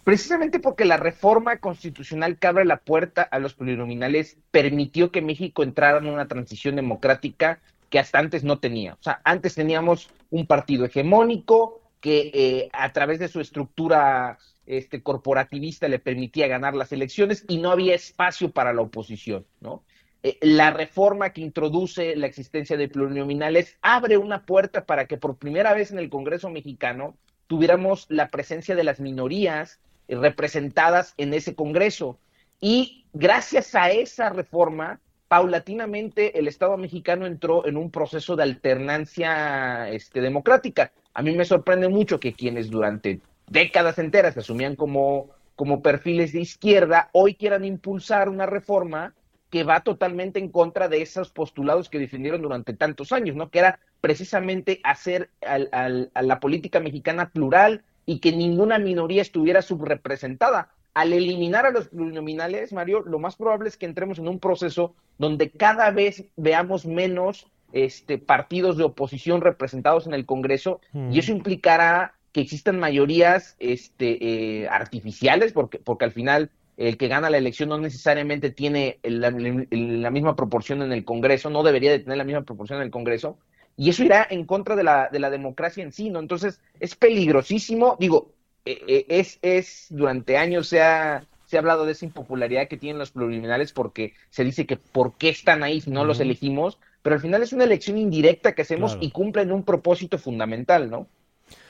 Precisamente 0.03 0.59
porque 0.59 0.83
la 0.83 0.97
reforma 0.97 1.57
constitucional 1.57 2.37
que 2.37 2.47
abre 2.47 2.65
la 2.65 2.77
puerta 2.77 3.21
a 3.21 3.39
los 3.39 3.53
plurinominales 3.53 4.37
permitió 4.51 5.11
que 5.11 5.21
México 5.21 5.63
entrara 5.63 5.99
en 5.99 6.07
una 6.07 6.27
transición 6.27 6.75
democrática 6.75 7.61
que 7.93 7.99
hasta 7.99 8.17
antes 8.17 8.43
no 8.43 8.57
tenía. 8.57 8.95
O 8.95 9.03
sea, 9.03 9.21
antes 9.23 9.53
teníamos 9.53 10.09
un 10.31 10.47
partido 10.47 10.83
hegemónico 10.83 11.79
que 11.99 12.31
eh, 12.33 12.69
a 12.73 12.91
través 12.91 13.19
de 13.19 13.27
su 13.27 13.39
estructura 13.39 14.39
este, 14.65 15.03
corporativista 15.03 15.87
le 15.87 15.99
permitía 15.99 16.47
ganar 16.47 16.73
las 16.73 16.91
elecciones 16.91 17.45
y 17.47 17.57
no 17.57 17.69
había 17.69 17.93
espacio 17.93 18.49
para 18.49 18.73
la 18.73 18.81
oposición, 18.81 19.45
¿no? 19.61 19.83
Eh, 20.23 20.39
la 20.41 20.71
reforma 20.71 21.33
que 21.33 21.41
introduce 21.41 22.15
la 22.15 22.25
existencia 22.25 22.77
de 22.77 22.87
plurinominales 22.87 23.77
abre 23.83 24.17
una 24.17 24.43
puerta 24.43 24.87
para 24.87 25.05
que 25.05 25.17
por 25.17 25.37
primera 25.37 25.75
vez 25.75 25.91
en 25.91 25.99
el 25.99 26.09
Congreso 26.09 26.49
mexicano 26.49 27.15
tuviéramos 27.45 28.07
la 28.09 28.29
presencia 28.29 28.73
de 28.73 28.85
las 28.85 28.99
minorías 28.99 29.79
eh, 30.07 30.15
representadas 30.15 31.13
en 31.17 31.35
ese 31.35 31.53
Congreso. 31.53 32.17
Y 32.59 33.05
gracias 33.13 33.75
a 33.75 33.91
esa 33.91 34.29
reforma, 34.31 34.99
paulatinamente 35.33 36.37
el 36.37 36.47
Estado 36.47 36.77
mexicano 36.77 37.25
entró 37.25 37.65
en 37.65 37.75
un 37.75 37.89
proceso 37.89 38.35
de 38.35 38.43
alternancia 38.43 39.89
este, 39.89 40.21
democrática. 40.21 40.91
A 41.11 41.23
mí 41.23 41.31
me 41.35 41.43
sorprende 41.43 41.89
mucho 41.89 42.19
que 42.19 42.33
quienes 42.33 42.69
durante 42.69 43.19
décadas 43.47 43.97
enteras 43.97 44.35
se 44.35 44.41
asumían 44.41 44.75
como, 44.75 45.31
como 45.55 45.81
perfiles 45.81 46.33
de 46.33 46.41
izquierda, 46.41 47.09
hoy 47.13 47.33
quieran 47.33 47.65
impulsar 47.65 48.29
una 48.29 48.45
reforma 48.45 49.15
que 49.49 49.63
va 49.63 49.79
totalmente 49.79 50.37
en 50.37 50.49
contra 50.49 50.87
de 50.87 51.01
esos 51.01 51.31
postulados 51.31 51.89
que 51.89 51.97
defendieron 51.97 52.43
durante 52.43 52.75
tantos 52.75 53.11
años, 53.11 53.35
¿no? 53.35 53.49
Que 53.49 53.57
era 53.57 53.79
precisamente 54.01 54.81
hacer 54.83 55.31
a 55.41 56.21
la 56.21 56.39
política 56.39 56.79
mexicana 56.79 57.31
plural 57.31 57.81
y 58.05 58.19
que 58.19 58.33
ninguna 58.33 58.77
minoría 58.77 59.23
estuviera 59.23 59.63
subrepresentada. 59.63 60.69
Al 60.93 61.13
eliminar 61.13 61.65
a 61.65 61.71
los 61.71 61.87
plurinominales, 61.87 62.71
Mario, 62.71 63.01
lo 63.01 63.19
más 63.19 63.35
probable 63.35 63.69
es 63.69 63.77
que 63.77 63.85
entremos 63.85 64.19
en 64.19 64.27
un 64.27 64.39
proceso 64.39 64.93
donde 65.17 65.49
cada 65.49 65.89
vez 65.91 66.25
veamos 66.35 66.85
menos 66.85 67.47
este, 67.71 68.19
partidos 68.19 68.77
de 68.77 68.83
oposición 68.83 69.41
representados 69.41 70.05
en 70.05 70.13
el 70.13 70.25
Congreso 70.25 70.79
y 71.11 71.17
eso 71.17 71.31
implicará 71.31 72.13
que 72.31 72.41
existan 72.41 72.79
mayorías 72.79 73.55
este, 73.59 74.61
eh, 74.61 74.67
artificiales, 74.67 75.53
porque, 75.53 75.79
porque 75.79 76.05
al 76.05 76.11
final 76.11 76.51
el 76.77 76.97
que 76.97 77.07
gana 77.07 77.29
la 77.29 77.37
elección 77.37 77.69
no 77.69 77.77
necesariamente 77.77 78.49
tiene 78.49 78.99
la, 79.03 79.31
misma 79.31 80.35
proporción 80.35 80.81
en 80.81 80.91
el 80.91 81.05
Congreso, 81.05 81.49
no 81.49 81.63
debería 81.63 81.91
de 81.91 81.99
tener 81.99 82.17
la 82.17 82.23
misma 82.23 82.41
proporción 82.41 82.79
en 82.79 82.85
el 82.85 82.91
Congreso, 82.91 83.37
y 83.77 83.89
eso 83.89 84.03
irá 84.03 84.27
en 84.29 84.45
contra 84.45 84.75
de 84.75 84.83
la, 84.83 85.09
de 85.11 85.19
la 85.19 85.29
democracia 85.29 85.83
en 85.83 85.91
sí, 85.91 86.09
¿no? 86.09 86.19
Entonces, 86.19 86.61
es 86.79 86.95
peligrosísimo, 86.95 87.97
digo, 87.99 88.31
es, 88.65 89.39
es, 89.41 89.87
durante 89.89 90.37
años 90.37 90.67
se 90.67 90.81
ha, 90.81 91.25
se 91.45 91.57
ha 91.57 91.59
hablado 91.59 91.85
de 91.85 91.91
esa 91.91 92.05
impopularidad 92.05 92.67
que 92.67 92.77
tienen 92.77 92.99
los 92.99 93.11
plurinominales 93.11 93.73
porque 93.73 94.13
se 94.29 94.43
dice 94.43 94.65
que 94.65 94.77
por 94.77 95.17
qué 95.17 95.29
están 95.29 95.63
ahí 95.63 95.81
si 95.81 95.91
no 95.91 96.05
los 96.05 96.19
elegimos, 96.19 96.79
pero 97.01 97.15
al 97.15 97.21
final 97.21 97.43
es 97.43 97.53
una 97.53 97.65
elección 97.65 97.97
indirecta 97.97 98.53
que 98.55 98.61
hacemos 98.63 98.97
y 99.01 99.11
cumplen 99.11 99.51
un 99.51 99.63
propósito 99.63 100.17
fundamental, 100.17 100.89
¿no? 100.89 101.07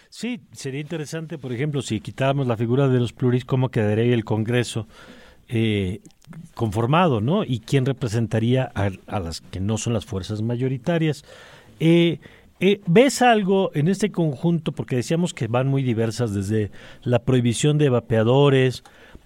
Sí, 0.09 0.41
sería 0.51 0.79
interesante, 0.79 1.39
por 1.39 1.51
ejemplo, 1.51 1.81
si 1.81 1.99
quitáramos 1.99 2.45
la 2.45 2.55
figura 2.55 2.87
de 2.87 2.99
los 2.99 3.13
pluris, 3.13 3.45
cómo 3.45 3.69
quedaría 3.69 4.13
el 4.13 4.23
Congreso 4.23 4.87
eh, 5.49 6.01
conformado, 6.53 7.19
¿no? 7.19 7.43
Y 7.43 7.59
quién 7.61 7.83
representaría 7.83 8.71
a, 8.75 9.19
las 9.19 9.41
que 9.41 9.59
no 9.59 9.79
son 9.79 9.93
las 9.93 10.05
fuerzas 10.05 10.43
mayoritarias. 10.43 11.25
Eh, 11.79 12.19
eh, 12.59 12.81
¿Ves 12.85 13.21
algo 13.21 13.71
en 13.73 13.87
este 13.87 14.11
conjunto? 14.11 14.71
Porque 14.71 14.95
decíamos 14.95 15.33
que 15.33 15.47
van 15.47 15.67
muy 15.67 15.83
diversas, 15.83 16.33
desde 16.33 16.71
la 17.03 17.23
prohibición 17.23 17.77
de 17.77 17.89
vapeadores 17.89 18.83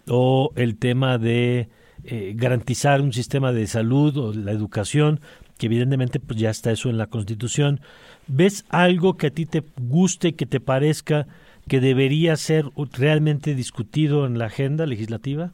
o 0.08 0.52
el 0.56 0.78
tema 0.78 1.18
de 1.18 1.70
eh, 2.04 2.34
garantizar 2.36 3.02
un 3.02 3.14
sistema 3.14 3.52
de 3.52 3.68
salud 3.68 4.18
o 4.18 4.34
la 4.34 4.52
educación, 4.52 5.20
que 5.58 5.66
evidentemente 5.66 6.20
pues 6.20 6.40
ya 6.40 6.50
está 6.50 6.72
eso 6.72 6.90
en 6.90 6.98
la 6.98 7.08
Constitución. 7.08 7.82
¿Ves 8.28 8.66
algo 8.70 9.18
que 9.18 9.28
a 9.28 9.32
ti 9.32 9.46
te 9.46 9.64
guste, 9.78 10.36
que 10.36 10.46
te 10.46 10.60
parezca 10.60 11.28
que 11.68 11.80
debería 11.80 12.36
ser 12.38 12.66
realmente 12.94 13.54
discutido 13.54 14.26
en 14.26 14.38
la 14.38 14.46
agenda 14.46 14.86
legislativa? 14.86 15.54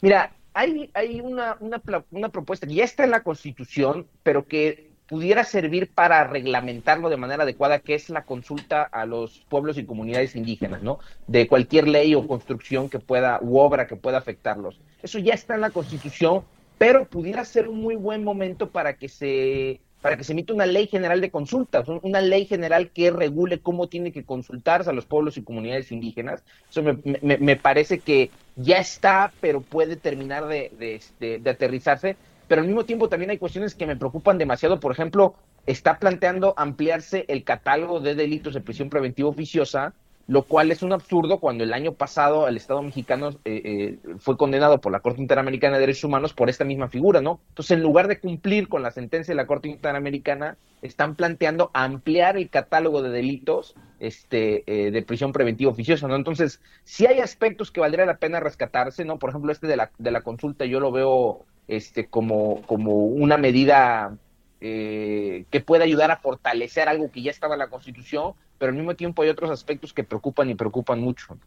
Mira, 0.00 0.32
hay, 0.52 0.90
hay 0.94 1.20
una, 1.20 1.56
una, 1.60 2.28
propuesta 2.30 2.66
que 2.66 2.74
ya 2.74 2.84
está 2.84 3.04
en 3.04 3.10
la 3.10 3.22
Constitución, 3.22 4.06
pero 4.22 4.46
que 4.46 4.87
pudiera 5.08 5.42
servir 5.42 5.90
para 5.92 6.24
reglamentarlo 6.24 7.08
de 7.08 7.16
manera 7.16 7.42
adecuada, 7.44 7.78
que 7.80 7.94
es 7.94 8.10
la 8.10 8.24
consulta 8.24 8.82
a 8.82 9.06
los 9.06 9.40
pueblos 9.48 9.78
y 9.78 9.86
comunidades 9.86 10.36
indígenas, 10.36 10.82
¿no? 10.82 10.98
De 11.26 11.48
cualquier 11.48 11.88
ley 11.88 12.14
o 12.14 12.26
construcción 12.28 12.90
que 12.90 12.98
pueda, 12.98 13.38
u 13.42 13.58
obra 13.58 13.86
que 13.86 13.96
pueda 13.96 14.18
afectarlos. 14.18 14.80
Eso 15.02 15.18
ya 15.18 15.34
está 15.34 15.54
en 15.54 15.62
la 15.62 15.70
Constitución, 15.70 16.44
pero 16.76 17.06
pudiera 17.06 17.44
ser 17.44 17.68
un 17.68 17.80
muy 17.80 17.96
buen 17.96 18.22
momento 18.22 18.70
para 18.70 18.96
que 18.96 19.08
se 19.08 19.80
para 20.00 20.16
que 20.16 20.24
se 20.24 20.32
emita 20.32 20.54
una 20.54 20.66
ley 20.66 20.86
general 20.86 21.20
de 21.20 21.30
consultas, 21.30 21.88
una 21.88 22.20
ley 22.20 22.46
general 22.46 22.90
que 22.90 23.10
regule 23.10 23.58
cómo 23.60 23.88
tiene 23.88 24.12
que 24.12 24.24
consultarse 24.24 24.90
a 24.90 24.92
los 24.92 25.06
pueblos 25.06 25.36
y 25.36 25.42
comunidades 25.42 25.90
indígenas. 25.90 26.44
Eso 26.70 26.82
me, 26.82 26.98
me, 27.20 27.56
parece 27.56 27.98
que 27.98 28.30
ya 28.54 28.78
está, 28.78 29.32
pero 29.40 29.60
puede 29.60 29.96
terminar 29.96 30.46
de, 30.46 30.70
de, 31.18 31.38
de, 31.40 31.50
aterrizarse. 31.50 32.16
Pero 32.48 32.62
al 32.62 32.66
mismo 32.66 32.84
tiempo 32.84 33.08
también 33.08 33.30
hay 33.30 33.38
cuestiones 33.38 33.74
que 33.74 33.86
me 33.86 33.96
preocupan 33.96 34.38
demasiado. 34.38 34.80
Por 34.80 34.92
ejemplo, 34.92 35.34
está 35.66 35.98
planteando 35.98 36.54
ampliarse 36.56 37.24
el 37.28 37.44
catálogo 37.44 38.00
de 38.00 38.14
delitos 38.14 38.54
de 38.54 38.60
prisión 38.60 38.90
preventiva 38.90 39.28
oficiosa 39.28 39.94
lo 40.28 40.42
cual 40.42 40.70
es 40.70 40.82
un 40.82 40.92
absurdo 40.92 41.40
cuando 41.40 41.64
el 41.64 41.72
año 41.72 41.94
pasado 41.94 42.48
el 42.48 42.58
Estado 42.58 42.82
mexicano 42.82 43.30
eh, 43.46 43.62
eh, 43.64 43.98
fue 44.18 44.36
condenado 44.36 44.78
por 44.78 44.92
la 44.92 45.00
Corte 45.00 45.22
Interamericana 45.22 45.76
de 45.76 45.80
Derechos 45.80 46.04
Humanos 46.04 46.34
por 46.34 46.50
esta 46.50 46.66
misma 46.66 46.88
figura, 46.88 47.22
¿no? 47.22 47.40
Entonces, 47.48 47.78
en 47.78 47.82
lugar 47.82 48.08
de 48.08 48.20
cumplir 48.20 48.68
con 48.68 48.82
la 48.82 48.90
sentencia 48.90 49.32
de 49.32 49.36
la 49.36 49.46
Corte 49.46 49.68
Interamericana, 49.68 50.58
están 50.82 51.16
planteando 51.16 51.70
ampliar 51.72 52.36
el 52.36 52.50
catálogo 52.50 53.00
de 53.00 53.08
delitos 53.08 53.74
este, 54.00 54.64
eh, 54.66 54.90
de 54.90 55.02
prisión 55.02 55.32
preventiva 55.32 55.70
oficiosa, 55.70 56.06
¿no? 56.08 56.14
Entonces, 56.14 56.60
sí 56.84 57.06
hay 57.06 57.20
aspectos 57.20 57.70
que 57.70 57.80
valdría 57.80 58.04
la 58.04 58.18
pena 58.18 58.38
rescatarse, 58.38 59.06
¿no? 59.06 59.18
Por 59.18 59.30
ejemplo, 59.30 59.50
este 59.50 59.66
de 59.66 59.78
la, 59.78 59.90
de 59.96 60.10
la 60.10 60.20
consulta 60.20 60.66
yo 60.66 60.78
lo 60.78 60.92
veo 60.92 61.46
este, 61.68 62.06
como, 62.06 62.62
como 62.62 63.04
una 63.06 63.36
medida 63.36 64.16
que 64.60 65.62
puede 65.64 65.84
ayudar 65.84 66.10
a 66.10 66.16
fortalecer 66.16 66.88
algo 66.88 67.12
que 67.12 67.22
ya 67.22 67.30
estaba 67.30 67.54
en 67.54 67.60
la 67.60 67.68
Constitución, 67.68 68.32
pero 68.58 68.70
al 68.70 68.76
mismo 68.76 68.96
tiempo 68.96 69.22
hay 69.22 69.28
otros 69.28 69.52
aspectos 69.52 69.92
que 69.92 70.02
preocupan 70.02 70.50
y 70.50 70.56
preocupan 70.56 71.00
mucho. 71.00 71.38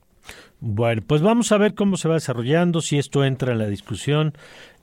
Bueno, 0.59 1.01
pues 1.05 1.21
vamos 1.21 1.51
a 1.51 1.57
ver 1.57 1.73
cómo 1.73 1.97
se 1.97 2.07
va 2.07 2.13
desarrollando, 2.15 2.81
si 2.81 2.97
esto 2.97 3.25
entra 3.25 3.51
en 3.51 3.57
la 3.57 3.67
discusión. 3.67 4.33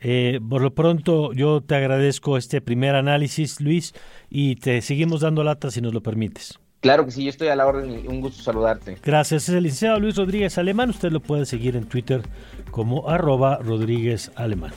Eh, 0.01 0.41
por 0.47 0.61
lo 0.61 0.75
pronto, 0.75 1.33
yo 1.33 1.61
te 1.61 1.77
agradezco 1.77 2.37
este 2.37 2.61
primer 2.61 2.95
análisis, 2.97 3.61
Luis, 3.61 3.95
y 4.29 4.57
te 4.57 4.83
seguimos 4.83 5.21
dando 5.21 5.45
lata 5.45 5.71
si 5.71 5.81
nos 5.81 5.95
lo 5.95 6.03
permites. 6.03 6.59
Claro 6.81 7.05
que 7.05 7.11
sí, 7.11 7.25
yo 7.25 7.31
estoy 7.31 7.49
a 7.49 7.57
la 7.57 7.67
orden 7.67 7.91
y 7.91 8.07
un 8.07 8.21
gusto 8.21 8.43
saludarte. 8.43 8.99
Gracias, 9.03 9.49
es 9.49 9.55
el 9.55 9.65
licenciado 9.65 9.99
Luis 9.99 10.17
Rodríguez 10.17 10.59
Alemán. 10.59 10.91
Usted 10.91 11.11
lo 11.11 11.21
puede 11.21 11.45
seguir 11.45 11.75
en 11.75 11.87
Twitter 11.87 12.23
como 12.71 13.09
arroba 13.09 13.59
Rodríguez 13.59 14.31
Alemán. 14.37 14.73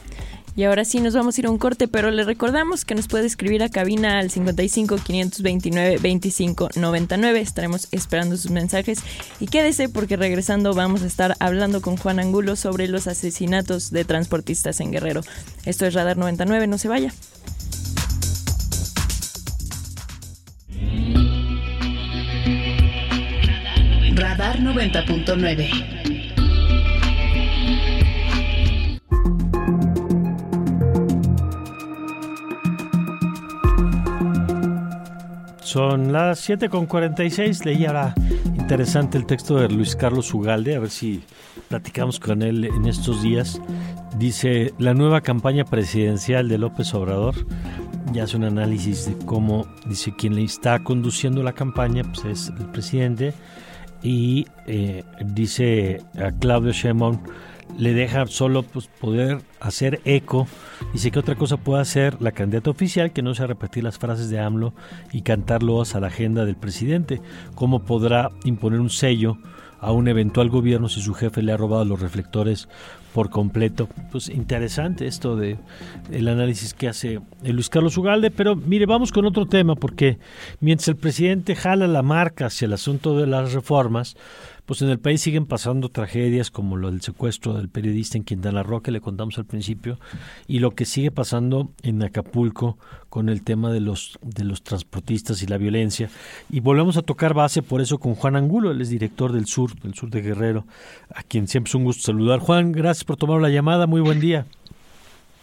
Y 0.55 0.63
ahora 0.63 0.83
sí 0.83 0.99
nos 0.99 1.13
vamos 1.13 1.37
a 1.37 1.41
ir 1.41 1.47
a 1.47 1.49
un 1.49 1.57
corte, 1.57 1.87
pero 1.87 2.11
le 2.11 2.23
recordamos 2.23 2.83
que 2.83 2.93
nos 2.93 3.07
puede 3.07 3.25
escribir 3.25 3.63
a 3.63 3.69
cabina 3.69 4.19
al 4.19 4.29
55 4.29 4.97
529 4.97 5.97
25 6.01 6.69
99. 6.75 7.39
Estaremos 7.39 7.87
esperando 7.91 8.35
sus 8.35 8.51
mensajes 8.51 8.99
y 9.39 9.47
quédese 9.47 9.87
porque 9.87 10.17
regresando 10.17 10.73
vamos 10.73 11.03
a 11.03 11.07
estar 11.07 11.35
hablando 11.39 11.81
con 11.81 11.95
Juan 11.95 12.19
Angulo 12.19 12.55
sobre 12.55 12.87
los 12.87 13.07
asesinatos 13.07 13.91
de 13.91 14.03
transportistas 14.03 14.81
en 14.81 14.91
Guerrero. 14.91 15.21
Esto 15.65 15.85
es 15.85 15.93
Radar 15.93 16.17
99, 16.17 16.67
no 16.67 16.77
se 16.77 16.89
vaya. 16.89 17.13
Radar 24.15 24.59
90.9 24.59 26.00
Son 35.71 36.11
las 36.11 36.49
7.46. 36.49 37.63
Leí 37.63 37.85
ahora 37.85 38.13
interesante 38.59 39.17
el 39.17 39.25
texto 39.25 39.55
de 39.55 39.69
Luis 39.69 39.95
Carlos 39.95 40.33
Ugalde, 40.33 40.75
a 40.75 40.79
ver 40.79 40.89
si 40.89 41.23
platicamos 41.69 42.19
con 42.19 42.41
él 42.41 42.65
en 42.65 42.85
estos 42.87 43.23
días. 43.23 43.61
Dice, 44.17 44.73
la 44.79 44.93
nueva 44.93 45.21
campaña 45.21 45.63
presidencial 45.63 46.49
de 46.49 46.57
López 46.57 46.93
Obrador 46.93 47.35
ya 48.11 48.25
hace 48.25 48.35
un 48.35 48.43
análisis 48.43 49.05
de 49.05 49.25
cómo, 49.25 49.65
dice, 49.85 50.13
quien 50.13 50.35
le 50.35 50.43
está 50.43 50.83
conduciendo 50.83 51.41
la 51.41 51.53
campaña 51.53 52.03
pues 52.03 52.25
es 52.25 52.49
el 52.59 52.65
presidente 52.65 53.33
y 54.03 54.47
eh, 54.67 55.05
dice 55.23 56.01
a 56.21 56.33
Claudio 56.33 56.73
Sheinbaum 56.73 57.17
le 57.77 57.93
deja 57.93 58.27
solo 58.27 58.63
pues, 58.63 58.87
poder 58.87 59.41
hacer 59.59 60.01
eco. 60.05 60.47
Dice 60.93 61.11
que 61.11 61.19
otra 61.19 61.35
cosa 61.35 61.57
puede 61.57 61.81
hacer 61.81 62.21
la 62.21 62.31
candidata 62.31 62.69
oficial 62.69 63.11
que 63.11 63.21
no 63.21 63.33
sea 63.33 63.47
repetir 63.47 63.83
las 63.83 63.97
frases 63.97 64.29
de 64.29 64.39
AMLO 64.39 64.73
y 65.11 65.21
cantarlos 65.21 65.95
a 65.95 65.99
la 65.99 66.07
agenda 66.07 66.45
del 66.45 66.55
presidente. 66.55 67.21
¿Cómo 67.55 67.83
podrá 67.83 68.29
imponer 68.43 68.79
un 68.79 68.89
sello 68.89 69.37
a 69.81 69.91
un 69.91 70.07
eventual 70.07 70.49
gobierno 70.49 70.87
si 70.87 71.01
su 71.01 71.15
jefe 71.15 71.41
le 71.41 71.51
ha 71.51 71.57
robado 71.57 71.83
los 71.85 71.99
reflectores 71.99 72.69
por 73.13 73.29
completo. 73.29 73.89
Pues 74.11 74.29
interesante 74.29 75.07
esto 75.07 75.35
de 75.35 75.57
el 76.11 76.27
análisis 76.27 76.73
que 76.73 76.87
hace 76.87 77.19
Luis 77.43 77.69
Carlos 77.69 77.97
Ugalde, 77.97 78.31
pero 78.31 78.55
mire, 78.55 78.85
vamos 78.85 79.11
con 79.11 79.25
otro 79.25 79.47
tema 79.47 79.75
porque 79.75 80.19
mientras 80.59 80.87
el 80.87 80.95
presidente 80.95 81.55
jala 81.55 81.87
la 81.87 82.03
marca 82.03 82.45
hacia 82.45 82.67
el 82.67 82.73
asunto 82.73 83.17
de 83.17 83.27
las 83.27 83.53
reformas, 83.53 84.15
pues 84.71 84.81
en 84.83 84.89
el 84.89 84.99
país 84.99 85.19
siguen 85.19 85.47
pasando 85.47 85.89
tragedias 85.89 86.49
como 86.49 86.77
lo 86.77 86.89
del 86.89 87.01
secuestro 87.01 87.55
del 87.55 87.67
periodista 87.67 88.17
en 88.17 88.23
Quintana 88.23 88.63
Roo 88.63 88.81
que 88.81 88.91
le 88.91 89.01
contamos 89.01 89.37
al 89.37 89.43
principio 89.43 89.99
y 90.47 90.59
lo 90.59 90.71
que 90.71 90.85
sigue 90.85 91.11
pasando 91.11 91.73
en 91.83 92.01
Acapulco 92.01 92.77
con 93.09 93.27
el 93.27 93.43
tema 93.43 93.69
de 93.73 93.81
los 93.81 94.17
de 94.21 94.45
los 94.45 94.63
transportistas 94.63 95.43
y 95.43 95.47
la 95.47 95.57
violencia 95.57 96.09
y 96.49 96.61
volvemos 96.61 96.95
a 96.95 97.01
tocar 97.01 97.33
base 97.33 97.61
por 97.61 97.81
eso 97.81 97.99
con 97.99 98.15
Juan 98.15 98.37
Angulo, 98.37 98.71
él 98.71 98.79
es 98.79 98.87
director 98.87 99.33
del 99.33 99.45
sur, 99.45 99.77
del 99.81 99.93
sur 99.93 100.09
de 100.09 100.21
Guerrero, 100.21 100.65
a 101.13 101.21
quien 101.23 101.49
siempre 101.49 101.67
es 101.67 101.75
un 101.75 101.83
gusto 101.83 102.03
saludar. 102.03 102.39
Juan, 102.39 102.71
gracias 102.71 103.03
por 103.03 103.17
tomar 103.17 103.41
la 103.41 103.49
llamada, 103.49 103.87
muy 103.87 103.99
buen 103.99 104.21
día. 104.21 104.45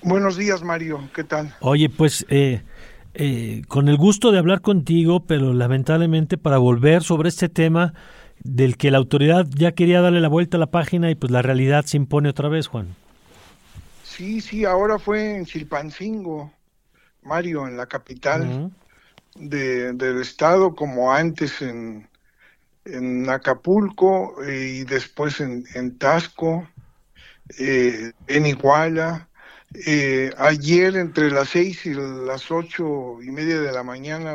Buenos 0.00 0.38
días, 0.38 0.62
Mario, 0.62 1.02
¿qué 1.14 1.24
tal? 1.24 1.54
Oye, 1.60 1.90
pues 1.90 2.24
eh, 2.30 2.62
eh, 3.12 3.60
con 3.68 3.90
el 3.90 3.98
gusto 3.98 4.32
de 4.32 4.38
hablar 4.38 4.62
contigo, 4.62 5.20
pero 5.20 5.52
lamentablemente 5.52 6.38
para 6.38 6.56
volver 6.56 7.02
sobre 7.02 7.28
este 7.28 7.50
tema 7.50 7.92
del 8.44 8.76
que 8.76 8.90
la 8.90 8.98
autoridad 8.98 9.46
ya 9.48 9.72
quería 9.72 10.00
darle 10.00 10.20
la 10.20 10.28
vuelta 10.28 10.56
a 10.56 10.60
la 10.60 10.70
página 10.70 11.10
y 11.10 11.14
pues 11.14 11.30
la 11.30 11.42
realidad 11.42 11.84
se 11.84 11.96
impone 11.96 12.28
otra 12.28 12.48
vez, 12.48 12.66
Juan. 12.66 12.94
Sí, 14.04 14.40
sí, 14.40 14.64
ahora 14.64 14.98
fue 14.98 15.36
en 15.36 15.44
Chilpancingo, 15.46 16.52
Mario, 17.22 17.66
en 17.68 17.76
la 17.76 17.86
capital 17.86 18.70
de, 19.36 19.92
del 19.92 20.20
estado, 20.20 20.74
como 20.74 21.12
antes 21.12 21.62
en, 21.62 22.08
en 22.84 23.28
Acapulco 23.28 24.34
y 24.42 24.84
después 24.84 25.40
en, 25.40 25.64
en 25.74 25.98
Tasco, 25.98 26.68
eh, 27.58 28.12
en 28.26 28.46
Iguala. 28.46 29.28
Eh, 29.86 30.32
ayer 30.38 30.96
entre 30.96 31.30
las 31.30 31.50
seis 31.50 31.84
y 31.84 31.92
las 31.94 32.50
ocho 32.50 33.22
y 33.22 33.30
media 33.30 33.60
de 33.60 33.70
la 33.70 33.82
mañana 33.82 34.34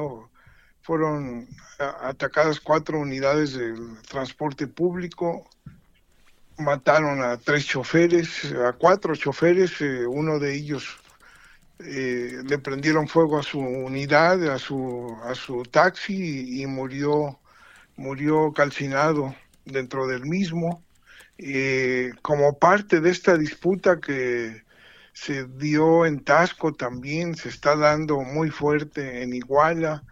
fueron 0.82 1.48
atacadas 1.84 2.60
cuatro 2.60 3.00
unidades 3.00 3.54
del 3.54 4.02
transporte 4.10 4.68
público, 4.68 5.48
mataron 6.58 7.22
a 7.22 7.38
tres 7.38 7.66
choferes, 7.66 8.54
a 8.54 8.74
cuatro 8.74 9.16
choferes, 9.16 9.82
eh, 9.82 10.06
uno 10.06 10.40
de 10.40 10.56
ellos 10.56 10.98
eh, 11.80 12.42
le 12.46 12.58
prendieron 12.60 13.08
fuego 13.08 13.40
a 13.40 13.44
su 13.44 13.60
unidad, 13.60 14.42
a 14.50 14.60
su, 14.60 15.18
a 15.24 15.36
su 15.36 15.64
taxi 15.64 16.62
y, 16.62 16.66
murió, 16.68 17.40
murió 17.96 18.54
calcinado 18.54 19.36
dentro 19.66 20.08
del 20.08 20.26
mismo. 20.26 20.84
Eh, 21.38 22.12
como 22.22 22.58
parte 22.60 23.02
de 23.02 23.10
esta 23.10 23.38
disputa 23.38 24.00
que 24.00 24.64
se 25.14 25.46
dio 25.46 26.06
en 26.06 26.24
Tasco 26.24 26.74
también, 26.74 27.36
se 27.36 27.50
está 27.50 27.76
dando 27.76 28.22
muy 28.22 28.50
fuerte 28.50 29.24
en 29.24 29.34
Iguala, 29.34 30.04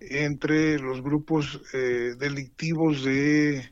entre 0.00 0.78
los 0.78 1.02
grupos 1.02 1.60
eh, 1.72 2.14
delictivos 2.18 3.04
de 3.04 3.70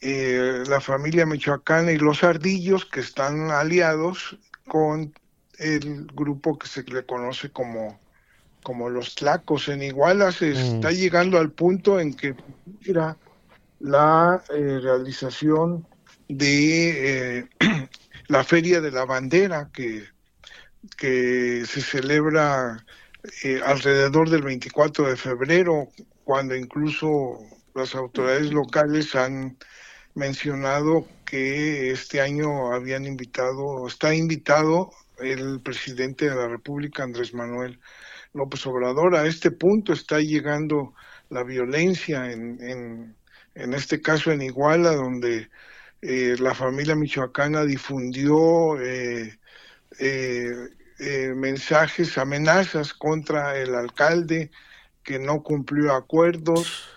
eh, 0.00 0.62
la 0.68 0.80
familia 0.80 1.26
michoacana 1.26 1.92
y 1.92 1.98
los 1.98 2.22
ardillos 2.22 2.84
que 2.84 3.00
están 3.00 3.50
aliados 3.50 4.38
con 4.66 5.12
el 5.58 6.06
grupo 6.14 6.58
que 6.58 6.68
se 6.68 6.84
le 6.84 7.04
conoce 7.04 7.50
como, 7.50 7.98
como 8.62 8.88
los 8.88 9.16
tlacos. 9.16 9.68
En 9.68 9.82
Iguala 9.82 10.30
se 10.30 10.50
mm. 10.50 10.56
está 10.56 10.92
llegando 10.92 11.38
al 11.38 11.50
punto 11.50 11.98
en 11.98 12.14
que 12.14 12.36
la 13.80 14.42
eh, 14.50 14.78
realización 14.82 15.86
de 16.28 17.38
eh, 17.38 17.48
la 18.28 18.44
Feria 18.44 18.80
de 18.80 18.92
la 18.92 19.04
Bandera 19.04 19.70
que, 19.72 20.04
que 20.96 21.64
se 21.66 21.80
celebra 21.80 22.84
eh, 23.44 23.60
alrededor 23.64 24.30
del 24.30 24.42
24 24.42 25.08
de 25.08 25.16
febrero, 25.16 25.88
cuando 26.24 26.54
incluso 26.54 27.38
las 27.74 27.94
autoridades 27.94 28.52
locales 28.52 29.14
han 29.14 29.56
mencionado 30.14 31.06
que 31.24 31.90
este 31.90 32.20
año 32.20 32.72
habían 32.72 33.06
invitado, 33.06 33.86
está 33.86 34.14
invitado 34.14 34.90
el 35.18 35.60
presidente 35.60 36.28
de 36.28 36.36
la 36.36 36.48
República, 36.48 37.02
Andrés 37.02 37.34
Manuel 37.34 37.80
López 38.32 38.66
Obrador. 38.66 39.16
A 39.16 39.26
este 39.26 39.50
punto 39.50 39.92
está 39.92 40.20
llegando 40.20 40.94
la 41.30 41.42
violencia 41.44 42.30
en, 42.30 42.58
en, 42.62 43.16
en 43.54 43.74
este 43.74 44.00
caso 44.00 44.32
en 44.32 44.42
Iguala, 44.42 44.94
donde 44.94 45.48
eh, 46.00 46.36
la 46.38 46.54
familia 46.54 46.94
michoacana 46.94 47.64
difundió 47.64 48.80
eh, 48.80 49.38
eh, 49.98 50.52
mensajes, 50.98 52.18
amenazas 52.18 52.92
contra 52.92 53.56
el 53.56 53.74
alcalde 53.74 54.50
que 55.02 55.18
no 55.18 55.42
cumplió 55.42 55.94
acuerdos. 55.94 56.88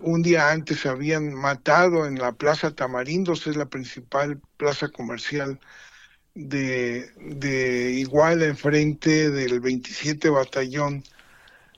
un 0.00 0.22
día 0.22 0.50
antes 0.50 0.86
habían 0.86 1.34
matado 1.34 2.06
en 2.06 2.18
la 2.18 2.32
Plaza 2.32 2.74
Tamarindos, 2.74 3.46
es 3.46 3.56
la 3.56 3.66
principal 3.66 4.40
plaza 4.56 4.88
comercial 4.88 5.58
de, 6.34 7.10
de 7.16 7.92
Iguala, 7.92 8.44
enfrente 8.44 9.30
del 9.30 9.60
27 9.60 10.28
Batallón 10.30 11.02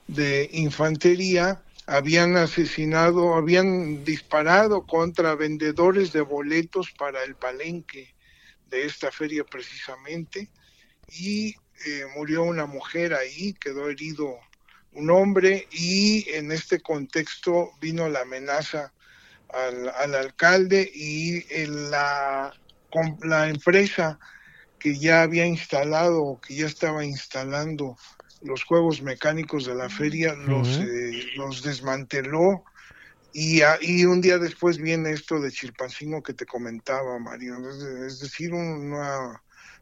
de 0.07 0.49
Infantería, 0.51 1.61
habían 1.85 2.35
asesinado, 2.37 3.35
habían 3.35 4.03
disparado 4.03 4.85
contra 4.85 5.35
vendedores 5.35 6.11
de 6.13 6.21
boletos 6.21 6.91
para 6.91 7.23
el 7.23 7.35
palenque 7.35 8.13
de 8.69 8.85
esta 8.85 9.11
feria 9.11 9.43
precisamente 9.43 10.49
y 11.11 11.55
eh, 11.85 12.05
murió 12.15 12.43
una 12.43 12.65
mujer 12.65 13.13
ahí, 13.13 13.53
quedó 13.53 13.89
herido 13.89 14.37
un 14.93 15.11
hombre 15.11 15.67
y 15.71 16.29
en 16.29 16.51
este 16.51 16.79
contexto 16.79 17.71
vino 17.79 18.09
la 18.09 18.21
amenaza 18.21 18.91
al, 19.49 19.89
al 19.89 20.15
alcalde 20.15 20.89
y 20.93 21.43
la, 21.65 22.53
la 23.21 23.49
empresa 23.49 24.19
que 24.79 24.97
ya 24.97 25.21
había 25.21 25.45
instalado, 25.45 26.39
que 26.45 26.55
ya 26.55 26.65
estaba 26.65 27.05
instalando 27.05 27.97
los 28.41 28.63
juegos 28.63 29.01
mecánicos 29.01 29.65
de 29.65 29.75
la 29.75 29.89
feria, 29.89 30.33
los, 30.33 30.79
eh, 30.79 31.25
los 31.35 31.61
desmanteló 31.61 32.63
y, 33.33 33.61
y, 33.81 34.05
un 34.05 34.21
día 34.21 34.37
después 34.39 34.77
viene 34.77 35.11
esto 35.11 35.39
de 35.39 35.51
Chilpancingo 35.51 36.23
que 36.23 36.33
te 36.33 36.45
comentaba, 36.45 37.19
Mario. 37.19 37.57
Es, 38.07 38.19
decir, 38.19 38.53
un 38.53 38.91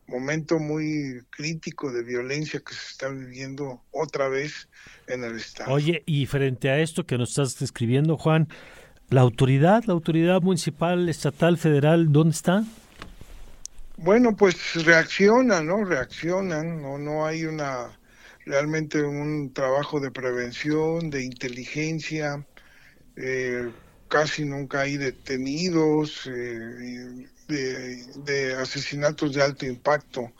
momento 0.07 0.59
muy 0.59 1.21
crítico 1.29 1.91
de 1.91 2.03
violencia 2.03 2.61
que 2.65 2.73
se 2.73 2.91
está 2.91 3.09
viviendo 3.09 3.81
otra 3.91 4.29
vez 4.29 4.69
en 5.07 5.23
el 5.23 5.37
Estado. 5.37 5.71
Oye, 5.71 6.03
y 6.05 6.25
frente 6.25 6.69
a 6.69 6.79
esto 6.79 7.05
que 7.05 7.17
nos 7.17 7.29
estás 7.29 7.59
describiendo, 7.59 8.17
Juan, 8.17 8.47
¿la 9.09 9.21
autoridad, 9.21 9.83
la 9.85 9.93
autoridad 9.93 10.41
municipal, 10.41 11.09
estatal, 11.09 11.57
federal, 11.57 12.11
dónde 12.11 12.31
está? 12.31 12.63
Bueno, 13.97 14.35
pues 14.35 14.85
reaccionan, 14.85 15.65
¿no? 15.65 15.83
Reaccionan, 15.83 16.81
no, 16.81 16.97
no 16.97 17.25
hay 17.25 17.45
una 17.45 17.97
realmente 18.47 19.03
un 19.03 19.51
trabajo 19.53 19.99
de 19.99 20.11
prevención, 20.11 21.09
de 21.09 21.23
inteligencia, 21.23 22.45
eh, 23.15 23.69
casi 24.07 24.45
nunca 24.45 24.81
hay 24.81 24.97
detenidos, 24.97 26.27
eh, 26.27 27.27
de, 27.47 28.55
asesinatos 28.59 29.33
de 29.33 29.41
alto 29.41 29.65
impacto, 29.65 30.31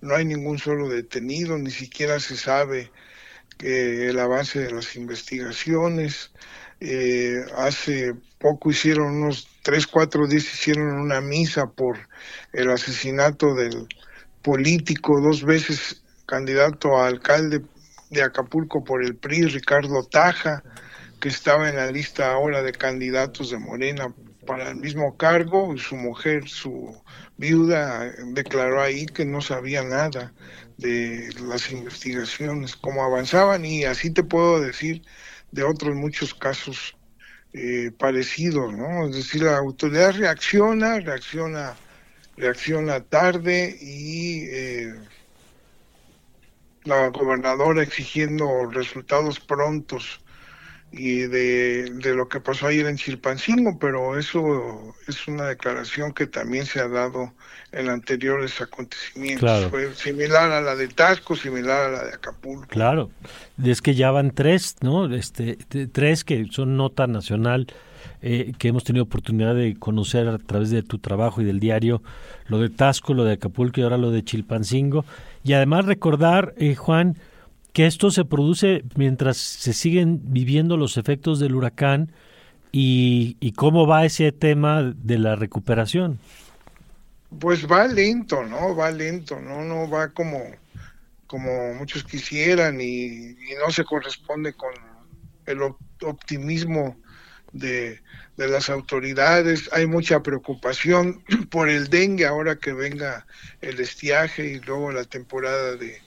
no 0.00 0.14
hay 0.14 0.24
ningún 0.24 0.58
solo 0.58 0.88
detenido, 0.88 1.56
ni 1.58 1.70
siquiera 1.70 2.20
se 2.20 2.36
sabe 2.36 2.90
que 3.58 4.08
el 4.08 4.18
avance 4.18 4.60
de 4.60 4.72
las 4.72 4.96
investigaciones. 4.96 6.32
Eh, 6.78 7.42
hace 7.56 8.14
poco 8.38 8.70
hicieron 8.70 9.22
unos 9.22 9.48
tres, 9.62 9.86
cuatro 9.86 10.26
días 10.26 10.44
hicieron 10.44 11.00
una 11.00 11.22
misa 11.22 11.70
por 11.70 11.96
el 12.52 12.70
asesinato 12.70 13.54
del 13.54 13.88
político 14.42 15.20
dos 15.20 15.42
veces 15.42 16.02
candidato 16.26 16.98
a 16.98 17.06
alcalde 17.06 17.62
de 18.10 18.22
Acapulco 18.22 18.84
por 18.84 19.04
el 19.04 19.16
PRI, 19.16 19.46
Ricardo 19.46 20.04
Taja, 20.04 20.62
que 21.20 21.28
estaba 21.28 21.68
en 21.68 21.76
la 21.76 21.90
lista 21.90 22.30
ahora 22.30 22.62
de 22.62 22.72
candidatos 22.72 23.50
de 23.50 23.58
Morena 23.58 24.14
para 24.46 24.70
el 24.70 24.76
mismo 24.76 25.16
cargo, 25.16 25.74
y 25.74 25.78
su 25.78 25.96
mujer, 25.96 26.48
su 26.48 26.96
viuda, 27.36 28.10
declaró 28.28 28.80
ahí 28.80 29.06
que 29.06 29.24
no 29.24 29.40
sabía 29.40 29.82
nada 29.82 30.32
de 30.78 31.28
las 31.42 31.70
investigaciones, 31.72 32.76
cómo 32.76 33.04
avanzaban, 33.04 33.64
y 33.66 33.84
así 33.84 34.10
te 34.10 34.22
puedo 34.22 34.60
decir 34.60 35.02
de 35.52 35.64
otros 35.64 35.94
muchos 35.94 36.34
casos 36.34 36.96
eh, 37.52 37.90
parecidos, 37.98 38.72
¿no? 38.74 39.06
Es 39.08 39.16
decir, 39.16 39.42
la 39.42 39.56
autoridad 39.58 40.14
reacciona, 40.14 41.00
reacciona, 41.00 41.74
reacciona 42.36 43.00
tarde 43.00 43.76
y 43.80 44.44
eh, 44.50 44.94
la 46.84 47.08
gobernadora 47.08 47.82
exigiendo 47.82 48.66
resultados 48.66 49.40
prontos 49.40 50.20
y 50.96 51.26
de, 51.26 52.14
lo 52.14 52.28
que 52.28 52.40
pasó 52.40 52.68
ayer 52.68 52.86
en 52.86 52.96
Chilpancingo, 52.96 53.78
pero 53.78 54.18
eso 54.18 54.94
es 55.06 55.28
una 55.28 55.44
declaración 55.44 56.12
que 56.12 56.26
también 56.26 56.64
se 56.66 56.80
ha 56.80 56.88
dado 56.88 57.32
en 57.72 57.88
anteriores 57.88 58.60
acontecimientos. 58.60 59.66
Fue 59.66 59.94
similar 59.94 60.50
a 60.50 60.60
la 60.60 60.74
de 60.74 60.88
Tasco, 60.88 61.36
similar 61.36 61.86
a 61.86 61.88
la 61.90 62.04
de 62.04 62.14
Acapulco. 62.14 62.66
Claro, 62.68 63.10
es 63.62 63.82
que 63.82 63.94
ya 63.94 64.10
van 64.10 64.30
tres, 64.30 64.76
¿no? 64.80 65.12
Este, 65.14 65.56
tres 65.92 66.24
que 66.24 66.46
son 66.50 66.76
nota 66.76 67.06
nacional. 67.06 67.66
Eh, 68.22 68.54
que 68.58 68.68
hemos 68.68 68.82
tenido 68.82 69.04
oportunidad 69.04 69.54
de 69.54 69.76
conocer 69.78 70.26
a 70.28 70.38
través 70.38 70.70
de 70.70 70.82
tu 70.82 70.98
trabajo 70.98 71.42
y 71.42 71.44
del 71.44 71.60
diario, 71.60 72.02
lo 72.46 72.58
de 72.58 72.70
Tasco, 72.70 73.14
lo 73.14 73.24
de 73.24 73.34
Acapulco 73.34 73.80
y 73.80 73.82
ahora 73.84 73.98
lo 73.98 74.10
de 74.10 74.24
Chilpancingo. 74.24 75.04
Y 75.44 75.52
además 75.52 75.84
recordar, 75.84 76.54
eh, 76.56 76.74
Juan, 76.74 77.16
que 77.76 77.84
esto 77.84 78.10
se 78.10 78.24
produce 78.24 78.84
mientras 78.94 79.36
se 79.36 79.74
siguen 79.74 80.32
viviendo 80.32 80.78
los 80.78 80.96
efectos 80.96 81.38
del 81.38 81.54
huracán 81.54 82.10
y, 82.72 83.36
y 83.38 83.52
cómo 83.52 83.86
va 83.86 84.06
ese 84.06 84.32
tema 84.32 84.94
de 84.96 85.18
la 85.18 85.36
recuperación. 85.36 86.18
Pues 87.38 87.70
va 87.70 87.86
lento, 87.86 88.42
¿no? 88.44 88.74
Va 88.74 88.90
lento, 88.90 89.38
¿no? 89.38 89.62
No 89.62 89.90
va 89.90 90.08
como, 90.08 90.40
como 91.26 91.74
muchos 91.74 92.02
quisieran 92.02 92.80
y, 92.80 93.36
no 93.62 93.70
se 93.70 93.84
corresponde 93.84 94.54
con 94.54 94.72
el 95.44 95.60
optimismo 95.60 96.96
de, 97.52 98.00
de, 98.38 98.48
las 98.48 98.70
autoridades. 98.70 99.68
Hay 99.74 99.86
mucha 99.86 100.22
preocupación 100.22 101.22
por 101.50 101.68
el 101.68 101.88
dengue 101.88 102.24
ahora 102.24 102.56
que 102.56 102.72
venga 102.72 103.26
el 103.60 103.78
estiaje 103.80 104.46
y 104.46 104.60
luego 104.60 104.92
la 104.92 105.04
temporada 105.04 105.76
de, 105.76 106.05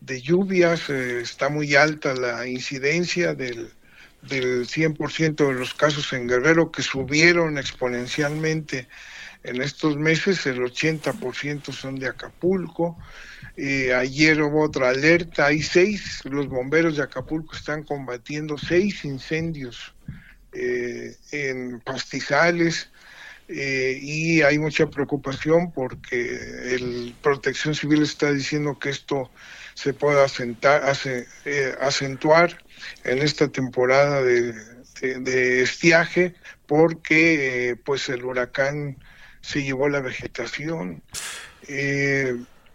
de 0.00 0.20
lluvias. 0.20 0.90
Está 0.90 1.48
muy 1.48 1.74
alta 1.74 2.14
la 2.14 2.46
incidencia 2.46 3.34
del, 3.34 3.70
del 4.22 4.66
100% 4.66 5.48
de 5.48 5.54
los 5.54 5.74
casos 5.74 6.12
en 6.12 6.26
Guerrero 6.26 6.70
que 6.70 6.82
subieron 6.82 7.58
exponencialmente 7.58 8.88
en 9.46 9.62
estos 9.62 9.96
meses, 9.96 10.44
el 10.46 10.58
80% 10.58 11.72
son 11.72 11.96
de 11.96 12.08
Acapulco. 12.08 12.98
Eh, 13.56 13.94
ayer 13.94 14.42
hubo 14.42 14.64
otra 14.64 14.88
alerta, 14.88 15.46
hay 15.46 15.62
seis, 15.62 16.20
los 16.24 16.48
bomberos 16.48 16.96
de 16.96 17.04
Acapulco 17.04 17.54
están 17.54 17.84
combatiendo 17.84 18.58
seis 18.58 19.04
incendios 19.04 19.94
eh, 20.52 21.14
en 21.30 21.80
pastizales 21.80 22.90
eh, 23.48 23.98
y 24.02 24.42
hay 24.42 24.58
mucha 24.58 24.90
preocupación 24.90 25.70
porque 25.72 26.74
el 26.74 27.14
Protección 27.22 27.74
Civil 27.74 28.02
está 28.02 28.32
diciendo 28.32 28.78
que 28.78 28.90
esto 28.90 29.30
se 29.76 29.92
pueda 29.92 30.24
asentar, 30.24 30.82
eh, 31.44 31.74
acentuar 31.80 32.64
en 33.04 33.18
esta 33.18 33.48
temporada 33.48 34.22
de, 34.22 34.54
estiaje 35.62 36.34
porque 36.66 37.78
pues 37.84 38.08
el 38.08 38.24
huracán 38.24 38.96
se 39.42 39.62
llevó 39.62 39.90
la 39.90 40.00
vegetación. 40.00 41.02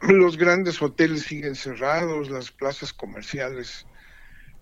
los 0.02 0.38
grandes 0.38 0.80
hoteles 0.80 1.24
siguen 1.24 1.56
cerrados, 1.56 2.30
las 2.30 2.52
plazas 2.52 2.94
comerciales 2.94 3.88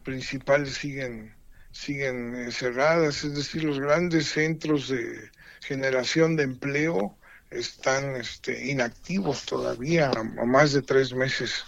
principales 0.03 0.75
siguen 0.75 1.35
siguen 1.71 2.35
eh, 2.35 2.51
cerradas, 2.51 3.23
es 3.23 3.35
decir, 3.35 3.63
los 3.63 3.79
grandes 3.79 4.27
centros 4.27 4.89
de 4.89 5.29
generación 5.61 6.35
de 6.35 6.43
empleo 6.43 7.18
están 7.51 8.15
este, 8.15 8.67
inactivos 8.67 9.45
todavía 9.45 10.11
a, 10.11 10.23
más 10.45 10.73
de 10.73 10.81
tres 10.81 11.13
meses 11.13 11.63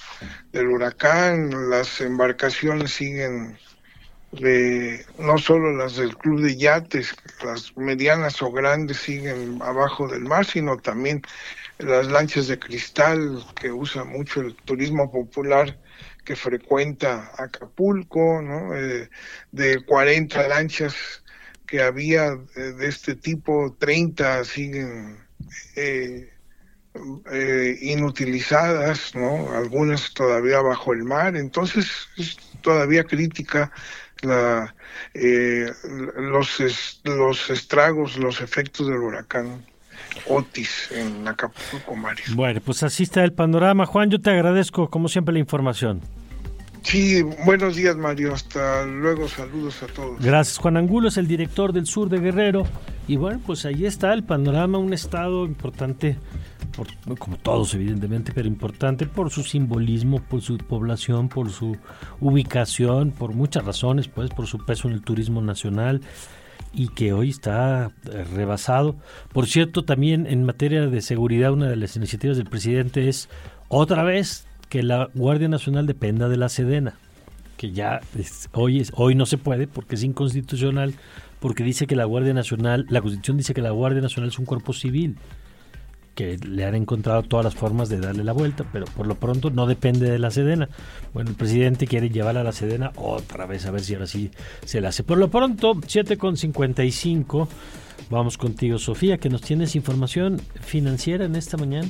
del 0.51 0.67
huracán, 0.67 1.69
las 1.69 2.01
embarcaciones 2.01 2.91
siguen 2.91 3.57
de 4.31 5.05
no 5.19 5.37
solo 5.37 5.75
las 5.75 5.97
del 5.97 6.15
club 6.15 6.41
de 6.41 6.55
yates, 6.55 7.13
las 7.43 7.75
medianas 7.75 8.41
o 8.41 8.51
grandes 8.51 8.97
siguen 8.97 9.59
abajo 9.61 10.07
del 10.07 10.21
mar, 10.21 10.45
sino 10.45 10.77
también 10.77 11.21
las 11.79 12.07
lanchas 12.07 12.47
de 12.47 12.59
cristal 12.59 13.43
que 13.59 13.71
usa 13.71 14.03
mucho 14.03 14.41
el 14.41 14.55
turismo 14.55 15.11
popular 15.11 15.77
que 16.23 16.35
frecuenta 16.35 17.31
Acapulco, 17.37 18.41
¿no? 18.41 18.75
Eh, 18.75 19.09
de 19.51 19.83
40 19.83 20.47
lanchas 20.47 20.95
que 21.65 21.81
había 21.81 22.35
de 22.35 22.87
este 22.87 23.15
tipo, 23.15 23.75
30 23.79 24.43
siguen 24.43 25.17
eh, 25.75 26.29
eh, 27.31 27.77
inutilizadas, 27.81 29.15
¿no? 29.15 29.51
Algunas 29.53 30.13
todavía 30.13 30.61
bajo 30.61 30.93
el 30.93 31.03
mar, 31.03 31.35
entonces 31.35 31.89
es 32.17 32.37
todavía 32.61 33.03
crítica 33.03 33.71
la, 34.21 34.75
los, 36.15 37.01
los 37.03 37.49
estragos, 37.49 38.17
los 38.17 38.41
efectos 38.41 38.87
del 38.87 38.97
huracán. 38.97 39.65
Otis 40.27 40.89
en 40.91 41.27
Acapulco, 41.27 41.95
Mario. 41.95 42.25
Bueno, 42.35 42.59
pues 42.63 42.83
así 42.83 43.03
está 43.03 43.23
el 43.23 43.33
panorama. 43.33 43.85
Juan, 43.85 44.09
yo 44.09 44.19
te 44.19 44.29
agradezco, 44.29 44.89
como 44.89 45.07
siempre, 45.07 45.33
la 45.33 45.39
información. 45.39 46.01
Sí, 46.81 47.21
buenos 47.45 47.75
días, 47.75 47.95
Mario. 47.95 48.33
Hasta 48.33 48.85
luego, 48.85 49.27
saludos 49.27 49.81
a 49.83 49.87
todos. 49.87 50.19
Gracias, 50.19 50.57
Juan 50.57 50.77
Angulo, 50.77 51.09
es 51.09 51.17
el 51.17 51.27
director 51.27 51.73
del 51.73 51.85
sur 51.85 52.09
de 52.09 52.19
Guerrero. 52.19 52.63
Y 53.07 53.17
bueno, 53.17 53.39
pues 53.45 53.65
ahí 53.65 53.85
está 53.85 54.13
el 54.13 54.23
panorama, 54.23 54.77
un 54.77 54.93
estado 54.93 55.45
importante, 55.45 56.17
como 57.19 57.37
todos 57.37 57.73
evidentemente, 57.75 58.31
pero 58.33 58.47
importante 58.47 59.05
por 59.05 59.29
su 59.29 59.43
simbolismo, 59.43 60.21
por 60.21 60.41
su 60.41 60.57
población, 60.57 61.29
por 61.29 61.51
su 61.51 61.77
ubicación, 62.19 63.11
por 63.11 63.33
muchas 63.33 63.65
razones, 63.65 64.07
pues 64.07 64.29
por 64.31 64.47
su 64.47 64.65
peso 64.65 64.87
en 64.87 64.95
el 64.95 65.01
turismo 65.01 65.41
nacional 65.41 66.01
y 66.73 66.87
que 66.89 67.13
hoy 67.13 67.29
está 67.29 67.91
eh, 68.11 68.23
rebasado. 68.35 68.95
Por 69.33 69.47
cierto, 69.47 69.83
también 69.83 70.25
en 70.25 70.45
materia 70.45 70.87
de 70.87 71.01
seguridad, 71.01 71.51
una 71.51 71.69
de 71.69 71.75
las 71.75 71.95
iniciativas 71.95 72.37
del 72.37 72.47
presidente 72.47 73.09
es 73.09 73.29
otra 73.67 74.03
vez 74.03 74.47
que 74.71 74.83
la 74.83 75.09
Guardia 75.13 75.49
Nacional 75.49 75.85
dependa 75.85 76.29
de 76.29 76.37
la 76.37 76.47
Sedena, 76.47 76.95
que 77.57 77.73
ya 77.73 77.99
hoy, 78.53 78.79
es, 78.79 78.93
hoy 78.95 79.15
no 79.15 79.25
se 79.25 79.37
puede 79.37 79.67
porque 79.67 79.95
es 79.95 80.03
inconstitucional, 80.03 80.93
porque 81.41 81.65
dice 81.65 81.87
que 81.87 81.97
la 81.97 82.05
Guardia 82.05 82.33
Nacional, 82.33 82.85
la 82.87 83.01
Constitución 83.01 83.35
dice 83.35 83.53
que 83.53 83.61
la 83.61 83.71
Guardia 83.71 84.01
Nacional 84.01 84.29
es 84.29 84.39
un 84.39 84.45
cuerpo 84.45 84.71
civil 84.71 85.17
que 86.15 86.37
le 86.37 86.63
han 86.63 86.75
encontrado 86.75 87.21
todas 87.23 87.43
las 87.43 87.53
formas 87.53 87.89
de 87.89 87.99
darle 87.99 88.23
la 88.23 88.31
vuelta, 88.31 88.63
pero 88.71 88.85
por 88.85 89.07
lo 89.07 89.15
pronto 89.15 89.49
no 89.49 89.67
depende 89.67 90.09
de 90.09 90.19
la 90.19 90.31
Sedena. 90.31 90.69
Bueno, 91.13 91.31
el 91.31 91.35
presidente 91.35 91.85
quiere 91.85 92.09
llevar 92.09 92.37
a 92.37 92.43
la 92.43 92.53
Sedena 92.53 92.93
otra 92.95 93.45
vez 93.47 93.65
a 93.65 93.71
ver 93.71 93.81
si 93.81 93.95
ahora 93.95 94.07
sí 94.07 94.31
se 94.63 94.79
la 94.79 94.87
hace. 94.89 95.03
Por 95.03 95.17
lo 95.17 95.29
pronto, 95.29 95.73
7.55. 95.73 97.47
Vamos 98.09 98.37
contigo, 98.37 98.79
Sofía, 98.79 99.17
que 99.17 99.27
nos 99.27 99.41
tienes 99.41 99.75
información 99.75 100.39
financiera 100.61 101.25
en 101.25 101.35
esta 101.35 101.57
mañana. 101.57 101.89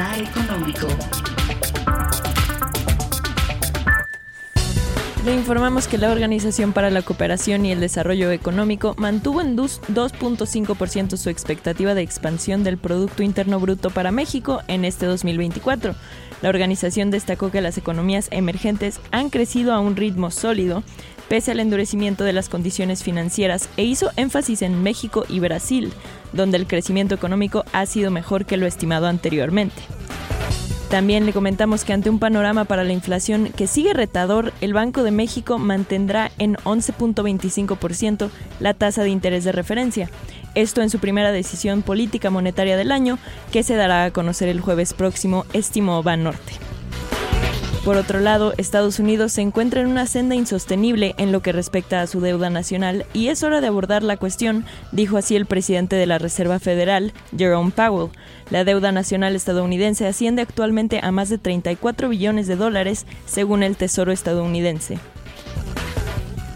Económico. 0.00 0.86
Le 5.26 5.34
informamos 5.34 5.88
que 5.88 5.98
la 5.98 6.10
Organización 6.10 6.72
para 6.72 6.88
la 6.88 7.02
Cooperación 7.02 7.66
y 7.66 7.72
el 7.72 7.80
Desarrollo 7.80 8.30
Económico 8.30 8.94
mantuvo 8.96 9.42
en 9.42 9.58
2.5% 9.58 11.16
su 11.18 11.28
expectativa 11.28 11.94
de 11.94 12.00
expansión 12.00 12.64
del 12.64 12.78
Producto 12.78 13.22
Interno 13.22 13.60
Bruto 13.60 13.90
para 13.90 14.10
México 14.10 14.62
en 14.68 14.86
este 14.86 15.04
2024. 15.04 15.94
La 16.40 16.48
organización 16.48 17.10
destacó 17.10 17.50
que 17.50 17.60
las 17.60 17.76
economías 17.76 18.28
emergentes 18.30 19.00
han 19.10 19.28
crecido 19.28 19.74
a 19.74 19.80
un 19.80 19.96
ritmo 19.96 20.30
sólido 20.30 20.82
pese 21.30 21.52
al 21.52 21.60
endurecimiento 21.60 22.24
de 22.24 22.32
las 22.32 22.48
condiciones 22.48 23.04
financieras 23.04 23.68
e 23.76 23.84
hizo 23.84 24.10
énfasis 24.16 24.62
en 24.62 24.82
México 24.82 25.24
y 25.28 25.38
Brasil, 25.38 25.92
donde 26.32 26.56
el 26.56 26.66
crecimiento 26.66 27.14
económico 27.14 27.64
ha 27.72 27.86
sido 27.86 28.10
mejor 28.10 28.46
que 28.46 28.56
lo 28.56 28.66
estimado 28.66 29.06
anteriormente. 29.06 29.82
También 30.90 31.24
le 31.24 31.32
comentamos 31.32 31.84
que 31.84 31.92
ante 31.92 32.10
un 32.10 32.18
panorama 32.18 32.64
para 32.64 32.82
la 32.82 32.92
inflación 32.92 33.52
que 33.56 33.68
sigue 33.68 33.94
retador, 33.94 34.52
el 34.60 34.74
Banco 34.74 35.04
de 35.04 35.12
México 35.12 35.56
mantendrá 35.56 36.32
en 36.38 36.56
11.25% 36.56 38.28
la 38.58 38.74
tasa 38.74 39.04
de 39.04 39.10
interés 39.10 39.44
de 39.44 39.52
referencia. 39.52 40.10
Esto 40.56 40.82
en 40.82 40.90
su 40.90 40.98
primera 40.98 41.30
decisión 41.30 41.82
política 41.82 42.30
monetaria 42.30 42.76
del 42.76 42.90
año, 42.90 43.20
que 43.52 43.62
se 43.62 43.76
dará 43.76 44.04
a 44.04 44.10
conocer 44.10 44.48
el 44.48 44.60
jueves 44.60 44.92
próximo, 44.92 45.46
estimó 45.52 46.02
Banorte. 46.02 46.69
Por 47.84 47.96
otro 47.96 48.20
lado, 48.20 48.52
Estados 48.58 48.98
Unidos 48.98 49.32
se 49.32 49.40
encuentra 49.40 49.80
en 49.80 49.86
una 49.86 50.04
senda 50.04 50.34
insostenible 50.34 51.14
en 51.16 51.32
lo 51.32 51.40
que 51.40 51.50
respecta 51.50 52.02
a 52.02 52.06
su 52.06 52.20
deuda 52.20 52.50
nacional 52.50 53.06
y 53.14 53.28
es 53.28 53.42
hora 53.42 53.62
de 53.62 53.68
abordar 53.68 54.02
la 54.02 54.18
cuestión, 54.18 54.66
dijo 54.92 55.16
así 55.16 55.34
el 55.34 55.46
presidente 55.46 55.96
de 55.96 56.04
la 56.04 56.18
Reserva 56.18 56.58
Federal, 56.58 57.14
Jerome 57.34 57.70
Powell. 57.70 58.10
La 58.50 58.64
deuda 58.64 58.92
nacional 58.92 59.34
estadounidense 59.34 60.06
asciende 60.06 60.42
actualmente 60.42 61.00
a 61.02 61.10
más 61.10 61.30
de 61.30 61.38
34 61.38 62.10
billones 62.10 62.46
de 62.48 62.56
dólares, 62.56 63.06
según 63.24 63.62
el 63.62 63.76
Tesoro 63.76 64.12
estadounidense. 64.12 64.98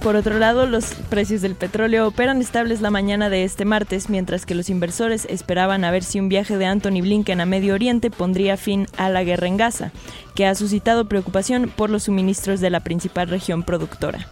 Por 0.05 0.16
otro 0.16 0.38
lado, 0.38 0.66
los 0.66 0.92
precios 1.09 1.40
del 1.40 1.55
petróleo 1.55 2.07
operan 2.07 2.42
estables 2.42 2.82
la 2.82 2.90
mañana 2.90 3.30
de 3.30 3.42
este 3.42 3.64
martes, 3.64 4.11
mientras 4.11 4.44
que 4.44 4.55
los 4.55 4.68
inversores 4.68 5.26
esperaban 5.30 5.82
a 5.82 5.90
ver 5.90 6.05
si 6.05 6.20
un 6.20 6.28
viaje 6.28 6.59
de 6.59 6.66
Anthony 6.66 7.00
Blinken 7.00 7.40
a 7.40 7.46
Medio 7.46 7.72
Oriente 7.72 8.11
pondría 8.11 8.59
fin 8.59 8.86
a 8.98 9.09
la 9.09 9.24
guerra 9.24 9.46
en 9.46 9.57
Gaza, 9.57 9.92
que 10.34 10.44
ha 10.44 10.55
suscitado 10.55 11.09
preocupación 11.09 11.72
por 11.74 11.88
los 11.88 12.02
suministros 12.02 12.61
de 12.61 12.68
la 12.68 12.80
principal 12.80 13.28
región 13.28 13.62
productora. 13.62 14.28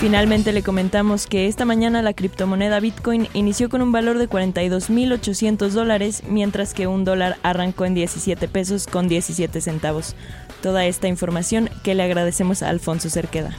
Finalmente 0.00 0.52
le 0.52 0.64
comentamos 0.64 1.28
que 1.28 1.46
esta 1.46 1.64
mañana 1.64 2.02
la 2.02 2.12
criptomoneda 2.12 2.80
Bitcoin 2.80 3.28
inició 3.34 3.68
con 3.68 3.80
un 3.80 3.92
valor 3.92 4.18
de 4.18 4.28
42.800 4.28 5.68
dólares, 5.68 6.24
mientras 6.28 6.74
que 6.74 6.88
un 6.88 7.04
dólar 7.04 7.36
arrancó 7.44 7.84
en 7.84 7.94
17 7.94 8.48
pesos 8.48 8.88
con 8.88 9.06
17 9.06 9.60
centavos. 9.60 10.16
Toda 10.62 10.84
esta 10.84 11.06
información 11.06 11.70
que 11.84 11.94
le 11.94 12.02
agradecemos 12.02 12.64
a 12.64 12.70
Alfonso 12.70 13.08
Cerqueda. 13.08 13.56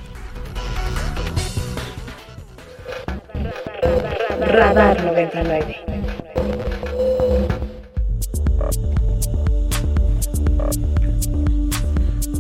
Radar 4.40 5.04
99. 5.04 5.76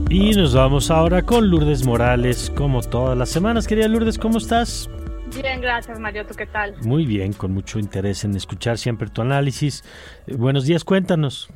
Y 0.10 0.32
nos 0.32 0.56
vamos 0.56 0.90
ahora 0.90 1.22
con 1.22 1.50
Lourdes 1.50 1.86
Morales, 1.86 2.52
como 2.56 2.82
todas 2.82 3.18
las 3.18 3.30
semanas. 3.30 3.68
Querida 3.68 3.88
Lourdes, 3.88 4.18
¿cómo 4.18 4.40
estás? 4.40 4.90
Bien, 5.36 5.62
gracias 5.62 6.00
Mario, 6.00 6.26
¿tú 6.26 6.34
qué 6.34 6.48
tal? 6.48 6.76
Muy 6.82 7.06
bien, 7.06 7.34
con 7.34 7.54
mucho 7.54 7.78
interés 7.78 8.24
en 8.24 8.36
escuchar 8.36 8.78
siempre 8.80 9.10
tu 9.10 9.22
análisis. 9.22 9.84
Eh, 10.26 10.36
buenos 10.36 10.66
días, 10.66 10.84
cuéntanos. 10.84 11.50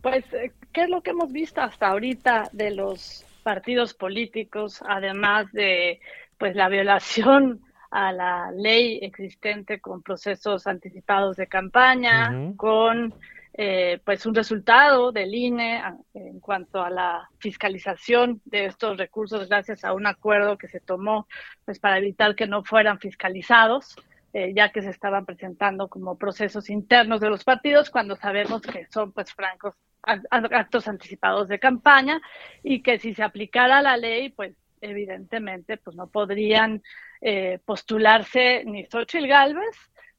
Pues, 0.00 0.24
eh, 0.32 0.50
¿qué 0.72 0.82
es 0.82 0.90
lo 0.90 1.02
que 1.02 1.10
hemos 1.10 1.30
visto 1.30 1.60
hasta 1.60 1.88
ahorita 1.88 2.48
de 2.52 2.72
los 2.72 3.24
partidos 3.44 3.94
políticos, 3.94 4.82
además 4.86 5.50
de 5.52 6.00
pues 6.38 6.56
la 6.56 6.68
violación 6.68 7.60
a 7.92 8.10
la 8.10 8.50
ley 8.52 8.98
existente 9.02 9.78
con 9.78 10.02
procesos 10.02 10.66
anticipados 10.66 11.36
de 11.36 11.46
campaña, 11.46 12.54
con 12.56 13.14
eh, 13.52 14.00
pues 14.02 14.24
un 14.24 14.34
resultado 14.34 15.12
del 15.12 15.34
INE 15.34 15.82
en 16.14 16.40
cuanto 16.40 16.82
a 16.82 16.88
la 16.88 17.28
fiscalización 17.38 18.40
de 18.46 18.64
estos 18.64 18.96
recursos 18.96 19.46
gracias 19.46 19.84
a 19.84 19.92
un 19.92 20.06
acuerdo 20.06 20.56
que 20.56 20.68
se 20.68 20.80
tomó 20.80 21.28
pues 21.66 21.78
para 21.78 21.98
evitar 21.98 22.34
que 22.34 22.46
no 22.46 22.64
fueran 22.64 22.98
fiscalizados. 22.98 23.94
Eh, 24.34 24.54
ya 24.56 24.70
que 24.70 24.80
se 24.80 24.88
estaban 24.88 25.26
presentando 25.26 25.88
como 25.88 26.16
procesos 26.16 26.70
internos 26.70 27.20
de 27.20 27.28
los 27.28 27.44
partidos 27.44 27.90
cuando 27.90 28.16
sabemos 28.16 28.62
que 28.62 28.86
son 28.86 29.12
pues 29.12 29.30
francos 29.34 29.74
actos 30.00 30.88
anticipados 30.88 31.48
de 31.48 31.58
campaña 31.58 32.18
y 32.62 32.80
que 32.80 32.98
si 32.98 33.12
se 33.12 33.22
aplicara 33.22 33.82
la 33.82 33.98
ley 33.98 34.30
pues 34.30 34.54
evidentemente 34.80 35.76
pues 35.76 35.96
no 35.96 36.06
podrían 36.06 36.82
eh, 37.22 37.60
postularse 37.64 38.64
ni 38.64 38.84
Xochitl 38.84 39.28
Galvez 39.28 39.76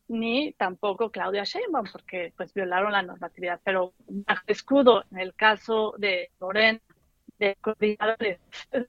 ni 0.07 0.53
tampoco 0.53 1.11
Claudia 1.11 1.43
Sheinbaum, 1.43 1.85
porque 1.91 2.33
pues 2.37 2.53
violaron 2.53 2.93
la 2.93 3.01
normatividad. 3.01 3.59
Pero 3.63 3.93
bajo 4.07 4.43
escudo, 4.47 5.03
en 5.11 5.19
el 5.19 5.33
caso 5.33 5.95
de 5.97 6.29
Loren, 6.39 6.81
de 7.39 7.57
coordinadores 7.59 8.39
de 8.71 8.87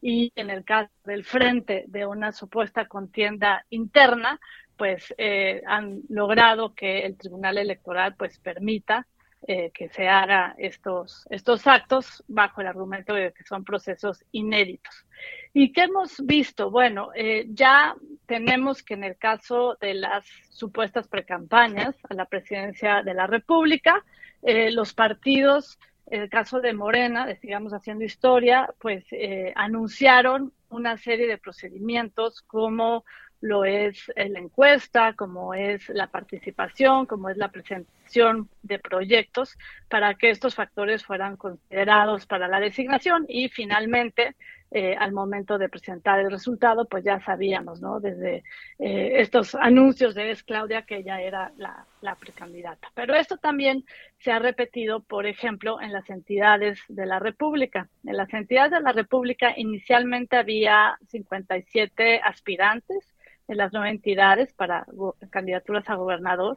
y 0.00 0.32
en 0.36 0.50
el 0.50 0.64
caso 0.64 0.90
del 1.04 1.24
frente 1.24 1.84
de 1.88 2.06
una 2.06 2.32
supuesta 2.32 2.86
contienda 2.86 3.64
interna, 3.70 4.38
pues 4.76 5.14
eh, 5.18 5.62
han 5.66 6.02
logrado 6.08 6.74
que 6.74 7.00
el 7.00 7.16
Tribunal 7.16 7.58
Electoral 7.58 8.14
pues 8.16 8.38
permita 8.38 9.06
eh, 9.48 9.70
que 9.72 9.88
se 9.88 10.08
haga 10.08 10.54
estos, 10.58 11.26
estos 11.30 11.66
actos 11.66 12.24
bajo 12.28 12.60
el 12.60 12.66
argumento 12.66 13.14
de 13.14 13.32
que 13.32 13.44
son 13.44 13.64
procesos 13.64 14.24
inéditos. 14.32 15.06
¿Y 15.52 15.72
qué 15.72 15.82
hemos 15.82 16.24
visto? 16.24 16.70
Bueno, 16.70 17.10
eh, 17.14 17.46
ya 17.48 17.94
tenemos 18.26 18.82
que 18.82 18.94
en 18.94 19.04
el 19.04 19.16
caso 19.16 19.76
de 19.80 19.94
las 19.94 20.26
supuestas 20.50 21.08
precampañas 21.08 21.94
a 22.08 22.14
la 22.14 22.26
presidencia 22.26 23.02
de 23.02 23.14
la 23.14 23.26
República, 23.26 24.04
eh, 24.42 24.70
los 24.70 24.92
partidos 24.94 25.78
en 26.08 26.22
el 26.22 26.30
caso 26.30 26.60
de 26.60 26.72
Morena, 26.72 27.26
de 27.26 27.36
Sigamos 27.36 27.72
Haciendo 27.72 28.04
Historia, 28.04 28.72
pues 28.78 29.04
eh, 29.10 29.52
anunciaron 29.56 30.52
una 30.68 30.96
serie 30.98 31.26
de 31.26 31.38
procedimientos 31.38 32.42
como 32.42 33.04
lo 33.46 33.64
es 33.64 34.12
la 34.16 34.38
encuesta, 34.38 35.14
como 35.14 35.54
es 35.54 35.88
la 35.88 36.08
participación, 36.08 37.06
como 37.06 37.28
es 37.28 37.36
la 37.36 37.48
presentación 37.48 38.48
de 38.62 38.78
proyectos, 38.78 39.56
para 39.88 40.14
que 40.14 40.30
estos 40.30 40.54
factores 40.54 41.04
fueran 41.04 41.36
considerados 41.36 42.26
para 42.26 42.48
la 42.48 42.60
designación 42.60 43.24
y 43.28 43.48
finalmente 43.48 44.34
eh, 44.72 44.96
al 44.98 45.12
momento 45.12 45.58
de 45.58 45.68
presentar 45.68 46.18
el 46.18 46.30
resultado, 46.30 46.86
pues 46.86 47.04
ya 47.04 47.20
sabíamos, 47.20 47.80
¿no? 47.80 48.00
Desde 48.00 48.42
eh, 48.80 49.12
estos 49.20 49.54
anuncios 49.54 50.14
de 50.16 50.32
Es 50.32 50.42
Claudia 50.42 50.82
que 50.82 50.96
ella 50.96 51.20
era 51.20 51.52
la, 51.56 51.86
precandidata. 52.16 52.90
Pero 52.94 53.14
esto 53.14 53.36
también 53.36 53.84
se 54.18 54.32
ha 54.32 54.38
repetido, 54.38 55.00
por 55.00 55.26
ejemplo, 55.26 55.80
en 55.80 55.92
las 55.92 56.10
entidades 56.10 56.80
de 56.88 57.06
la 57.06 57.20
República. 57.20 57.88
En 58.04 58.16
las 58.16 58.32
entidades 58.34 58.72
de 58.72 58.80
la 58.80 58.92
República 58.92 59.54
inicialmente 59.56 60.36
había 60.36 60.98
57 61.08 62.20
aspirantes 62.22 63.15
en 63.48 63.56
las 63.56 63.72
nueve 63.72 63.90
entidades 63.90 64.52
para 64.52 64.86
candidaturas 65.30 65.88
a 65.88 65.94
gobernador. 65.94 66.56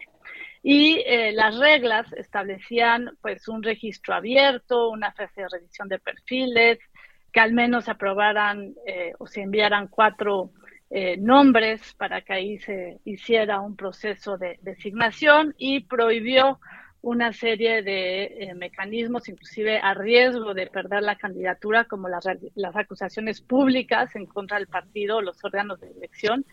Y 0.61 1.01
eh, 1.05 1.31
las 1.33 1.57
reglas 1.57 2.11
establecían 2.13 3.17
pues 3.21 3.47
un 3.47 3.63
registro 3.63 4.13
abierto, 4.13 4.89
una 4.89 5.11
fase 5.11 5.41
de 5.41 5.49
revisión 5.49 5.87
de 5.87 5.99
perfiles, 5.99 6.79
que 7.31 7.39
al 7.39 7.53
menos 7.53 7.87
aprobaran 7.87 8.73
eh, 8.85 9.13
o 9.19 9.27
se 9.27 9.41
enviaran 9.41 9.87
cuatro 9.87 10.51
eh, 10.89 11.17
nombres 11.17 11.93
para 11.93 12.21
que 12.21 12.33
ahí 12.33 12.59
se 12.59 12.99
hiciera 13.05 13.59
un 13.59 13.75
proceso 13.75 14.37
de 14.37 14.57
designación 14.63 15.53
y 15.57 15.81
prohibió 15.81 16.59
una 17.01 17.31
serie 17.31 17.81
de 17.81 18.23
eh, 18.23 18.53
mecanismos, 18.55 19.29
inclusive 19.29 19.77
a 19.77 19.93
riesgo 19.93 20.53
de 20.53 20.67
perder 20.67 21.03
la 21.03 21.15
candidatura, 21.15 21.85
como 21.85 22.09
las, 22.09 22.25
las 22.55 22.75
acusaciones 22.75 23.39
públicas 23.39 24.13
en 24.15 24.25
contra 24.25 24.57
del 24.57 24.67
partido, 24.67 25.21
los 25.21 25.43
órganos 25.43 25.79
de 25.79 25.91
elección 25.91 26.45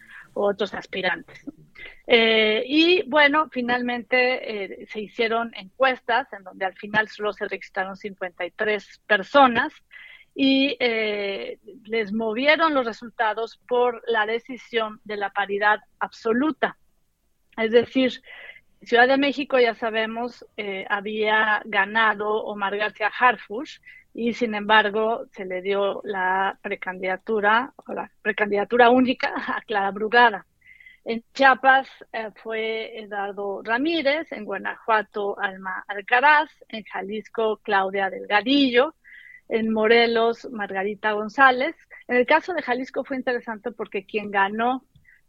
otros 0.44 0.74
aspirantes. 0.74 1.44
y 2.06 3.02
bueno, 3.08 3.48
finalmente 3.50 4.86
se 4.90 5.00
hicieron 5.00 5.52
encuestas 5.54 6.32
en 6.32 6.44
donde 6.44 6.64
al 6.64 6.74
final 6.74 7.08
solo 7.08 7.32
se 7.32 7.48
registraron 7.48 7.96
53 7.96 9.00
personas 9.06 9.72
y 10.38 10.76
eh, 10.80 11.58
les 11.84 12.12
movieron 12.12 12.74
los 12.74 12.84
resultados 12.84 13.58
por 13.66 14.02
la 14.06 14.26
decisión 14.26 15.00
de 15.04 15.16
la 15.16 15.30
paridad 15.30 15.80
absoluta. 15.98 16.76
Es 17.56 17.72
decir, 17.72 18.22
Ciudad 18.82 19.08
de 19.08 19.16
México, 19.16 19.58
ya 19.58 19.74
sabemos, 19.74 20.44
eh, 20.58 20.84
había 20.90 21.62
ganado 21.64 22.44
Omar 22.44 22.76
García 22.76 23.10
Harfush 23.18 23.78
y 24.18 24.32
sin 24.32 24.54
embargo 24.54 25.26
se 25.32 25.44
le 25.44 25.60
dio 25.60 26.00
la 26.02 26.58
precandidatura 26.62 27.74
o 27.76 27.92
la 27.92 28.10
precandidatura 28.22 28.88
única 28.88 29.34
a 29.46 29.60
Clara 29.60 29.90
Brugada. 29.90 30.46
En 31.04 31.22
Chiapas 31.34 31.86
eh, 32.12 32.30
fue 32.42 32.98
Eduardo 32.98 33.60
Ramírez, 33.62 34.32
en 34.32 34.46
Guanajuato 34.46 35.38
Alma 35.38 35.84
Alcaraz, 35.86 36.50
en 36.68 36.82
Jalisco 36.84 37.58
Claudia 37.62 38.08
Delgadillo, 38.08 38.94
en 39.50 39.70
Morelos, 39.70 40.48
Margarita 40.50 41.12
González. 41.12 41.76
En 42.08 42.16
el 42.16 42.26
caso 42.26 42.54
de 42.54 42.62
Jalisco 42.62 43.04
fue 43.04 43.18
interesante 43.18 43.70
porque 43.70 44.06
quien 44.06 44.30
ganó 44.30 44.82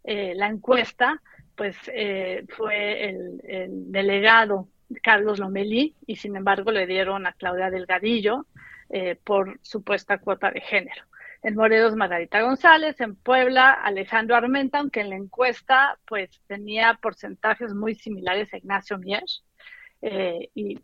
eh, 0.06 0.34
la 0.34 0.48
encuesta, 0.48 1.22
pues 1.56 1.76
eh, 1.94 2.46
fue 2.56 3.10
el, 3.10 3.92
delegado 3.92 4.70
Carlos 5.04 5.40
Lomelí 5.40 5.94
y 6.08 6.16
sin 6.16 6.38
embargo 6.38 6.72
le 6.72 6.88
dieron 6.88 7.28
a 7.28 7.34
Claudia 7.34 7.70
Delgadillo 7.70 8.46
eh, 8.90 9.18
por 9.24 9.60
supuesta 9.62 10.18
cuota 10.20 10.52
de 10.52 10.62
género. 10.62 11.04
En 11.44 11.56
Morelos, 11.56 11.96
Margarita 11.96 12.42
González, 12.42 13.00
en 13.00 13.16
Puebla, 13.16 13.72
Alejandro 13.72 14.36
Armenta, 14.36 14.80
aunque 14.80 15.02
en 15.02 15.10
la 15.10 15.16
encuesta 15.16 15.98
pues 16.06 16.42
tenía 16.48 16.98
porcentajes 17.02 17.74
muy 17.74 17.96
similares 17.96 18.54
a 18.54 18.58
Ignacio 18.58 18.98
Mier, 18.98 19.24
eh, 20.02 20.50
y 20.54 20.76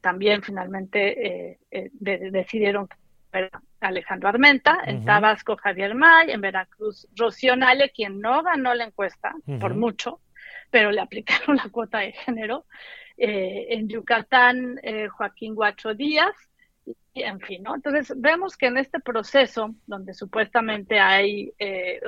también 0.00 0.42
finalmente 0.42 1.50
eh, 1.50 1.58
eh, 1.70 1.90
decidieron 1.92 2.88
Alejandro 3.80 4.28
Armenta, 4.28 4.78
en 4.84 5.04
Tabasco 5.04 5.56
Javier 5.56 5.94
May, 5.94 6.30
en 6.30 6.40
Veracruz 6.40 7.06
Rocío 7.16 7.56
Nale, 7.56 7.90
quien 7.90 8.20
no 8.20 8.42
ganó 8.42 8.74
la 8.74 8.84
encuesta 8.84 9.34
por 9.60 9.74
mucho, 9.74 10.20
pero 10.70 10.90
le 10.90 11.00
aplicaron 11.00 11.56
la 11.62 11.68
cuota 11.70 11.98
de 11.98 12.12
género, 12.12 12.66
en 13.16 13.88
Yucatán 13.88 14.80
Joaquín 15.10 15.54
Guacho 15.54 15.94
Díaz, 15.94 16.34
en 17.14 17.40
fin, 17.40 17.62
¿no? 17.62 17.74
Entonces 17.74 18.12
vemos 18.16 18.56
que 18.56 18.66
en 18.66 18.78
este 18.78 19.00
proceso, 19.00 19.74
donde 19.86 20.14
supuestamente 20.14 20.98
hay 20.98 21.52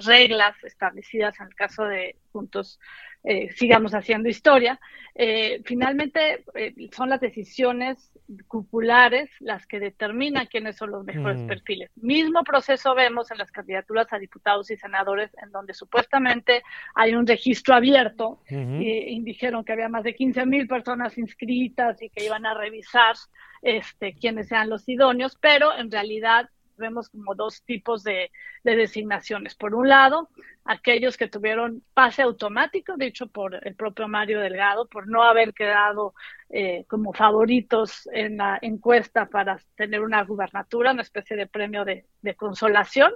reglas 0.05 0.57
establecidas 0.65 1.39
en 1.41 1.47
el 1.49 1.55
caso 1.55 1.85
de 1.85 2.17
Juntos 2.33 2.79
eh, 3.27 3.51
sigamos 3.57 3.95
haciendo 3.95 4.29
historia. 4.29 4.79
Eh, 5.15 5.63
finalmente 5.65 6.45
eh, 6.55 6.75
son 6.93 7.09
las 7.09 7.21
decisiones 7.21 8.11
cupulares 8.49 9.31
las 9.41 9.67
que 9.67 9.81
determinan 9.81 10.47
quiénes 10.47 10.77
son 10.77 10.91
los 10.91 11.05
mejores 11.05 11.41
mm. 11.41 11.47
perfiles. 11.47 11.91
Mismo 11.97 12.43
proceso 12.45 12.95
vemos 12.95 13.31
en 13.31 13.39
las 13.39 13.51
candidaturas 13.51 14.13
a 14.13 14.19
diputados 14.19 14.71
y 14.71 14.77
senadores, 14.77 15.31
en 15.43 15.51
donde 15.53 15.73
supuestamente 15.73 16.63
hay 16.95 17.15
un 17.15 17.27
registro 17.27 17.75
abierto 17.75 18.41
y, 18.51 19.23
dijeron 19.23 19.65
que 19.65 19.73
había 19.73 19.89
más 19.89 20.05
de 20.05 20.15
15 20.15 20.45
mil 20.45 20.67
personas 20.67 21.17
inscritas 21.17 22.03
y 22.03 22.11
que 22.11 22.27
iban 22.27 22.45
a 22.45 22.53
revisar 22.53 23.15
este, 23.63 24.13
quiénes 24.15 24.49
sean 24.49 24.69
los 24.69 24.87
idóneos, 24.95 25.36
pero 25.40 25.76
en 25.76 25.90
realidad 25.90 26.49
vemos 26.76 27.09
como 27.09 27.34
dos 27.34 27.62
tipos 27.62 28.03
de, 28.03 28.30
designaciones. 28.62 29.55
Por 29.55 29.74
un 29.74 29.88
lado, 29.88 30.28
aquellos 30.64 31.16
que 31.16 31.28
tuvieron 31.28 31.82
pase 31.95 32.22
automático, 32.22 32.97
dicho 32.97 33.26
por 33.26 33.55
el 33.66 33.74
propio 33.74 34.09
Mario 34.09 34.40
Delgado, 34.40 34.86
por 34.88 35.07
no 35.07 35.22
haber 35.22 35.53
quedado 35.53 36.14
eh, 36.49 36.84
como 36.88 37.12
favoritos 37.12 38.09
en 38.12 38.38
la 38.38 38.59
encuesta 38.62 39.26
para 39.26 39.61
tener 39.76 40.01
una 40.01 40.22
gubernatura, 40.24 40.92
una 40.92 41.03
especie 41.03 41.36
de 41.36 41.47
premio 41.47 41.84
de, 41.84 42.07
de 42.22 42.34
consolación, 42.34 43.12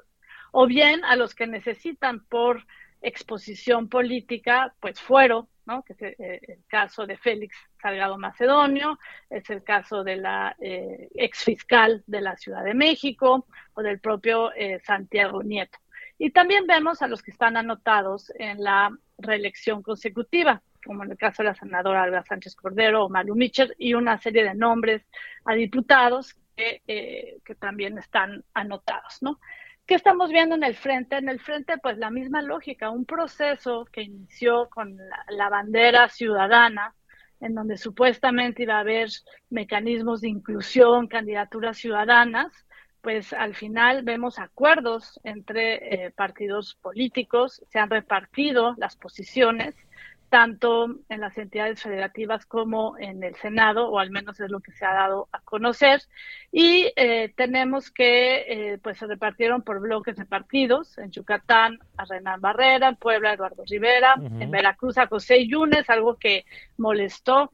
o 0.53 0.67
bien 0.67 1.05
a 1.05 1.17
los 1.17 1.35
que 1.35 1.47
necesitan 1.47 2.25
por 2.27 2.65
exposición 3.01 3.89
política, 3.89 4.75
pues 4.81 5.01
que 5.87 5.93
es 5.93 6.03
eh, 6.03 6.41
el, 6.43 6.59
caso 6.67 7.07
de 7.07 7.17
Félix 7.17 7.57
Salgado 7.81 8.17
Macedonio, 8.19 8.99
es 9.29 9.49
el 9.51 9.63
caso 9.63 10.03
de 10.03 10.17
la 10.17 10.57
eh, 10.61 11.09
ex 11.15 11.45
fiscal 11.45 12.03
de 12.07 12.21
la 12.21 12.37
Ciudad 12.37 12.65
de 12.65 12.75
México 12.75 13.47
o 13.75 13.83
del 13.83 14.01
propio 14.01 14.53
eh, 14.55 14.81
Santiago 14.85 15.43
Nieto. 15.43 15.79
Y 16.19 16.31
también 16.31 16.67
vemos 16.67 17.03
a 17.03 17.07
los 17.07 17.23
que 17.23 17.31
están 17.31 17.57
anotados 17.57 18.33
en 18.37 18.63
la 18.65 18.91
reelección 19.19 19.83
consecutiva, 19.83 20.63
como 20.85 21.05
en 21.05 21.13
el 21.13 21.19
caso 21.19 21.43
de 21.43 21.51
la 21.51 21.55
senadora 21.55 22.03
Alba 22.03 22.25
Sánchez 22.25 22.57
Cordero 22.57 23.05
o 23.05 23.09
Malu 23.09 23.37
Mitchell, 23.37 23.75
y 23.79 23.95
una 23.95 24.19
serie 24.19 24.45
de 24.45 24.55
nombres 24.55 25.03
a 25.45 25.55
diputados 25.55 26.35
que, 26.57 27.41
que 27.45 27.55
también 27.55 27.99
están 27.99 28.43
anotados, 28.53 29.19
¿no? 29.21 29.39
¿Qué 29.89 29.95
estamos 29.95 30.29
viendo 30.29 30.55
en 30.55 30.65
el 30.65 30.77
frente? 30.77 31.17
En 31.17 31.31
el 31.31 31.41
frente, 31.41 31.79
pues 31.79 31.97
la 31.97 32.11
misma 32.11 32.43
lógica, 32.43 32.91
un 32.91 33.07
proceso 33.07 33.87
que 33.91 34.03
inició 34.03 34.69
con 34.69 34.99
la, 35.31 35.49
bandera 35.49 36.11
ciudadana, 36.11 36.95
en 37.41 37.55
donde 37.55 37.79
supuestamente 37.79 38.65
iba 38.65 38.77
a 38.77 38.81
haber 38.81 39.09
mecanismos 39.49 40.21
de 40.21 40.29
inclusión, 40.29 41.07
candidaturas 41.07 41.79
ciudadanas, 41.79 42.53
pues 43.01 43.33
al 43.33 43.55
final 43.55 44.03
vemos 44.03 44.39
acuerdos 44.39 45.19
entre 45.25 46.05
eh, 46.05 46.11
partidos 46.11 46.75
políticos, 46.75 47.63
se 47.71 47.79
han 47.79 47.89
repartido 47.89 48.75
las 48.77 48.95
posiciones 48.95 49.75
tanto 50.29 50.97
en 51.09 51.21
las 51.21 51.37
entidades 51.39 51.83
federativas 51.83 52.45
como 52.47 52.99
en 52.99 53.23
el 53.23 53.35
Senado, 53.37 53.89
o 53.89 53.99
al 53.99 54.11
menos 54.11 54.39
es 54.41 54.51
lo 54.51 54.61
que 54.61 54.73
se 54.73 54.85
ha 54.85 54.93
dado 54.93 55.29
a 55.33 55.41
conocer. 55.41 56.03
Y 56.53 56.93
eh, 56.97 57.33
tenemos 57.37 57.91
que, 57.91 58.73
eh, 58.73 58.79
pues 58.83 58.99
se 58.99 59.07
repartieron 59.07 59.63
por 59.63 59.81
bloques 59.81 60.17
de 60.17 60.27
partidos, 60.27 60.99
en 60.99 61.11
Yucatán 61.11 61.79
a 61.97 62.05
Renan 62.05 62.41
Barrera, 62.41 62.89
en 62.89 62.97
Puebla 62.97 63.31
a 63.31 63.35
Eduardo 63.35 63.65
Rivera, 63.69 64.15
en 64.17 64.51
Veracruz 64.51 64.99
a 64.99 65.07
José 65.07 65.47
Yunes, 65.47 65.89
algo 65.89 66.17
que 66.17 66.45
molestó 66.77 67.53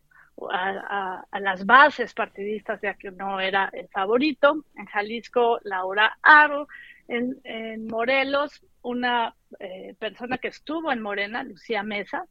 a, 0.50 1.24
las 1.40 1.64
bases 1.64 2.12
partidistas, 2.14 2.80
ya 2.82 2.94
que 2.94 3.10
no 3.10 3.40
era 3.40 3.70
el 3.72 3.88
favorito, 3.88 4.64
en 4.76 4.86
Jalisco 4.86 5.60
Laura 5.62 6.18
Aro, 6.22 6.68
en, 7.08 7.86
Morelos 7.86 8.64
una 8.82 9.34
eh, 9.60 9.94
persona 9.98 10.38
que 10.38 10.48
estuvo 10.48 10.92
en 10.92 11.00
Morena, 11.00 11.42
Lucía 11.42 11.82
Mesa, 11.82 12.26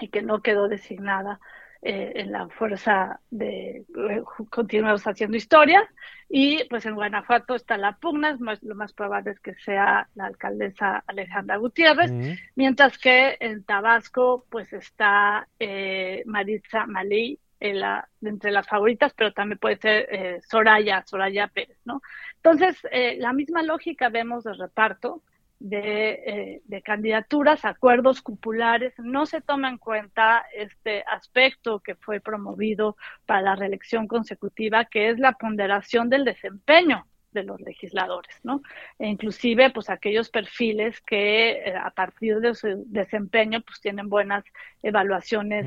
y 0.00 0.08
que 0.08 0.22
no 0.22 0.42
quedó 0.42 0.68
designada 0.68 1.40
eh, 1.82 2.12
en 2.16 2.32
la 2.32 2.48
fuerza 2.48 3.20
de 3.30 3.84
eh, 3.96 4.22
continuar 4.50 4.96
haciendo 5.02 5.36
historia. 5.36 5.88
Y 6.28 6.64
pues 6.68 6.86
en 6.86 6.94
Guanajuato 6.94 7.54
está 7.54 7.76
la 7.76 7.96
pugna, 7.96 8.36
lo 8.62 8.74
más 8.74 8.92
probable 8.92 9.32
es 9.32 9.40
que 9.40 9.54
sea 9.54 10.08
la 10.14 10.26
alcaldesa 10.26 11.02
Alejandra 11.06 11.56
Gutiérrez, 11.56 12.12
mientras 12.54 12.98
que 12.98 13.36
en 13.40 13.64
Tabasco 13.64 14.44
pues 14.48 14.72
está 14.72 15.48
eh, 15.58 16.22
Maritza 16.26 16.86
Malí 16.86 17.40
la, 17.60 18.08
entre 18.22 18.50
las 18.50 18.66
favoritas, 18.66 19.12
pero 19.14 19.32
también 19.32 19.58
puede 19.58 19.76
ser 19.76 20.08
eh, 20.10 20.40
Soraya, 20.48 21.04
Soraya 21.06 21.48
Pérez, 21.48 21.78
¿no? 21.84 22.00
Entonces, 22.36 22.76
eh, 22.90 23.16
la 23.18 23.32
misma 23.32 23.62
lógica 23.62 24.08
vemos 24.08 24.44
de 24.44 24.54
reparto 24.54 25.22
de, 25.60 26.10
eh, 26.26 26.62
de, 26.64 26.82
candidaturas, 26.82 27.64
acuerdos 27.64 28.22
cupulares, 28.22 28.94
no 28.98 29.26
se 29.26 29.40
toma 29.40 29.68
en 29.68 29.78
cuenta 29.78 30.44
este 30.54 31.04
aspecto 31.06 31.80
que 31.80 31.94
fue 31.94 32.20
promovido 32.20 32.96
para 33.26 33.42
la 33.42 33.56
reelección 33.56 34.08
consecutiva, 34.08 34.86
que 34.86 35.10
es 35.10 35.18
la 35.18 35.32
ponderación 35.32 36.08
del 36.08 36.24
desempeño 36.24 37.06
de 37.32 37.44
los 37.44 37.60
legisladores, 37.60 38.34
¿no? 38.42 38.62
E 38.98 39.06
inclusive, 39.06 39.70
pues 39.70 39.88
aquellos 39.88 40.30
perfiles 40.30 41.00
que 41.02 41.50
eh, 41.52 41.74
a 41.76 41.90
partir 41.90 42.40
de 42.40 42.54
su 42.54 42.82
desempeño, 42.86 43.60
pues 43.60 43.80
tienen 43.80 44.08
buenas 44.08 44.44
evaluaciones 44.82 45.66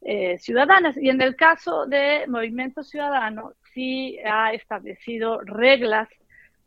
eh, 0.00 0.38
ciudadanas. 0.38 0.96
Y 0.96 1.10
en 1.10 1.20
el 1.20 1.36
caso 1.36 1.86
de 1.86 2.24
Movimiento 2.28 2.82
Ciudadano, 2.82 3.52
sí 3.74 4.18
ha 4.24 4.52
establecido 4.52 5.40
reglas 5.40 6.08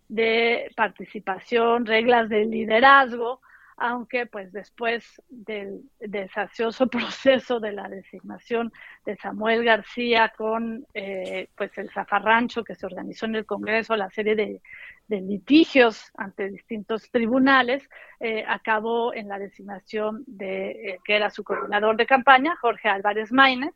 de 0.08 0.72
participación, 0.76 1.86
reglas 1.86 2.30
de 2.30 2.46
liderazgo, 2.46 3.42
aunque 3.78 4.26
pues 4.26 4.52
después 4.54 5.22
del 5.30 5.82
desacioso 6.00 6.88
proceso 6.88 7.60
de 7.60 7.74
la 7.74 7.90
designación 7.90 8.72
de 9.06 9.18
Samuel 9.18 9.64
García 9.64 10.34
con 10.36 10.86
eh, 10.94 11.50
pues 11.58 11.78
el 11.78 11.90
zafarrancho 11.92 12.64
que 12.64 12.76
se 12.76 12.86
organizó 12.86 13.26
en 13.26 13.36
el 13.36 13.46
Congreso, 13.46 13.96
la 13.96 14.10
serie 14.10 14.36
de, 14.36 14.62
litigios 15.08 16.12
ante 16.16 16.50
distintos 16.50 17.12
tribunales, 17.12 17.88
eh, 18.20 18.44
acabó 18.48 19.14
en 19.14 19.28
la 19.28 19.38
designación 19.38 20.24
de 20.26 20.72
eh, 20.72 21.00
que 21.04 21.16
era 21.16 21.30
su 21.30 21.44
coordinador 21.44 21.96
de 21.96 22.08
campaña, 22.08 22.56
Jorge 22.60 22.90
Álvarez 22.90 23.32
Maínez, 23.32 23.74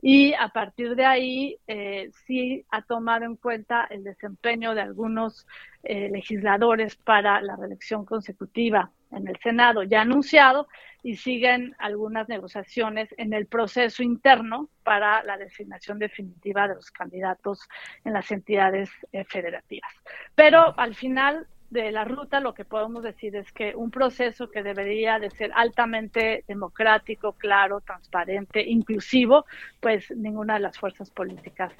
y 0.00 0.32
a 0.34 0.48
partir 0.48 0.94
de 0.94 1.04
ahí 1.04 1.58
eh, 1.66 2.10
sí 2.26 2.64
ha 2.70 2.82
tomado 2.82 3.24
en 3.24 3.36
cuenta 3.36 3.86
el 3.90 4.04
desempeño 4.04 4.74
de 4.74 4.82
algunos 4.82 5.46
eh, 5.82 6.08
legisladores 6.10 6.96
para 6.96 7.40
la 7.40 7.56
reelección 7.56 8.04
consecutiva 8.04 8.90
en 9.10 9.26
el 9.26 9.38
Senado 9.40 9.82
ya 9.82 10.02
anunciado 10.02 10.68
y 11.02 11.16
siguen 11.16 11.74
algunas 11.78 12.28
negociaciones 12.28 13.08
en 13.16 13.32
el 13.32 13.46
proceso 13.46 14.02
interno 14.02 14.68
para 14.82 15.22
la 15.24 15.36
designación 15.36 15.98
definitiva 15.98 16.68
de 16.68 16.74
los 16.74 16.90
candidatos 16.90 17.68
en 18.04 18.12
las 18.12 18.30
entidades 18.30 18.90
eh, 19.12 19.24
federativas. 19.24 19.92
Pero 20.34 20.78
al 20.78 20.94
final 20.94 21.46
de 21.70 21.92
la 21.92 22.04
ruta, 22.04 22.40
lo 22.40 22.54
que 22.54 22.64
podemos 22.64 23.02
decir 23.02 23.36
es 23.36 23.52
que 23.52 23.74
un 23.76 23.90
proceso 23.90 24.50
que 24.50 24.62
debería 24.62 25.18
de 25.18 25.30
ser 25.30 25.50
altamente 25.54 26.44
democrático, 26.48 27.32
claro, 27.32 27.80
transparente, 27.80 28.62
inclusivo, 28.66 29.44
pues 29.80 30.10
ninguna 30.10 30.54
de 30.54 30.60
las 30.60 30.78
fuerzas 30.78 31.10
políticas 31.10 31.72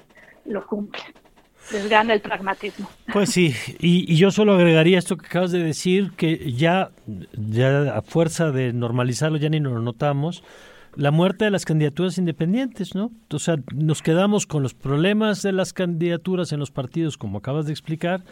lo 0.45 0.65
cumple. 0.65 1.01
Les 1.73 1.89
gana 1.89 2.13
el 2.13 2.21
pragmatismo. 2.21 2.89
Pues 3.11 3.31
sí, 3.31 3.53
y, 3.79 4.15
yo 4.15 4.31
solo 4.31 4.53
agregaría 4.53 4.97
esto 4.97 5.17
que 5.17 5.25
acabas 5.25 5.51
de 5.51 5.63
decir, 5.63 6.11
que 6.15 6.51
ya, 6.53 6.91
ya 7.33 7.95
a 7.95 8.01
fuerza 8.01 8.51
de 8.51 8.73
normalizarlo 8.73 9.37
ya 9.37 9.49
ni 9.49 9.59
nos 9.59 9.73
lo 9.73 9.81
notamos, 9.81 10.43
la 10.95 11.11
muerte 11.11 11.45
de 11.45 11.51
las 11.51 11.65
candidaturas 11.65 12.17
independientes, 12.17 12.95
¿no? 12.95 13.11
O 13.31 13.39
sea, 13.39 13.57
nos 13.73 14.01
quedamos 14.01 14.45
con 14.45 14.63
los 14.63 14.73
problemas 14.73 15.41
de 15.41 15.51
las 15.51 15.73
candidaturas 15.73 16.51
en 16.51 16.59
los 16.59 16.71
partidos, 16.71 17.17
como 17.17 17.37
acabas 17.37 17.65
de 17.65 17.71
explicar, 17.71 18.23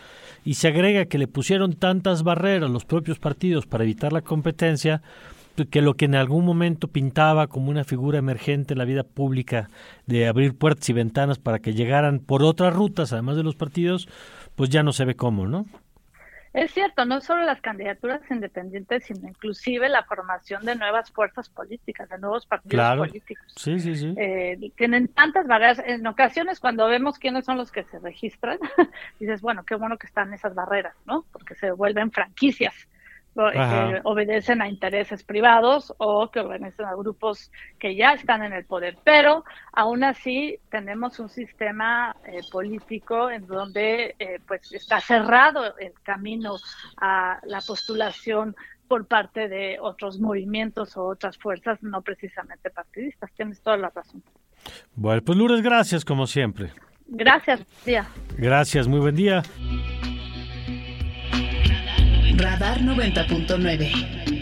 y 0.43 0.55
se 0.55 0.67
agrega 0.67 1.05
que 1.05 1.17
le 1.17 1.27
pusieron 1.27 1.73
tantas 1.73 2.23
barreras 2.23 2.69
los 2.69 2.85
propios 2.85 3.19
partidos 3.19 3.65
para 3.65 3.83
evitar 3.83 4.13
la 4.13 4.21
competencia, 4.21 5.01
que 5.65 5.81
lo 5.81 5.95
que 5.95 6.05
en 6.05 6.15
algún 6.15 6.45
momento 6.45 6.87
pintaba 6.87 7.47
como 7.47 7.71
una 7.71 7.83
figura 7.83 8.19
emergente 8.19 8.73
en 8.73 8.77
la 8.77 8.85
vida 8.85 9.03
pública 9.03 9.69
de 10.05 10.27
abrir 10.27 10.55
puertas 10.55 10.87
y 10.89 10.93
ventanas 10.93 11.39
para 11.39 11.59
que 11.59 11.73
llegaran 11.73 12.19
por 12.19 12.43
otras 12.43 12.75
rutas, 12.75 13.11
además 13.11 13.37
de 13.37 13.43
los 13.43 13.55
partidos, 13.55 14.07
pues 14.55 14.69
ya 14.69 14.83
no 14.83 14.93
se 14.93 15.05
ve 15.05 15.15
cómo, 15.15 15.47
¿no? 15.47 15.65
Es 16.57 16.71
cierto, 16.71 17.05
no 17.05 17.21
solo 17.21 17.43
las 17.43 17.61
candidaturas 17.61 18.19
independientes, 18.31 19.05
sino 19.05 19.29
inclusive 19.29 19.89
la 19.89 20.03
formación 20.05 20.65
de 20.65 20.75
nuevas 20.75 21.11
fuerzas 21.11 21.49
políticas, 21.49 22.09
de 22.09 22.17
nuevos 22.17 22.47
partidos 22.47 22.97
políticos. 22.97 23.53
Sí, 23.55 23.79
sí, 23.79 23.95
sí. 23.95 24.15
Eh, 24.17 24.71
tienen 24.75 25.07
tantas 25.07 25.45
barreras. 25.45 25.79
En 25.85 26.07
ocasiones, 26.07 26.59
cuando 26.59 26.87
vemos 26.87 27.19
quiénes 27.19 27.45
son 27.45 27.57
los 27.57 27.71
que 27.71 27.83
se 27.83 27.99
registran, 27.99 28.57
dices, 29.19 29.39
bueno, 29.41 29.65
qué 29.65 29.75
bueno 29.75 29.99
que 29.99 30.07
están 30.07 30.33
esas 30.33 30.55
barreras, 30.55 30.95
¿no? 31.05 31.25
Porque 31.31 31.53
se 31.53 31.69
vuelven 31.69 32.11
franquicias 32.11 32.73
que 33.51 34.01
obedecen 34.03 34.61
a 34.61 34.67
intereses 34.67 35.23
privados 35.23 35.93
o 35.97 36.29
que 36.31 36.39
obedecen 36.39 36.85
a 36.85 36.95
grupos 36.95 37.51
que 37.79 37.95
ya 37.95 38.13
están 38.13 38.43
en 38.43 38.53
el 38.53 38.65
poder. 38.65 38.97
Pero 39.03 39.45
aún 39.73 40.03
así 40.03 40.59
tenemos 40.69 41.19
un 41.19 41.29
sistema 41.29 42.15
eh, 42.25 42.39
político 42.51 43.29
en 43.29 43.45
donde 43.45 44.15
eh, 44.19 44.39
pues 44.47 44.71
está 44.73 44.99
cerrado 44.99 45.77
el 45.77 45.93
camino 46.03 46.55
a 46.97 47.39
la 47.43 47.61
postulación 47.61 48.55
por 48.87 49.05
parte 49.05 49.47
de 49.47 49.77
otros 49.81 50.19
movimientos 50.19 50.95
o 50.97 51.05
otras 51.05 51.37
fuerzas 51.37 51.81
no 51.83 52.01
precisamente 52.01 52.69
partidistas. 52.69 53.31
Tienes 53.35 53.61
toda 53.61 53.77
la 53.77 53.89
razón. 53.89 54.23
Bueno, 54.95 55.21
pues 55.21 55.37
Lourdes, 55.37 55.61
gracias 55.61 56.03
como 56.03 56.25
siempre. 56.25 56.71
Gracias, 57.07 57.61
día. 57.85 58.07
Gracias, 58.37 58.87
muy 58.87 58.99
buen 58.99 59.15
día. 59.15 59.43
Radar 62.37 62.77
90.9. 62.81 64.36